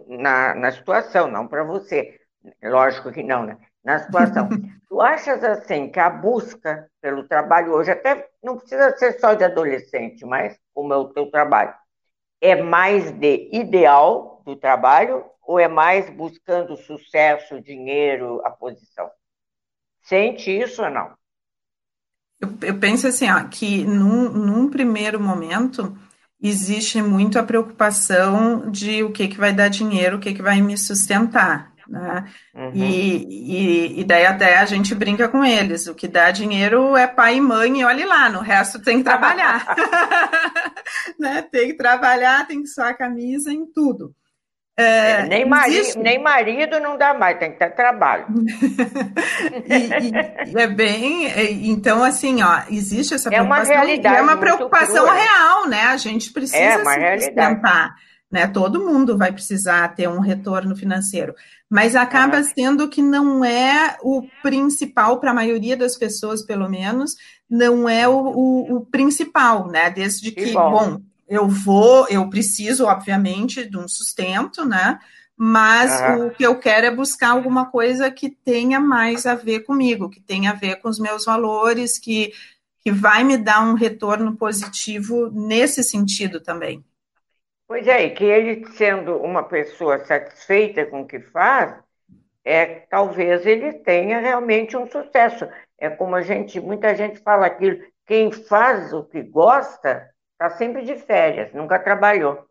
na, 0.07 0.53
na 0.55 0.71
situação, 0.71 1.29
não 1.29 1.47
para 1.47 1.63
você. 1.63 2.19
Lógico 2.61 3.11
que 3.11 3.23
não, 3.23 3.45
né? 3.45 3.57
Na 3.83 3.99
situação. 3.99 4.49
tu 4.89 5.01
achas 5.01 5.43
assim 5.43 5.89
que 5.89 5.99
a 5.99 6.09
busca 6.09 6.89
pelo 7.01 7.27
trabalho 7.27 7.73
hoje, 7.73 7.91
até 7.91 8.27
não 8.43 8.57
precisa 8.57 8.95
ser 8.97 9.19
só 9.19 9.33
de 9.33 9.43
adolescente, 9.43 10.25
mas 10.25 10.57
como 10.73 10.93
é 10.93 10.97
o 10.97 11.09
teu 11.09 11.29
trabalho, 11.31 11.73
é 12.41 12.61
mais 12.61 13.11
de 13.11 13.49
ideal 13.53 14.41
do 14.45 14.55
trabalho 14.55 15.25
ou 15.41 15.59
é 15.59 15.67
mais 15.67 16.09
buscando 16.09 16.75
sucesso, 16.75 17.61
dinheiro, 17.61 18.41
a 18.45 18.51
posição? 18.51 19.09
Sente 20.09 20.49
isso 20.49 20.81
ou 20.81 20.89
não? 20.89 21.11
Eu, 22.41 22.49
eu 22.63 22.79
penso 22.79 23.05
assim, 23.05 23.29
ó, 23.29 23.43
que 23.43 23.85
num, 23.85 24.29
num, 24.31 24.67
primeiro 24.67 25.19
momento 25.19 25.95
existe 26.41 26.99
muito 26.99 27.37
a 27.37 27.43
preocupação 27.43 28.71
de 28.71 29.03
o 29.03 29.11
que, 29.11 29.27
que 29.27 29.37
vai 29.37 29.53
dar 29.53 29.67
dinheiro, 29.67 30.17
o 30.17 30.19
que, 30.19 30.33
que 30.33 30.41
vai 30.41 30.59
me 30.61 30.75
sustentar. 30.75 31.71
Né? 31.87 32.25
Uhum. 32.55 32.71
E, 32.73 33.25
e, 33.27 33.99
e, 33.99 34.03
daí 34.03 34.25
até 34.25 34.57
a 34.57 34.65
gente 34.65 34.95
brinca 34.95 35.27
com 35.27 35.45
eles. 35.45 35.85
O 35.85 35.93
que 35.93 36.07
dá 36.07 36.31
dinheiro 36.31 36.97
é 36.97 37.05
pai 37.05 37.35
e 37.35 37.41
mãe, 37.41 37.81
e 37.81 37.85
olhe 37.85 38.05
lá, 38.05 38.29
no 38.29 38.39
resto 38.39 38.81
tem 38.81 38.99
que 38.99 39.03
trabalhar. 39.03 39.75
né? 41.19 41.43
Tem 41.51 41.67
que 41.67 41.77
trabalhar, 41.77 42.47
tem 42.47 42.63
que 42.63 42.67
suar 42.67 42.89
a 42.89 42.97
camisa 42.97 43.51
em 43.51 43.65
tudo. 43.65 44.15
É, 44.81 45.25
nem, 45.25 45.45
marido, 45.45 46.01
nem 46.01 46.23
marido 46.23 46.79
não 46.79 46.97
dá 46.97 47.13
mais, 47.13 47.37
tem 47.37 47.51
que 47.51 47.59
ter 47.59 47.71
trabalho. 47.71 48.27
e, 49.67 50.53
e, 50.53 50.57
é 50.57 50.67
bem. 50.67 51.27
É, 51.27 51.51
então, 51.51 52.01
assim, 52.01 52.41
ó, 52.41 52.61
existe 52.69 53.13
essa 53.13 53.27
é 53.27 53.31
preocupação. 53.33 53.73
Uma 53.73 53.83
realidade 53.83 54.15
é 54.15 54.21
uma 54.21 54.37
preocupação 54.37 55.05
crua. 55.05 55.13
real, 55.13 55.67
né? 55.67 55.81
A 55.81 55.97
gente 55.97 56.31
precisa 56.31 56.63
é 56.63 56.77
se 56.77 56.97
realidade. 56.97 57.23
sustentar. 57.25 57.95
Né? 58.31 58.47
Todo 58.47 58.85
mundo 58.85 59.17
vai 59.17 59.33
precisar 59.33 59.85
ter 59.95 60.07
um 60.07 60.21
retorno 60.21 60.73
financeiro. 60.77 61.35
Mas 61.69 61.93
acaba 61.93 62.37
é. 62.37 62.43
sendo 62.43 62.87
que 62.87 63.01
não 63.01 63.43
é 63.43 63.97
o 64.01 64.23
principal, 64.41 65.19
para 65.19 65.31
a 65.31 65.35
maioria 65.35 65.75
das 65.75 65.97
pessoas, 65.97 66.45
pelo 66.45 66.69
menos, 66.69 67.15
não 67.49 67.89
é 67.89 68.07
o, 68.07 68.13
o, 68.13 68.75
o 68.77 68.85
principal, 68.85 69.67
né? 69.67 69.89
Desde 69.89 70.31
que, 70.31 70.45
que 70.45 70.53
bom, 70.53 70.71
bom 70.71 71.08
eu 71.29 71.47
vou, 71.47 72.07
eu 72.09 72.27
preciso, 72.29 72.85
obviamente, 72.85 73.69
de 73.69 73.77
um 73.77 73.87
sustento, 73.87 74.65
né? 74.65 74.99
Mas 75.37 76.01
uhum. 76.01 76.27
o 76.27 76.31
que 76.31 76.43
eu 76.43 76.59
quero 76.59 76.87
é 76.87 76.91
buscar 76.91 77.29
alguma 77.29 77.67
coisa 77.69 78.11
que 78.11 78.29
tenha 78.29 78.79
mais 78.79 79.25
a 79.25 79.35
ver 79.35 79.61
comigo, 79.61 80.09
que 80.09 80.19
tenha 80.19 80.51
a 80.51 80.55
ver 80.55 80.77
com 80.77 80.89
os 80.89 80.99
meus 80.99 81.23
valores, 81.23 81.97
que, 81.97 82.33
que 82.83 82.91
vai 82.91 83.23
me 83.23 83.37
dar 83.37 83.61
um 83.61 83.73
retorno 83.73 84.35
positivo 84.35 85.29
nesse 85.31 85.83
sentido 85.83 86.41
também. 86.41 86.83
Pois 87.67 87.87
é, 87.87 88.05
e 88.05 88.09
que 88.09 88.25
ele 88.25 88.65
sendo 88.71 89.15
uma 89.17 89.43
pessoa 89.43 90.03
satisfeita 90.03 90.87
com 90.87 91.01
o 91.01 91.07
que 91.07 91.19
faz, 91.19 91.75
é 92.43 92.65
talvez 92.89 93.45
ele 93.45 93.73
tenha 93.73 94.19
realmente 94.19 94.75
um 94.75 94.87
sucesso. 94.87 95.47
É 95.77 95.89
como 95.89 96.15
a 96.15 96.21
gente, 96.21 96.59
muita 96.59 96.95
gente 96.95 97.19
fala 97.19 97.45
aquilo, 97.45 97.79
quem 98.05 98.31
faz 98.31 98.91
o 98.91 99.03
que 99.03 99.21
gosta 99.21 100.09
Está 100.39 100.51
sempre 100.51 100.83
de 100.83 100.95
férias, 100.95 101.51
nunca 101.51 101.77
trabalhou. 101.77 102.47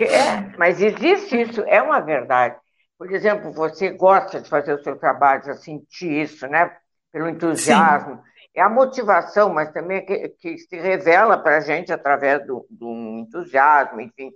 é, 0.00 0.56
mas 0.56 0.80
existe 0.80 1.38
isso, 1.38 1.60
é 1.66 1.82
uma 1.82 2.00
verdade. 2.00 2.56
Por 2.96 3.12
exemplo, 3.12 3.52
você 3.52 3.90
gosta 3.90 4.40
de 4.40 4.48
fazer 4.48 4.72
o 4.72 4.82
seu 4.82 4.98
trabalho, 4.98 5.42
de 5.42 5.62
sentir 5.62 6.10
isso, 6.10 6.46
né? 6.46 6.74
Pelo 7.12 7.28
entusiasmo. 7.28 8.16
Sim. 8.16 8.22
É 8.54 8.62
a 8.62 8.70
motivação, 8.70 9.52
mas 9.52 9.70
também 9.70 9.98
é 9.98 10.00
que, 10.00 10.28
que 10.30 10.56
se 10.56 10.76
revela 10.76 11.36
para 11.36 11.58
a 11.58 11.60
gente 11.60 11.92
através 11.92 12.44
do, 12.46 12.66
do 12.70 12.90
entusiasmo, 13.18 14.00
enfim. 14.00 14.32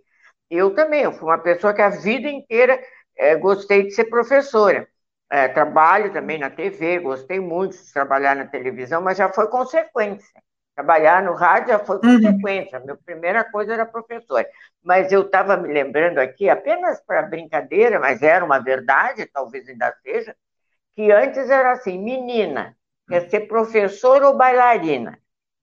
Eu 0.50 0.74
também, 0.74 1.04
eu 1.04 1.12
fui 1.12 1.26
uma 1.26 1.38
pessoa 1.38 1.72
que 1.72 1.80
a 1.80 1.88
vida 1.88 2.28
inteira 2.28 2.78
é, 3.16 3.34
gostei 3.34 3.84
de 3.84 3.92
ser 3.92 4.04
professora. 4.04 4.86
É, 5.30 5.48
trabalho 5.48 6.12
também 6.12 6.38
na 6.38 6.50
TV, 6.50 6.98
gostei 6.98 7.40
muito 7.40 7.74
de 7.74 7.92
trabalhar 7.94 8.36
na 8.36 8.44
televisão, 8.46 9.00
mas 9.00 9.16
já 9.16 9.32
foi 9.32 9.48
consequência. 9.48 10.42
Trabalhar 10.74 11.22
no 11.22 11.34
rádio 11.34 11.68
já 11.68 11.78
foi 11.78 12.00
consequência. 12.00 12.78
Uhum. 12.78 12.84
Minha 12.84 12.96
primeira 12.96 13.44
coisa 13.44 13.74
era 13.74 13.84
professora. 13.84 14.48
Mas 14.82 15.12
eu 15.12 15.22
estava 15.22 15.56
me 15.56 15.72
lembrando 15.72 16.18
aqui, 16.18 16.48
apenas 16.48 17.00
para 17.00 17.22
brincadeira, 17.22 18.00
mas 18.00 18.22
era 18.22 18.44
uma 18.44 18.58
verdade, 18.58 19.26
talvez 19.26 19.68
ainda 19.68 19.94
seja, 20.02 20.34
que 20.94 21.12
antes 21.12 21.50
era 21.50 21.72
assim: 21.72 21.98
menina 21.98 22.74
quer 23.08 23.28
ser 23.28 23.40
professora 23.40 24.26
ou 24.28 24.36
bailarina, 24.36 25.18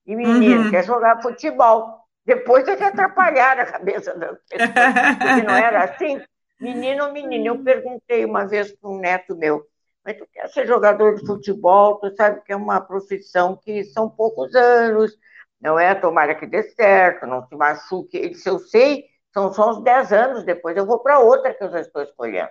e 0.06 0.16
menino 0.16 0.66
uhum. 0.66 0.72
quer 0.72 0.84
jogar 0.84 1.22
futebol. 1.22 2.00
Depois 2.24 2.68
é 2.68 2.76
que 2.76 2.84
atrapalharam 2.84 3.64
a 3.64 3.66
cabeça 3.66 4.14
das 4.16 4.38
pessoas, 4.48 4.70
porque 5.18 5.42
não 5.42 5.56
era 5.56 5.84
assim. 5.84 6.22
Menino 6.60 7.06
ou 7.06 7.14
menina. 7.14 7.48
Eu 7.48 7.64
perguntei 7.64 8.26
uma 8.26 8.46
vez 8.46 8.70
para 8.74 8.90
um 8.90 9.00
neto 9.00 9.34
meu, 9.34 9.66
mas 10.04 10.18
tu 10.18 10.28
quer 10.32 10.48
ser 10.50 10.66
jogador 10.66 11.16
de 11.16 11.26
futebol, 11.26 12.00
tu 12.00 12.14
sabe 12.16 12.42
que 12.44 12.54
é 12.54 12.56
uma 12.56 12.82
profissão 12.82 13.56
que 13.56 13.84
são 13.86 14.10
poucos 14.10 14.56
anos, 14.56 15.12
não 15.62 15.78
é? 15.80 15.94
Tomara 15.96 16.36
que 16.36 16.48
dê 16.48 16.64
certo, 16.64 17.28
não 17.28 17.46
se 17.48 17.56
machuque. 17.56 18.18
Ele 18.18 18.30
disse, 18.30 18.50
eu 18.50 18.60
sei, 18.60 19.06
são 19.34 19.54
só 19.54 19.72
uns 19.72 19.84
10 19.84 20.12
anos, 20.14 20.44
depois 20.46 20.76
eu 20.78 20.86
vou 20.86 21.00
para 21.00 21.20
outra 21.20 21.54
que 21.54 21.64
eu 21.64 21.72
já 21.72 21.82
estou 21.82 22.02
escolhendo. 22.02 22.50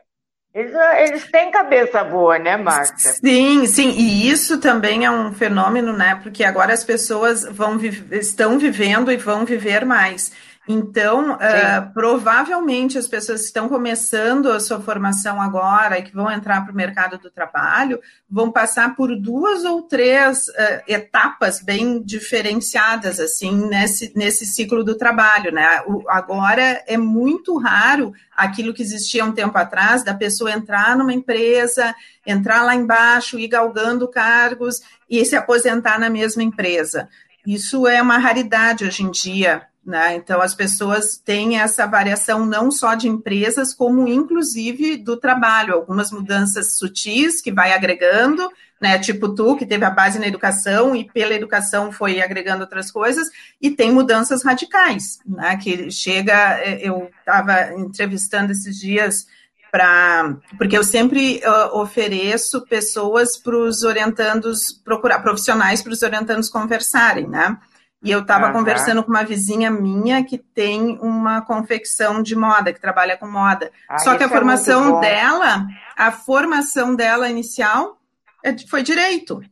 Eles, 0.55 0.72
eles 0.99 1.30
têm 1.30 1.51
cabeça 1.51 2.03
boa, 2.03 2.38
né, 2.38 2.57
Márcia? 2.57 3.12
Sim, 3.12 3.66
sim, 3.66 3.90
e 3.90 4.28
isso 4.30 4.59
também 4.59 5.05
é 5.05 5.11
um 5.11 5.32
fenômeno, 5.32 5.92
né? 5.92 6.18
Porque 6.22 6.42
agora 6.42 6.72
as 6.72 6.82
pessoas 6.82 7.44
vão 7.44 7.78
estão 8.11 8.59
vivendo 8.59 9.12
e 9.12 9.16
vão 9.16 9.44
viver 9.44 9.84
mais. 9.84 10.32
Então, 10.70 11.32
uh, 11.32 11.92
provavelmente 11.94 12.98
as 12.98 13.08
pessoas 13.08 13.40
que 13.40 13.46
estão 13.46 13.70
começando 13.70 14.52
a 14.52 14.60
sua 14.60 14.78
formação 14.78 15.40
agora 15.40 15.98
e 15.98 16.02
que 16.02 16.14
vão 16.14 16.30
entrar 16.30 16.62
para 16.62 16.72
o 16.72 16.76
mercado 16.76 17.16
do 17.16 17.30
trabalho 17.30 17.98
vão 18.30 18.52
passar 18.52 18.94
por 18.94 19.18
duas 19.18 19.64
ou 19.64 19.80
três 19.80 20.46
uh, 20.48 20.82
etapas 20.86 21.62
bem 21.62 22.02
diferenciadas 22.02 23.18
assim 23.18 23.66
nesse, 23.66 24.12
nesse 24.14 24.44
ciclo 24.44 24.84
do 24.84 24.94
trabalho, 24.94 25.50
né? 25.50 25.80
O, 25.86 26.04
agora 26.06 26.84
é 26.86 26.98
muito 26.98 27.56
raro 27.56 28.12
aquilo 28.36 28.74
que 28.74 28.82
existia 28.82 29.24
um 29.24 29.32
tempo 29.32 29.56
atrás 29.56 30.04
da 30.04 30.12
pessoa 30.12 30.52
entrar 30.52 30.94
numa 30.94 31.14
empresa, 31.14 31.94
entrar 32.26 32.62
lá 32.62 32.74
embaixo, 32.74 33.38
ir 33.38 33.48
galgando 33.48 34.06
cargos 34.06 34.82
e 35.08 35.24
se 35.24 35.34
aposentar 35.34 35.98
na 35.98 36.10
mesma 36.10 36.42
empresa. 36.42 37.08
Isso 37.46 37.88
é 37.88 38.02
uma 38.02 38.18
raridade 38.18 38.84
hoje 38.84 39.02
em 39.02 39.10
dia 39.10 39.66
né? 39.89 40.16
Então, 40.16 40.43
as 40.43 40.55
pessoas 40.55 41.16
têm 41.16 41.59
essa 41.59 41.86
variação 41.86 42.45
não 42.45 42.70
só 42.70 42.95
de 42.95 43.09
empresas, 43.09 43.72
como 43.72 44.07
inclusive 44.07 44.99
do 44.99 45.16
trabalho, 45.16 45.72
algumas 45.72 46.12
mudanças 46.12 46.76
sutis 46.76 47.41
que 47.41 47.51
vai 47.51 47.72
agregando, 47.72 48.51
né? 48.78 48.99
Tipo 48.99 49.34
tu, 49.34 49.57
que 49.57 49.64
teve 49.64 49.86
a 49.86 49.91
base 49.91 50.18
na 50.18 50.28
educação 50.28 50.95
e 50.95 51.11
pela 51.11 51.32
educação 51.32 51.91
foi 51.91 52.20
agregando 52.20 52.61
outras 52.61 52.91
coisas, 52.91 53.28
e 53.62 53.70
tem 53.70 53.91
mudanças 53.91 54.45
radicais, 54.45 55.20
né? 55.26 55.57
Que 55.57 55.91
chega, 55.91 56.61
é, 56.61 56.86
eu 56.86 57.11
estava 57.20 57.72
entrevistando 57.72 58.53
esses 58.53 58.78
dias 58.78 59.26
para 59.72 60.36
porque 60.59 60.76
eu 60.76 60.84
sempre 60.84 61.41
uh, 61.45 61.78
ofereço 61.78 62.61
pessoas 62.66 63.39
para 63.39 63.57
os 63.57 63.82
orientandos 63.82 64.70
procurar 64.84 65.20
profissionais 65.20 65.80
para 65.80 65.93
os 65.93 66.03
orientandos 66.03 66.51
conversarem, 66.51 67.26
né? 67.26 67.57
E 68.03 68.12
eu 68.12 68.20
estava 68.20 68.53
conversando 68.53 69.03
com 69.03 69.11
uma 69.11 69.24
vizinha 69.24 69.70
minha 69.70 70.24
que 70.24 70.38
tem 70.38 70.99
uma 71.01 71.42
confecção 71.42 72.22
de 72.22 72.36
moda, 72.36 72.72
que 72.72 72.80
trabalha 72.80 73.16
com 73.16 73.26
moda. 73.26 73.72
Ah, 73.88 73.99
Só 73.99 74.16
que 74.16 74.22
a 74.22 74.26
é 74.26 74.28
formação 74.28 75.01
dela, 75.01 75.66
a 75.96 76.12
formação 76.12 76.94
dela 76.94 77.28
inicial 77.28 77.99
é 78.44 78.57
foi 78.68 78.82
direito. 78.84 79.42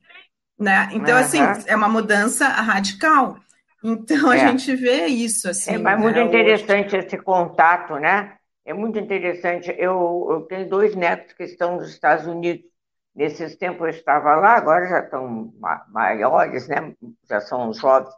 Né? 0.59 0.89
Então, 0.93 1.19
assim, 1.19 1.41
é 1.67 1.75
uma 1.75 1.89
mudança 1.89 2.47
radical. 2.47 3.37
Então, 3.83 4.31
a 4.31 4.37
é. 4.37 4.49
gente 4.49 4.75
vê 4.77 5.07
isso. 5.07 5.51
Assim, 5.51 5.75
é 5.75 5.79
mas 5.79 5.97
né, 5.97 6.03
muito 6.03 6.19
interessante 6.19 6.97
esse 6.97 7.19
contato, 7.19 7.95
né? 7.97 8.35
É 8.65 8.73
muito 8.73 8.99
interessante. 8.99 9.75
Eu, 9.77 10.29
eu 10.31 10.41
tenho 10.43 10.69
dois 10.69 10.95
netos 10.95 11.35
que 11.35 11.45
estão 11.45 11.77
nos 11.77 11.91
Estados 11.91 12.27
Unidos 12.27 12.65
Nesses 13.17 13.57
tempos 13.57 13.81
eu 13.81 13.89
estava 13.89 14.37
lá, 14.37 14.57
agora 14.57 14.87
já 14.87 15.01
estão 15.01 15.51
maiores, 15.89 16.69
né? 16.69 16.95
já 17.27 17.41
são 17.41 17.73
jovens. 17.73 18.15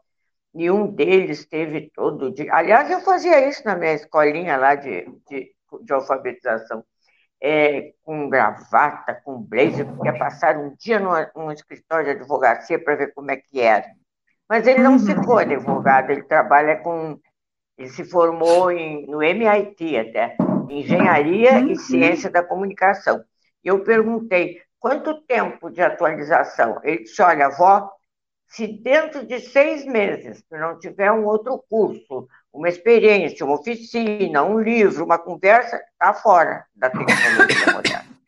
Nenhum 0.59 0.89
deles 0.89 1.47
teve 1.47 1.89
todo 1.95 2.33
dia. 2.33 2.53
Aliás, 2.53 2.91
eu 2.91 3.01
fazia 3.03 3.49
isso 3.49 3.63
na 3.65 3.77
minha 3.77 3.93
escolinha 3.93 4.57
lá 4.57 4.75
de, 4.75 5.07
de, 5.31 5.53
de 5.85 5.93
alfabetização. 5.93 6.85
É, 7.41 7.93
com 8.03 8.29
gravata, 8.29 9.15
com 9.25 9.41
blazer, 9.41 9.87
porque 9.87 10.09
ia 10.09 10.19
passar 10.19 10.57
um 10.57 10.75
dia 10.75 10.99
num 10.99 11.53
escritório 11.53 12.07
de 12.07 12.11
advocacia 12.11 12.83
para 12.83 12.97
ver 12.97 13.15
como 13.15 13.31
é 13.31 13.37
que 13.37 13.61
era. 13.61 13.87
Mas 14.49 14.67
ele 14.67 14.83
não 14.83 14.99
se 14.99 15.15
foi 15.23 15.45
advogado, 15.45 16.11
ele 16.11 16.25
trabalha 16.25 16.75
com. 16.79 17.17
Ele 17.77 17.89
se 17.91 18.05
formou 18.05 18.73
em, 18.73 19.07
no 19.07 19.23
MIT 19.23 19.97
até, 19.97 20.37
Engenharia 20.69 21.61
e 21.61 21.77
Ciência 21.77 22.29
da 22.29 22.43
Comunicação. 22.43 23.23
Eu 23.63 23.85
perguntei, 23.85 24.61
Quanto 24.81 25.23
tempo 25.23 25.71
de 25.71 25.83
atualização? 25.83 26.81
Ele 26.85 27.03
disse: 27.03 27.21
olha, 27.21 27.47
avó, 27.47 27.91
se 28.49 28.67
dentro 28.67 29.27
de 29.27 29.41
seis 29.41 29.85
meses 29.85 30.43
tu 30.49 30.57
não 30.57 30.79
tiver 30.79 31.13
um 31.13 31.25
outro 31.25 31.63
curso, 31.69 32.29
uma 32.53 32.69
experiência, 32.69 33.45
uma 33.45 33.57
oficina, 33.57 34.43
um 34.43 34.59
livro, 34.59 35.05
uma 35.05 35.19
conversa, 35.19 35.77
está 35.93 36.15
fora 36.15 36.65
da 36.75 36.91
tecnologia 36.91 37.73
moderna. 37.73 38.19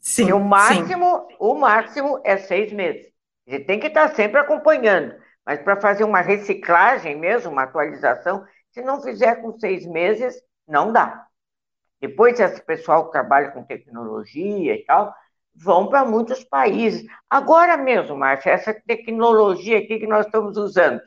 Sim, 0.00 0.28
e 0.28 0.32
o 0.32 0.38
máximo, 0.38 1.26
sim. 1.28 1.36
o 1.40 1.54
máximo 1.54 2.20
é 2.24 2.36
seis 2.36 2.72
meses. 2.72 3.06
Ele 3.46 3.64
tem 3.64 3.80
que 3.80 3.88
estar 3.88 4.14
sempre 4.14 4.40
acompanhando. 4.40 5.14
Mas 5.44 5.60
para 5.60 5.80
fazer 5.80 6.04
uma 6.04 6.20
reciclagem 6.20 7.16
mesmo, 7.16 7.52
uma 7.52 7.64
atualização, 7.64 8.44
se 8.70 8.82
não 8.82 9.02
fizer 9.02 9.36
com 9.36 9.58
seis 9.58 9.86
meses, 9.86 10.40
não 10.66 10.92
dá. 10.92 11.26
Depois, 12.00 12.38
esse 12.38 12.60
pessoal 12.62 13.06
que 13.06 13.12
trabalha 13.12 13.50
com 13.50 13.64
tecnologia 13.64 14.74
e 14.74 14.84
tal, 14.84 15.14
vão 15.56 15.88
para 15.88 16.04
muitos 16.04 16.44
países. 16.44 17.06
Agora 17.28 17.76
mesmo, 17.76 18.16
Márcia, 18.16 18.50
essa 18.50 18.74
tecnologia 18.74 19.78
aqui 19.78 19.98
que 19.98 20.06
nós 20.06 20.26
estamos 20.26 20.56
usando, 20.56 21.00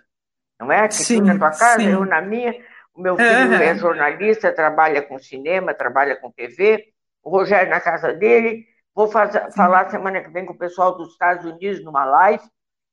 não 0.60 0.72
é? 0.72 0.88
Que 0.88 0.96
sim, 0.96 1.22
na 1.22 1.38
tua 1.38 1.52
casa, 1.52 1.80
sim. 1.80 1.92
eu 1.92 2.06
na 2.06 2.22
minha. 2.22 2.54
O 2.94 3.02
meu 3.02 3.16
filho 3.16 3.30
uhum. 3.30 3.54
é 3.54 3.76
jornalista, 3.76 4.52
trabalha 4.52 5.02
com 5.02 5.18
cinema, 5.20 5.74
trabalha 5.74 6.16
com 6.18 6.32
TV. 6.32 6.92
O 7.24 7.30
Rogério 7.30 7.70
na 7.70 7.80
casa 7.80 8.14
dele. 8.14 8.66
Vou 8.94 9.08
fazer, 9.08 9.52
falar 9.54 9.90
semana 9.90 10.22
que 10.22 10.30
vem 10.30 10.46
com 10.46 10.54
o 10.54 10.58
pessoal 10.58 10.98
dos 10.98 11.12
Estados 11.12 11.46
Unidos 11.46 11.84
numa 11.84 12.04
live. 12.04 12.44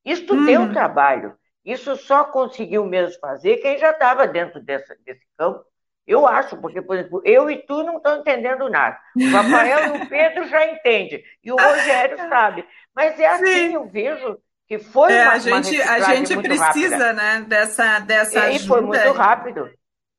Isso 0.04 0.32
uhum. 0.32 0.46
deu 0.46 0.72
trabalho. 0.72 1.34
Isso 1.64 1.96
só 1.96 2.22
conseguiu 2.24 2.84
mesmo 2.86 3.18
fazer 3.18 3.56
quem 3.56 3.78
já 3.78 3.90
estava 3.90 4.28
dentro 4.28 4.62
dessa, 4.62 4.94
desse 5.04 5.26
campo 5.36 5.64
eu 6.06 6.26
acho, 6.26 6.56
porque, 6.58 6.80
por 6.80 6.96
exemplo, 6.96 7.20
eu 7.24 7.50
e 7.50 7.58
tu 7.66 7.82
não 7.82 7.96
estão 7.96 8.20
entendendo 8.20 8.68
nada. 8.68 8.96
O 9.16 9.30
Rafael 9.30 9.96
e 9.96 10.02
o 10.02 10.06
Pedro 10.08 10.46
já 10.46 10.64
entendem, 10.66 11.22
e 11.42 11.50
o 11.50 11.56
Rogério 11.56 12.16
sabe. 12.28 12.64
Mas 12.94 13.18
é 13.18 13.26
assim, 13.26 13.44
Sim. 13.44 13.74
eu 13.74 13.86
vejo 13.86 14.38
que 14.68 14.78
foi 14.78 15.12
é, 15.12 15.22
uma, 15.22 15.32
a 15.32 15.38
gente, 15.38 15.80
uma 15.80 15.92
A 15.92 16.00
gente 16.00 16.36
precisa, 16.36 16.96
rápida. 16.96 17.12
né, 17.12 17.44
dessa, 17.48 17.98
dessa 18.00 18.38
e, 18.38 18.42
ajuda. 18.42 18.64
E 18.64 18.66
foi 18.66 18.80
muito 18.80 19.12
rápido. 19.12 19.70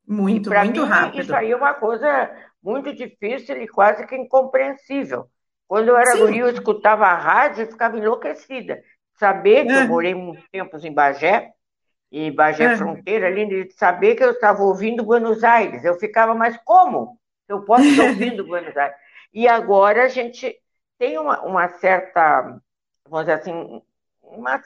Muito, 0.08 0.50
muito 0.50 0.82
mim, 0.82 0.88
rápido. 0.88 1.22
Isso 1.22 1.36
aí 1.36 1.52
é 1.52 1.56
uma 1.56 1.74
coisa 1.74 2.32
muito 2.64 2.94
difícil 2.94 3.62
e 3.62 3.68
quase 3.68 4.06
que 4.06 4.16
incompreensível. 4.16 5.28
Quando 5.68 5.90
eu 5.90 5.98
era 5.98 6.12
Sim. 6.12 6.20
guri, 6.20 6.40
eu 6.40 6.50
escutava 6.50 7.06
a 7.06 7.16
rádio 7.16 7.64
e 7.64 7.72
ficava 7.72 7.98
enlouquecida. 7.98 8.82
Saber 9.20 9.66
que 9.66 9.72
é. 9.72 9.84
eu 9.84 9.88
morei 9.88 10.16
muitos 10.16 10.48
tempos 10.50 10.86
em 10.86 10.94
Bagé, 10.94 11.52
e 12.12 12.32
Bagé 12.32 12.66
é. 12.66 12.78
Fronteira, 12.78 13.28
ali, 13.28 13.46
de 13.46 13.74
saber 13.74 14.16
que 14.16 14.24
eu 14.24 14.32
estava 14.32 14.64
ouvindo 14.64 15.04
Buenos 15.04 15.44
Aires. 15.44 15.84
Eu 15.84 15.96
ficava, 15.96 16.34
mas 16.34 16.58
como? 16.64 17.20
Eu 17.48 17.62
posso 17.64 17.84
estar 17.84 18.06
ouvindo 18.06 18.46
Buenos 18.48 18.76
Aires. 18.76 18.96
E 19.34 19.48
agora 19.48 20.06
a 20.06 20.08
gente 20.08 20.56
tem 20.98 21.18
uma, 21.18 21.42
uma 21.42 21.68
certa, 21.68 22.60
vamos 23.06 23.26
dizer 23.26 23.34
assim, 23.34 23.82
uma, 24.24 24.62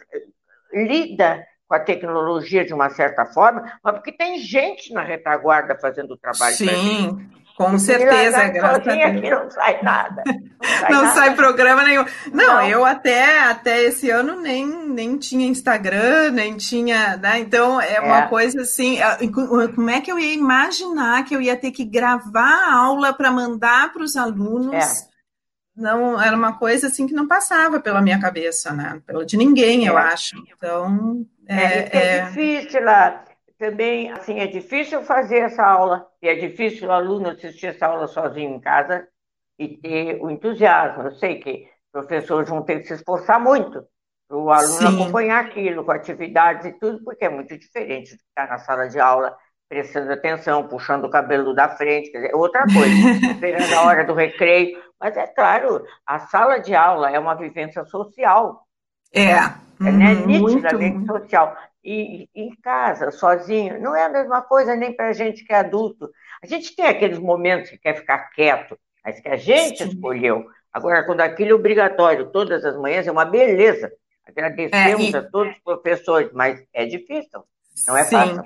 lida 0.72 1.46
com 1.68 1.76
a 1.76 1.80
tecnologia 1.80 2.66
de 2.66 2.74
uma 2.74 2.90
certa 2.90 3.26
forma, 3.26 3.80
mas 3.84 3.96
porque 3.96 4.12
tem 4.12 4.40
gente 4.40 4.94
na 4.94 5.02
retaguarda 5.02 5.78
fazendo 5.80 6.12
o 6.12 6.18
trabalho. 6.18 6.56
Sim, 6.56 7.30
com 7.56 7.78
certeza, 7.78 8.48
graças 8.48 8.88
a 8.88 9.10
Deus. 9.10 9.30
não 9.30 9.52
sai 9.52 9.82
nada. 9.82 10.24
Não 10.62 10.70
sai, 10.80 10.92
não 10.92 11.02
nada. 11.02 11.16
sai 11.16 11.36
programa 11.36 11.84
nenhum. 11.84 12.06
Não, 12.32 12.58
não, 12.58 12.68
eu 12.68 12.86
até, 12.86 13.40
até 13.40 13.82
esse 13.82 14.12
ano 14.12 14.40
nem, 14.40 14.68
nem 14.68 15.18
tinha 15.18 15.48
Instagram, 15.48 16.30
nem 16.32 16.56
tinha. 16.56 17.18
Né? 17.18 17.40
Então, 17.40 17.82
é, 17.82 17.96
é 17.96 18.00
uma 18.00 18.28
coisa 18.28 18.62
assim. 18.62 19.00
Como 19.76 19.90
é 19.90 20.02
que 20.02 20.12
eu 20.12 20.20
ia 20.20 20.36
imaginar 20.36 21.26
que 21.26 21.36
eu 21.36 21.42
ia 21.42 21.58
ter 21.58 21.72
que 21.72 21.84
gravar 21.84 22.68
a 22.68 22.76
aula 22.76 23.12
para 23.12 23.32
mandar 23.32 23.92
para 23.92 24.04
os 24.04 24.16
alunos? 24.16 24.76
É. 24.76 25.12
Não, 25.76 26.22
era 26.22 26.36
uma 26.36 26.54
coisa 26.54 26.88
assim 26.88 27.08
que 27.08 27.14
não 27.14 27.28
passava 27.28 27.80
pela 27.80 28.02
minha 28.02 28.20
cabeça, 28.20 28.72
né? 28.72 29.02
Pela 29.06 29.26
de 29.26 29.38
ninguém, 29.38 29.88
eu 29.88 29.98
é. 29.98 30.02
acho. 30.02 30.36
Então, 30.56 31.26
é, 31.48 31.64
é, 31.64 32.18
é 32.18 32.26
difícil 32.26 32.84
lá 32.84 33.24
também, 33.62 34.10
assim, 34.10 34.40
é 34.40 34.48
difícil 34.48 35.04
fazer 35.04 35.38
essa 35.38 35.64
aula, 35.64 36.08
e 36.20 36.28
é 36.28 36.34
difícil 36.34 36.90
o 36.90 36.92
aluno 36.92 37.30
assistir 37.30 37.68
essa 37.68 37.86
aula 37.86 38.08
sozinho 38.08 38.56
em 38.56 38.60
casa 38.60 39.08
e 39.60 39.78
ter 39.78 40.20
o 40.20 40.32
entusiasmo. 40.32 41.04
Eu 41.04 41.12
sei 41.12 41.40
que 41.40 41.68
professores 41.92 42.50
vão 42.50 42.64
ter 42.64 42.80
que 42.80 42.88
se 42.88 42.96
esforçar 42.96 43.40
muito 43.40 43.86
para 44.28 44.36
o 44.36 44.50
aluno 44.50 44.90
Sim. 44.90 45.04
acompanhar 45.04 45.46
aquilo, 45.46 45.86
com 45.86 45.92
atividades 45.92 46.66
e 46.66 46.74
tudo, 46.80 47.04
porque 47.04 47.24
é 47.24 47.30
muito 47.30 47.56
diferente 47.56 48.16
de 48.16 48.24
estar 48.24 48.48
na 48.50 48.58
sala 48.58 48.90
de 48.90 49.00
aula 49.00 49.38
prestando 49.70 50.12
atenção, 50.12 50.68
puxando 50.68 51.06
o 51.06 51.12
cabelo 51.12 51.54
da 51.54 51.70
frente, 51.70 52.12
quer 52.12 52.22
dizer, 52.22 52.36
outra 52.36 52.64
coisa, 52.64 52.90
esperando 53.32 53.74
a 53.76 53.84
hora 53.84 54.04
do 54.04 54.16
recreio. 54.16 54.82
Mas 55.00 55.16
é 55.16 55.28
claro, 55.28 55.86
a 56.04 56.18
sala 56.18 56.58
de 56.58 56.74
aula 56.74 57.12
é 57.12 57.20
uma 57.20 57.36
vivência 57.36 57.86
social. 57.86 58.66
É. 59.14 59.34
É 59.84 59.92
né, 59.92 60.14
nitidamente 60.26 60.98
muito. 60.98 61.14
social 61.14 61.56
e 61.84 62.30
em 62.36 62.56
casa, 62.62 63.12
sozinho, 63.12 63.82
não 63.82 63.96
é 63.96 64.06
a 64.06 64.10
mesma 64.10 64.42
coisa 64.42 64.76
nem 64.76 64.94
para 64.96 65.10
a 65.10 65.14
gente 65.14 65.44
que 65.44 65.52
é 65.54 65.58
adulto. 65.58 66.10
A 66.42 66.48
gente 66.48 66.76
tem 66.76 66.86
aqueles 66.86 67.20
momentos 67.20 67.70
que 67.70 67.78
quer 67.78 67.96
ficar 67.96 68.30
quieto, 68.30 68.78
mas 69.04 69.20
que 69.20 69.28
a 69.28 69.38
gente 69.38 69.84
Sim. 69.84 69.90
escolheu. 69.90 70.46
Agora, 70.72 71.04
quando 71.04 71.22
aquilo 71.22 71.52
é 71.52 71.54
obrigatório 71.54 72.32
todas 72.32 72.64
as 72.64 72.78
manhãs, 72.78 73.08
é 73.08 73.12
uma 73.12 73.26
beleza. 73.26 73.92
Agradecemos 74.26 75.06
é, 75.06 75.10
e... 75.10 75.16
a 75.16 75.24
todos 75.24 75.54
os 75.54 75.60
professores, 75.64 76.32
mas 76.34 76.64
é 76.74 76.86
difícil, 76.86 77.44
não 77.88 77.98
é 77.98 78.04
Sim. 78.04 78.16
fácil. 78.16 78.44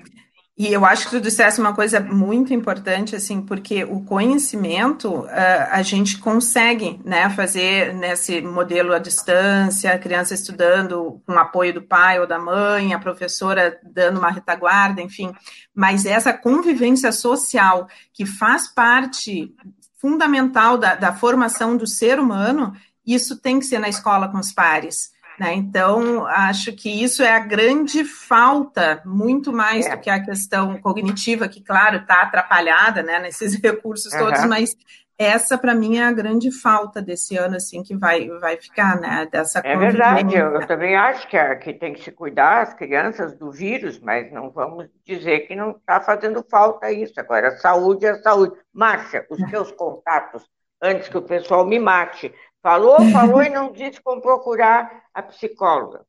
E 0.58 0.72
eu 0.72 0.86
acho 0.86 1.06
que 1.06 1.18
tu 1.18 1.20
dissesse 1.20 1.60
uma 1.60 1.76
coisa 1.76 2.00
muito 2.00 2.54
importante, 2.54 3.14
assim, 3.14 3.42
porque 3.42 3.84
o 3.84 4.06
conhecimento 4.06 5.10
uh, 5.10 5.28
a 5.70 5.82
gente 5.82 6.18
consegue, 6.18 6.98
né, 7.04 7.30
fazer 7.30 7.94
nesse 7.94 8.40
modelo 8.42 8.94
à 8.94 9.00
distância, 9.00 9.92
a 9.94 10.00
criança 10.00 10.34
estudando 10.34 11.22
com 11.26 11.34
apoio 11.34 11.74
do 11.74 11.82
pai 11.82 12.22
ou 12.22 12.26
da 12.26 12.40
mãe, 12.40 12.94
a 12.94 13.00
professora 13.00 13.78
dando 13.84 14.18
uma 14.20 14.32
retaguarda, 14.32 15.02
enfim. 15.02 15.34
Mas 15.76 16.06
essa 16.06 16.32
convivência 16.32 17.12
social 17.12 17.90
que 18.14 18.26
faz 18.26 18.70
parte 18.70 19.54
fundamental 20.00 20.78
da, 20.78 20.96
da 20.96 21.14
formação 21.14 21.76
do 21.76 21.86
ser 21.86 22.18
humano, 22.18 22.74
isso 23.06 23.42
tem 23.42 23.60
que 23.60 23.66
ser 23.66 23.80
na 23.80 23.90
escola 23.90 24.30
com 24.30 24.38
os 24.40 24.54
pares. 24.54 25.12
Né? 25.40 25.54
Então, 25.54 26.26
acho 26.28 26.72
que 26.74 26.90
isso 27.04 27.22
é 27.22 27.32
a 27.32 27.40
grande 27.40 28.06
falta, 28.06 29.02
muito 29.06 29.52
mais 29.52 29.86
é. 29.86 29.96
do 29.96 30.02
que 30.02 30.10
a 30.10 30.24
questão 30.24 30.78
cognitiva, 30.80 31.48
que, 31.48 31.62
claro, 31.62 31.98
está 31.98 32.22
atrapalhada 32.22 33.04
né, 33.04 33.20
nesses 33.20 33.56
recursos 33.62 34.14
uhum. 34.14 34.20
todos, 34.20 34.46
mas 34.46 34.76
essa, 35.18 35.58
para 35.58 35.74
mim, 35.74 35.98
é 35.98 36.04
a 36.04 36.12
grande 36.12 36.52
falta 36.52 37.02
desse 37.02 37.38
ano, 37.38 37.56
assim, 37.56 37.82
que 37.82 37.96
vai, 37.96 38.28
vai 38.40 38.58
ficar, 38.58 39.00
né? 39.00 39.26
Dessa 39.32 39.62
é 39.64 39.78
verdade, 39.78 40.36
eu, 40.36 40.52
eu, 40.56 40.68
também 40.68 40.96
acho 40.96 41.28
que, 41.30 41.38
é, 41.38 41.56
que 41.56 41.74
tem 41.74 41.94
que 41.94 42.04
se 42.04 42.12
cuidar 42.12 42.62
as 42.62 42.74
crianças 42.74 43.34
do 43.34 43.50
vírus, 43.50 43.98
mas 44.00 44.32
não 44.32 44.50
vamos 44.50 44.90
dizer 45.06 45.42
que 45.48 45.56
não 45.56 45.72
está 45.72 46.02
fazendo 46.02 46.46
falta 46.50 46.92
isso. 46.92 47.18
Agora, 47.18 47.52
saúde 47.58 48.06
é 48.06 48.16
saúde. 48.16 48.58
Márcia, 48.74 49.26
os 49.30 49.40
seus 49.50 49.72
contatos, 49.72 50.46
antes 50.82 51.08
que 51.08 51.18
o 51.18 51.22
pessoal 51.22 51.66
me 51.66 51.80
mate, 51.80 52.34
Falou, 52.66 52.98
falou 53.14 53.44
e 53.44 53.50
não 53.50 53.72
disse 53.72 54.02
como 54.02 54.20
procurar 54.20 55.04
a 55.14 55.22
psicóloga. 55.22 56.02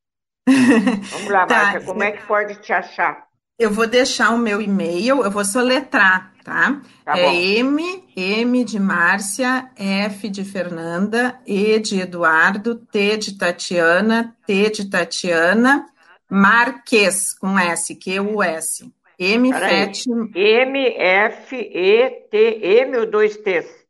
Vamos 0.49 1.29
lá, 1.29 1.45
tá. 1.45 1.55
Márcia, 1.55 1.81
como 1.83 2.03
é 2.03 2.13
que 2.13 2.27
pode 2.27 2.55
te 2.63 2.73
achar? 2.73 3.27
Eu 3.59 3.71
vou 3.71 3.87
deixar 3.87 4.31
o 4.31 4.39
meu 4.39 4.63
e-mail, 4.63 5.23
eu 5.23 5.31
vou 5.31 5.45
soletrar, 5.45 6.33
tá? 6.43 6.81
tá 7.05 7.19
é 7.19 7.35
M, 7.59 8.05
M 8.17 8.65
de 8.65 8.81
Márcia, 8.81 9.71
F 9.77 10.31
de 10.31 10.45
Fernanda, 10.45 11.39
E 11.47 11.79
de 11.79 12.01
Eduardo, 12.01 12.75
T 12.75 13.19
de 13.19 13.37
Tatiana, 13.37 14.35
T 14.47 14.71
de 14.71 14.89
Tatiana, 14.89 15.87
Marques, 16.29 17.35
com 17.35 17.59
S, 17.59 17.95
Q-U-S. 17.95 18.91
M, 19.19 19.53
F, 19.53 20.11
M, 20.35 20.95
F, 20.97 21.57
E, 21.57 22.11
T, 22.31 22.61
M 22.81 22.97
ou 22.97 23.07
dois 23.07 23.37
T's? 23.37 23.86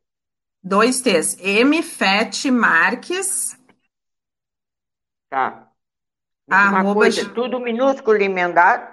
Dois 0.67 1.01
T's. 1.01 1.37
M. 1.39 1.81
Fete 1.81 2.51
Marques. 2.51 3.57
Tá. 5.31 5.69
Uma 6.49 6.57
Arroba... 6.57 6.95
coisa, 6.95 7.29
tudo 7.29 7.61
minúsculo 7.61 8.21
emendado? 8.21 8.93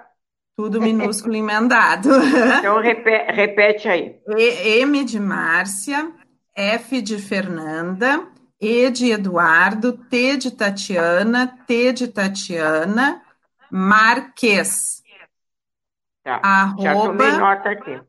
Tudo 0.56 0.80
minúsculo 0.80 1.34
emendado. 1.34 2.10
Então 2.58 2.80
repete, 2.80 3.32
repete 3.32 3.88
aí. 3.88 4.20
E, 4.36 4.78
M 4.82 5.04
de 5.04 5.18
Márcia, 5.18 6.12
F 6.54 7.02
de 7.02 7.18
Fernanda, 7.18 8.24
E 8.60 8.88
de 8.90 9.10
Eduardo, 9.10 9.94
T 9.94 10.36
de 10.36 10.52
Tatiana, 10.52 11.58
T 11.66 11.92
de 11.92 12.06
Tatiana, 12.06 13.20
Marques. 13.68 15.02
Tá. 16.22 16.40
Arroba, 16.40 16.82
Já 16.84 16.94
tomei 16.94 17.32
nota 17.32 17.70
aqui. 17.70 18.00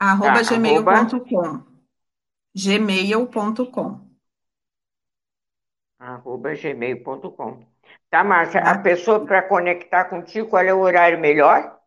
Arroba 0.00 0.42
Tá, 0.42 0.54
gmail.com. 0.54 1.69
Gmail.com. 2.54 4.10
Arroba 5.98 6.54
gmail.com. 6.54 7.64
Tá, 8.10 8.24
Márcia, 8.24 8.60
a 8.60 8.78
pessoa 8.78 9.24
para 9.24 9.42
conectar 9.42 10.06
contigo, 10.06 10.48
qual 10.48 10.62
é 10.62 10.72
o 10.72 10.80
horário 10.80 11.20
melhor? 11.20 11.78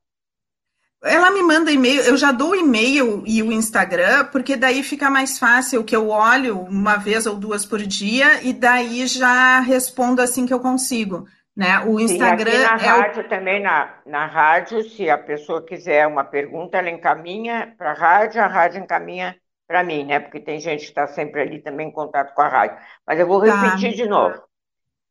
Ela 1.03 1.31
me 1.31 1.43
manda 1.43 1.69
e-mail, 1.69 2.01
eu 2.03 2.15
já 2.15 2.31
dou 2.31 2.51
o 2.51 2.55
e-mail 2.55 3.23
e 3.25 3.43
o 3.43 3.51
Instagram, 3.51 4.25
porque 4.31 4.55
daí 4.55 4.81
fica 4.83 5.09
mais 5.09 5.37
fácil 5.37 5.83
que 5.83 5.93
eu 5.93 6.07
olho 6.07 6.61
uma 6.61 6.95
vez 6.95 7.25
ou 7.25 7.35
duas 7.35 7.65
por 7.65 7.79
dia 7.79 8.41
e 8.41 8.53
daí 8.53 9.05
já 9.05 9.59
respondo 9.59 10.21
assim 10.21 10.45
que 10.45 10.53
eu 10.53 10.61
consigo, 10.61 11.27
né? 11.53 11.79
O 11.79 11.99
Sim, 11.99 12.05
Instagram 12.05 12.67
aqui 12.67 12.85
na 12.85 12.91
é 12.91 12.93
o 12.93 13.01
rádio 13.01 13.27
também, 13.27 13.61
na, 13.61 13.95
na 14.05 14.25
rádio, 14.25 14.81
se 14.81 15.09
a 15.09 15.17
pessoa 15.17 15.65
quiser 15.65 16.07
uma 16.07 16.23
pergunta, 16.23 16.77
ela 16.77 16.89
encaminha 16.89 17.75
para 17.77 17.91
a 17.91 17.95
rádio, 17.95 18.41
a 18.41 18.47
rádio 18.47 18.81
encaminha 18.81 19.35
para 19.73 19.83
mim, 19.83 20.03
né? 20.03 20.19
Porque 20.19 20.39
tem 20.39 20.59
gente 20.59 20.81
que 20.81 20.89
está 20.89 21.07
sempre 21.07 21.41
ali 21.41 21.59
também 21.59 21.87
em 21.87 21.91
contato 21.91 22.31
com 22.35 22.43
a 22.43 22.47
rádio. 22.47 22.77
Mas 23.07 23.19
eu 23.19 23.25
vou 23.25 23.43
Tá. 23.43 23.59
repetir 23.59 23.95
de 23.95 24.05
novo. 24.07 24.39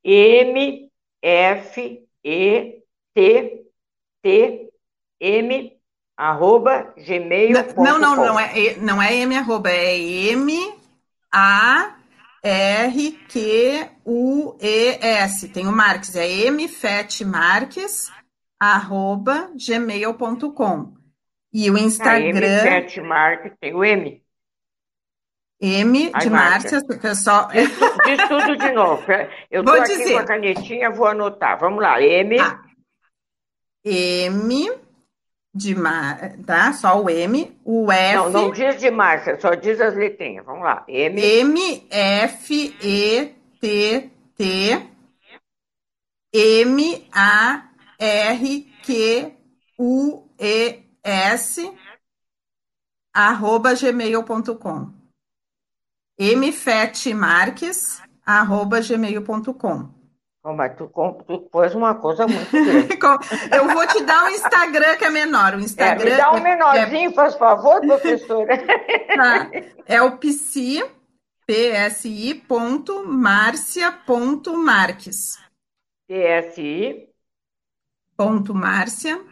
M, 0.05 0.89
F, 1.21 2.07
E, 2.25 2.79
T, 3.13 3.65
T, 4.23 4.71
M, 5.21 5.77
arroba, 6.17 6.95
gmail.com. 6.97 7.83
Não, 7.83 7.99
não, 7.99 8.15
não 8.15 8.39
é, 8.39 8.77
não 8.77 9.03
é 9.03 9.13
M 9.17 9.37
arroba, 9.37 9.69
é 9.69 9.99
M 9.99 10.53
A 11.33 11.97
R 12.45 13.11
Q 13.29 13.89
U 14.07 14.57
E 14.61 14.99
S. 15.05 15.49
Tem 15.49 15.67
o 15.67 15.73
Marques, 15.73 16.15
é 16.15 16.29
M 16.47 16.69
Fete 16.69 17.25
Marques 17.25 18.13
arroba 18.61 19.51
gmail.com. 19.57 20.95
E 21.53 21.69
o 21.69 21.75
Ah, 21.77 21.81
Instagram 21.81 22.63
M7 22.65 23.03
Mark, 23.03 23.55
tem 23.61 23.75
o 23.75 23.85
M. 23.85 24.22
M 25.65 26.11
Ai, 26.13 26.23
de 26.23 26.31
Márcia. 26.31 26.81
Márcia, 26.81 26.99
pessoal. 26.99 27.49
Diz 27.53 28.29
tudo 28.29 28.57
de 28.57 28.73
novo. 28.73 29.05
Eu 29.49 29.61
estou 29.61 29.81
aqui 29.81 29.97
dizer. 29.97 30.13
com 30.15 30.19
a 30.19 30.25
canetinha, 30.25 30.91
vou 30.91 31.07
anotar. 31.07 31.57
Vamos 31.61 31.81
lá. 31.81 32.03
M, 32.03 32.37
Tá. 32.37 32.61
M 33.85 34.73
de 35.55 35.75
Mar, 35.75 36.37
tá? 36.47 36.73
Só 36.73 37.01
o 37.01 37.11
M, 37.11 37.57
o 37.65 37.93
F 37.93 38.17
não, 38.17 38.31
não 38.31 38.51
diz 38.51 38.81
de 38.81 38.91
Márcia, 38.91 39.39
só 39.41 39.55
diz 39.55 39.81
as 39.81 39.95
letrinhas. 39.95 40.45
Vamos 40.45 40.65
lá. 40.65 40.85
M, 40.89 41.21
M 41.21 41.87
F 41.91 42.77
E 42.83 43.35
T 43.61 44.11
T 44.37 44.89
M 46.33 47.09
A 47.13 47.69
R 47.99 48.73
Q 48.83 49.33
U 49.79 50.29
E 50.39 50.83
S 51.05 51.73
arroba 53.13 53.75
gmail.com 53.75 55.02
mfetmarques 56.37 58.01
arroba 58.25 58.81
gmail.com 58.81 60.01
Oh, 60.45 60.55
mas 60.55 60.75
tu, 60.77 60.91
tu 61.25 61.39
pôs 61.53 61.73
uma 61.73 61.95
coisa 61.95 62.27
muito 62.27 62.51
grande. 62.51 62.99
Eu 63.57 63.69
vou 63.69 63.87
te 63.87 64.03
dar 64.03 64.25
o 64.25 64.29
Instagram 64.31 64.97
que 64.97 65.05
é 65.05 65.11
menor. 65.11 65.55
O 65.55 65.59
É, 65.59 65.63
Instagram 65.63 66.05
me 66.11 66.17
dá 66.17 66.33
um 66.33 66.37
é- 66.39 66.41
menorzinho, 66.41 67.13
faz 67.15 67.37
favor, 67.37 67.81
professora. 67.81 68.59
Tá. 69.15 69.51
É 69.87 70.03
o 70.03 70.19
psi, 70.19 70.83
psi, 71.47 72.35
ponto, 72.49 73.05
Márcia, 73.07 73.93
ponto, 73.93 74.57
Marques. 74.57 75.39
TSI, 76.09 77.09
Ponto, 78.17 78.53
Márcia, 78.55 79.25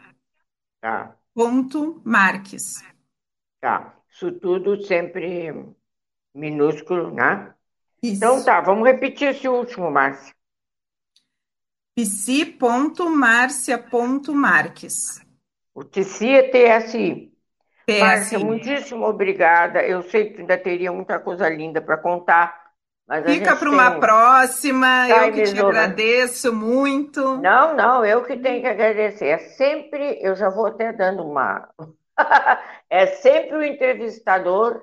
tá, 0.80 1.16
ponto, 1.34 2.00
Marques. 2.04 2.84
tá. 3.60 3.96
Isso 4.08 4.30
tudo 4.32 4.80
sempre 4.84 5.52
minúsculo, 6.34 7.10
né? 7.10 7.54
Isso. 8.02 8.16
Então 8.16 8.42
tá, 8.44 8.60
vamos 8.60 8.86
repetir 8.86 9.28
esse 9.28 9.48
último, 9.48 9.90
Márcia. 9.90 10.34
Psi, 11.94 12.44
ponto, 12.46 13.08
Márcia, 13.10 13.76
ponto, 13.78 14.34
Marques. 14.34 15.20
O 15.74 15.84
TSI 15.84 16.28
é 16.30 16.42
TSI. 16.78 17.32
Márcia, 17.98 18.38
muitíssimo 18.38 19.04
obrigada. 19.04 19.82
Eu 19.82 20.02
sei 20.02 20.30
que 20.30 20.40
ainda 20.40 20.56
teria 20.56 20.92
muita 20.92 21.18
coisa 21.18 21.48
linda 21.48 21.80
para 21.80 21.98
contar, 21.98 22.60
Fica 23.26 23.56
para 23.56 23.68
uma 23.68 23.90
tem- 23.90 24.00
próxima. 24.00 25.08
Tá, 25.08 25.26
Eu 25.26 25.32
que 25.32 25.42
te 25.42 25.60
agradeço 25.60 26.52
muito. 26.54 27.38
Não, 27.38 27.74
não, 27.74 28.04
eu 28.04 28.22
que 28.24 28.36
tenho 28.36 28.60
que 28.60 28.68
agradecer. 28.68 29.26
É 29.26 29.38
sempre, 29.38 30.18
eu 30.22 30.36
já 30.36 30.48
vou 30.48 30.66
até 30.66 30.92
dando 30.92 31.24
uma. 31.24 31.68
É 32.88 33.06
sempre 33.06 33.56
o 33.56 33.64
entrevistador 33.64 34.82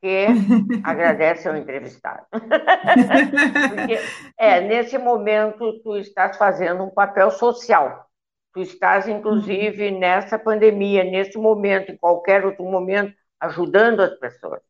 que 0.00 0.46
agradece 0.82 1.48
ao 1.48 1.56
entrevistado. 1.56 2.26
Porque, 3.66 4.10
é, 4.38 4.60
nesse 4.60 4.98
momento, 4.98 5.80
tu 5.82 5.96
estás 5.96 6.36
fazendo 6.36 6.84
um 6.84 6.90
papel 6.90 7.30
social. 7.30 8.06
Tu 8.54 8.62
estás, 8.62 9.06
inclusive, 9.08 9.90
nessa 9.90 10.38
pandemia, 10.38 11.04
nesse 11.04 11.36
momento, 11.38 11.92
em 11.92 11.96
qualquer 11.96 12.44
outro 12.44 12.64
momento, 12.64 13.14
ajudando 13.40 14.00
as 14.00 14.14
pessoas, 14.18 14.60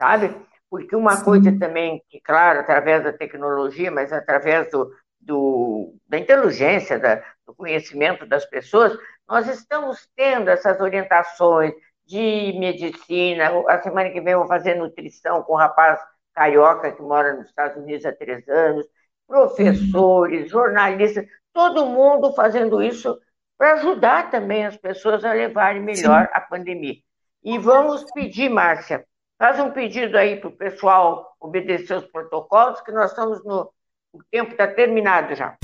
sabe? 0.00 0.34
Porque 0.68 0.94
uma 0.94 1.16
Sim. 1.16 1.24
coisa 1.24 1.52
também, 1.52 2.02
que, 2.08 2.20
claro, 2.20 2.60
através 2.60 3.02
da 3.02 3.12
tecnologia, 3.12 3.90
mas 3.90 4.12
através 4.12 4.70
do, 4.70 4.92
do- 5.20 5.94
da 6.08 6.18
inteligência, 6.18 6.98
da- 6.98 7.22
do 7.46 7.54
conhecimento 7.54 8.26
das 8.26 8.44
pessoas, 8.46 8.96
nós 9.28 9.48
estamos 9.48 10.08
tendo 10.16 10.50
essas 10.50 10.80
orientações 10.80 11.72
de 12.10 12.58
medicina. 12.58 13.52
A 13.68 13.80
semana 13.80 14.10
que 14.10 14.20
vem 14.20 14.32
eu 14.32 14.40
vou 14.40 14.48
fazer 14.48 14.74
nutrição 14.74 15.42
com 15.44 15.54
um 15.54 15.56
rapaz 15.56 16.00
carioca 16.34 16.90
que 16.90 17.00
mora 17.00 17.34
nos 17.34 17.46
Estados 17.46 17.76
Unidos 17.76 18.04
há 18.04 18.12
três 18.12 18.46
anos, 18.48 18.84
professores, 19.28 20.50
jornalistas, 20.50 21.24
todo 21.52 21.86
mundo 21.86 22.32
fazendo 22.34 22.82
isso 22.82 23.16
para 23.56 23.74
ajudar 23.74 24.30
também 24.30 24.66
as 24.66 24.76
pessoas 24.76 25.24
a 25.24 25.32
levarem 25.32 25.82
melhor 25.82 26.28
a 26.32 26.40
pandemia. 26.40 26.96
E 27.44 27.58
vamos 27.58 28.04
pedir, 28.12 28.48
Márcia, 28.48 29.04
faz 29.38 29.60
um 29.60 29.70
pedido 29.70 30.18
aí 30.18 30.36
para 30.40 30.48
o 30.48 30.56
pessoal 30.56 31.36
obedecer 31.40 31.96
os 31.96 32.06
protocolos, 32.06 32.80
que 32.80 32.90
nós 32.90 33.10
estamos 33.10 33.44
no. 33.44 33.70
O 34.12 34.20
tempo 34.28 34.50
está 34.50 34.66
terminado 34.66 35.36
já. 35.36 35.56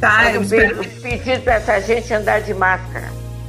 Tá, 0.00 0.10
Faz 0.22 0.36
um 0.36 0.42
espero 0.42 0.80
um 0.80 1.02
pedido 1.02 1.44
para 1.44 1.54
essa 1.54 1.80
gente 1.80 2.14
andar 2.14 2.40
de 2.40 2.54
máscara. 2.54 3.08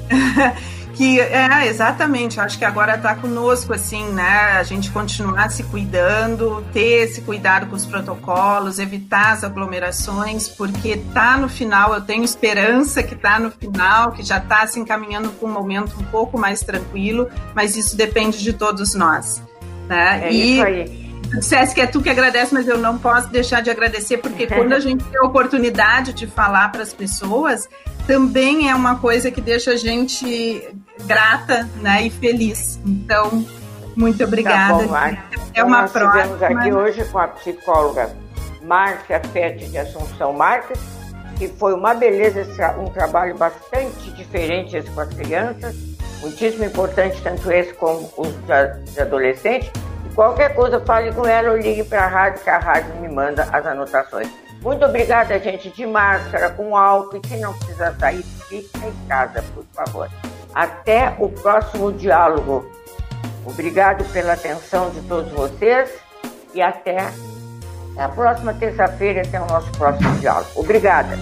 que 0.97 1.19
é 1.19 1.67
exatamente, 1.67 2.39
acho 2.39 2.57
que 2.57 2.65
agora 2.65 2.95
está 2.95 3.15
conosco 3.15 3.71
assim, 3.71 4.03
né? 4.13 4.57
A 4.57 4.63
gente 4.63 4.89
continuar 4.89 5.51
se 5.51 5.61
cuidando, 5.61 6.65
ter 6.73 7.03
esse 7.03 7.21
cuidado 7.21 7.67
com 7.67 7.75
os 7.75 7.85
protocolos, 7.85 8.79
evitar 8.79 9.33
as 9.33 9.43
aglomerações, 9.43 10.47
porque 10.49 10.97
tá 11.13 11.37
no 11.37 11.47
final, 11.47 11.93
eu 11.93 12.01
tenho 12.01 12.23
esperança 12.23 13.03
que 13.03 13.15
tá 13.15 13.39
no 13.39 13.51
final, 13.51 14.11
que 14.11 14.23
já 14.23 14.39
está 14.39 14.65
se 14.65 14.79
encaminhando 14.79 15.29
para 15.29 15.47
um 15.47 15.51
momento 15.51 15.95
um 15.99 16.03
pouco 16.05 16.35
mais 16.35 16.61
tranquilo, 16.61 17.29
mas 17.53 17.77
isso 17.77 17.95
depende 17.95 18.39
de 18.39 18.51
todos 18.51 18.95
nós. 18.95 19.43
Né? 19.87 20.25
É 20.25 20.33
e 20.33 20.53
isso 20.53 20.63
aí. 20.63 21.06
Dissesse 21.27 21.73
que 21.75 21.81
é 21.81 21.87
tu 21.87 22.01
que 22.01 22.09
agradece, 22.09 22.53
mas 22.53 22.67
eu 22.67 22.77
não 22.77 22.97
posso 22.97 23.29
deixar 23.29 23.61
de 23.61 23.69
agradecer, 23.69 24.17
porque 24.17 24.47
quando 24.47 24.73
a 24.73 24.79
gente 24.79 25.03
tem 25.03 25.19
a 25.19 25.25
oportunidade 25.25 26.13
de 26.13 26.27
falar 26.27 26.71
para 26.71 26.81
as 26.81 26.93
pessoas, 26.93 27.69
também 28.05 28.69
é 28.69 28.75
uma 28.75 28.97
coisa 28.97 29.29
que 29.29 29.41
deixa 29.41 29.71
a 29.71 29.75
gente 29.75 30.67
grata 31.05 31.67
né, 31.81 32.03
e 32.03 32.09
feliz. 32.09 32.79
Então, 32.85 33.45
muito 33.95 34.23
obrigada. 34.23 34.79
Tá 34.79 34.85
bom, 34.85 34.95
é 34.95 35.17
Então, 35.51 35.67
uma 35.67 35.81
nós 35.81 35.95
estivemos 35.95 36.37
próxima. 36.37 36.59
aqui 36.61 36.71
hoje 36.71 37.05
com 37.05 37.19
a 37.19 37.27
psicóloga 37.27 38.15
Márcia 38.63 39.21
Fete 39.33 39.65
de 39.65 39.77
Assunção 39.77 40.33
Marques, 40.33 40.79
que 41.37 41.47
foi 41.47 41.73
uma 41.73 41.93
beleza, 41.93 42.45
um 42.79 42.85
trabalho 42.85 43.35
bastante 43.35 44.11
diferente 44.11 44.75
esse 44.75 44.89
com 44.91 45.01
as 45.01 45.13
crianças, 45.13 45.75
muitíssimo 46.21 46.65
importante, 46.65 47.21
tanto 47.21 47.51
esse 47.51 47.73
como 47.73 48.09
os 48.17 48.33
de 48.93 49.01
adolescentes. 49.01 49.71
Qualquer 50.17 50.55
coisa, 50.55 50.79
fale 50.79 51.13
com 51.13 51.27
ela 51.27 51.51
ou 51.51 51.57
ligue 51.57 51.83
para 51.83 52.05
a 52.05 52.07
rádio, 52.07 52.43
que 52.43 52.49
a 52.49 52.57
rádio 52.57 52.91
me 52.95 53.07
manda 53.07 53.43
as 53.53 53.63
anotações. 53.67 54.27
Muito 54.63 54.83
obrigada, 54.83 55.37
gente, 55.37 55.69
de 55.69 55.85
máscara, 55.85 56.49
com 56.49 56.75
álcool, 56.75 57.17
e 57.17 57.19
quem 57.19 57.39
não 57.39 57.53
precisa 57.53 57.95
sair, 57.99 58.23
fique 58.49 58.67
em 58.83 59.07
casa, 59.07 59.43
por 59.53 59.63
favor. 59.75 60.09
Até 60.55 61.15
o 61.19 61.29
próximo 61.29 61.91
diálogo. 61.91 62.65
Obrigado 63.45 64.03
pela 64.11 64.33
atenção 64.33 64.89
de 64.89 65.01
todos 65.01 65.31
vocês 65.33 65.87
e 66.51 66.63
até 66.63 66.97
a 67.95 68.09
próxima 68.09 68.55
terça-feira, 68.55 69.21
até 69.21 69.39
o 69.39 69.45
nosso 69.45 69.71
próximo 69.73 70.15
diálogo. 70.15 70.49
Obrigada. 70.55 71.15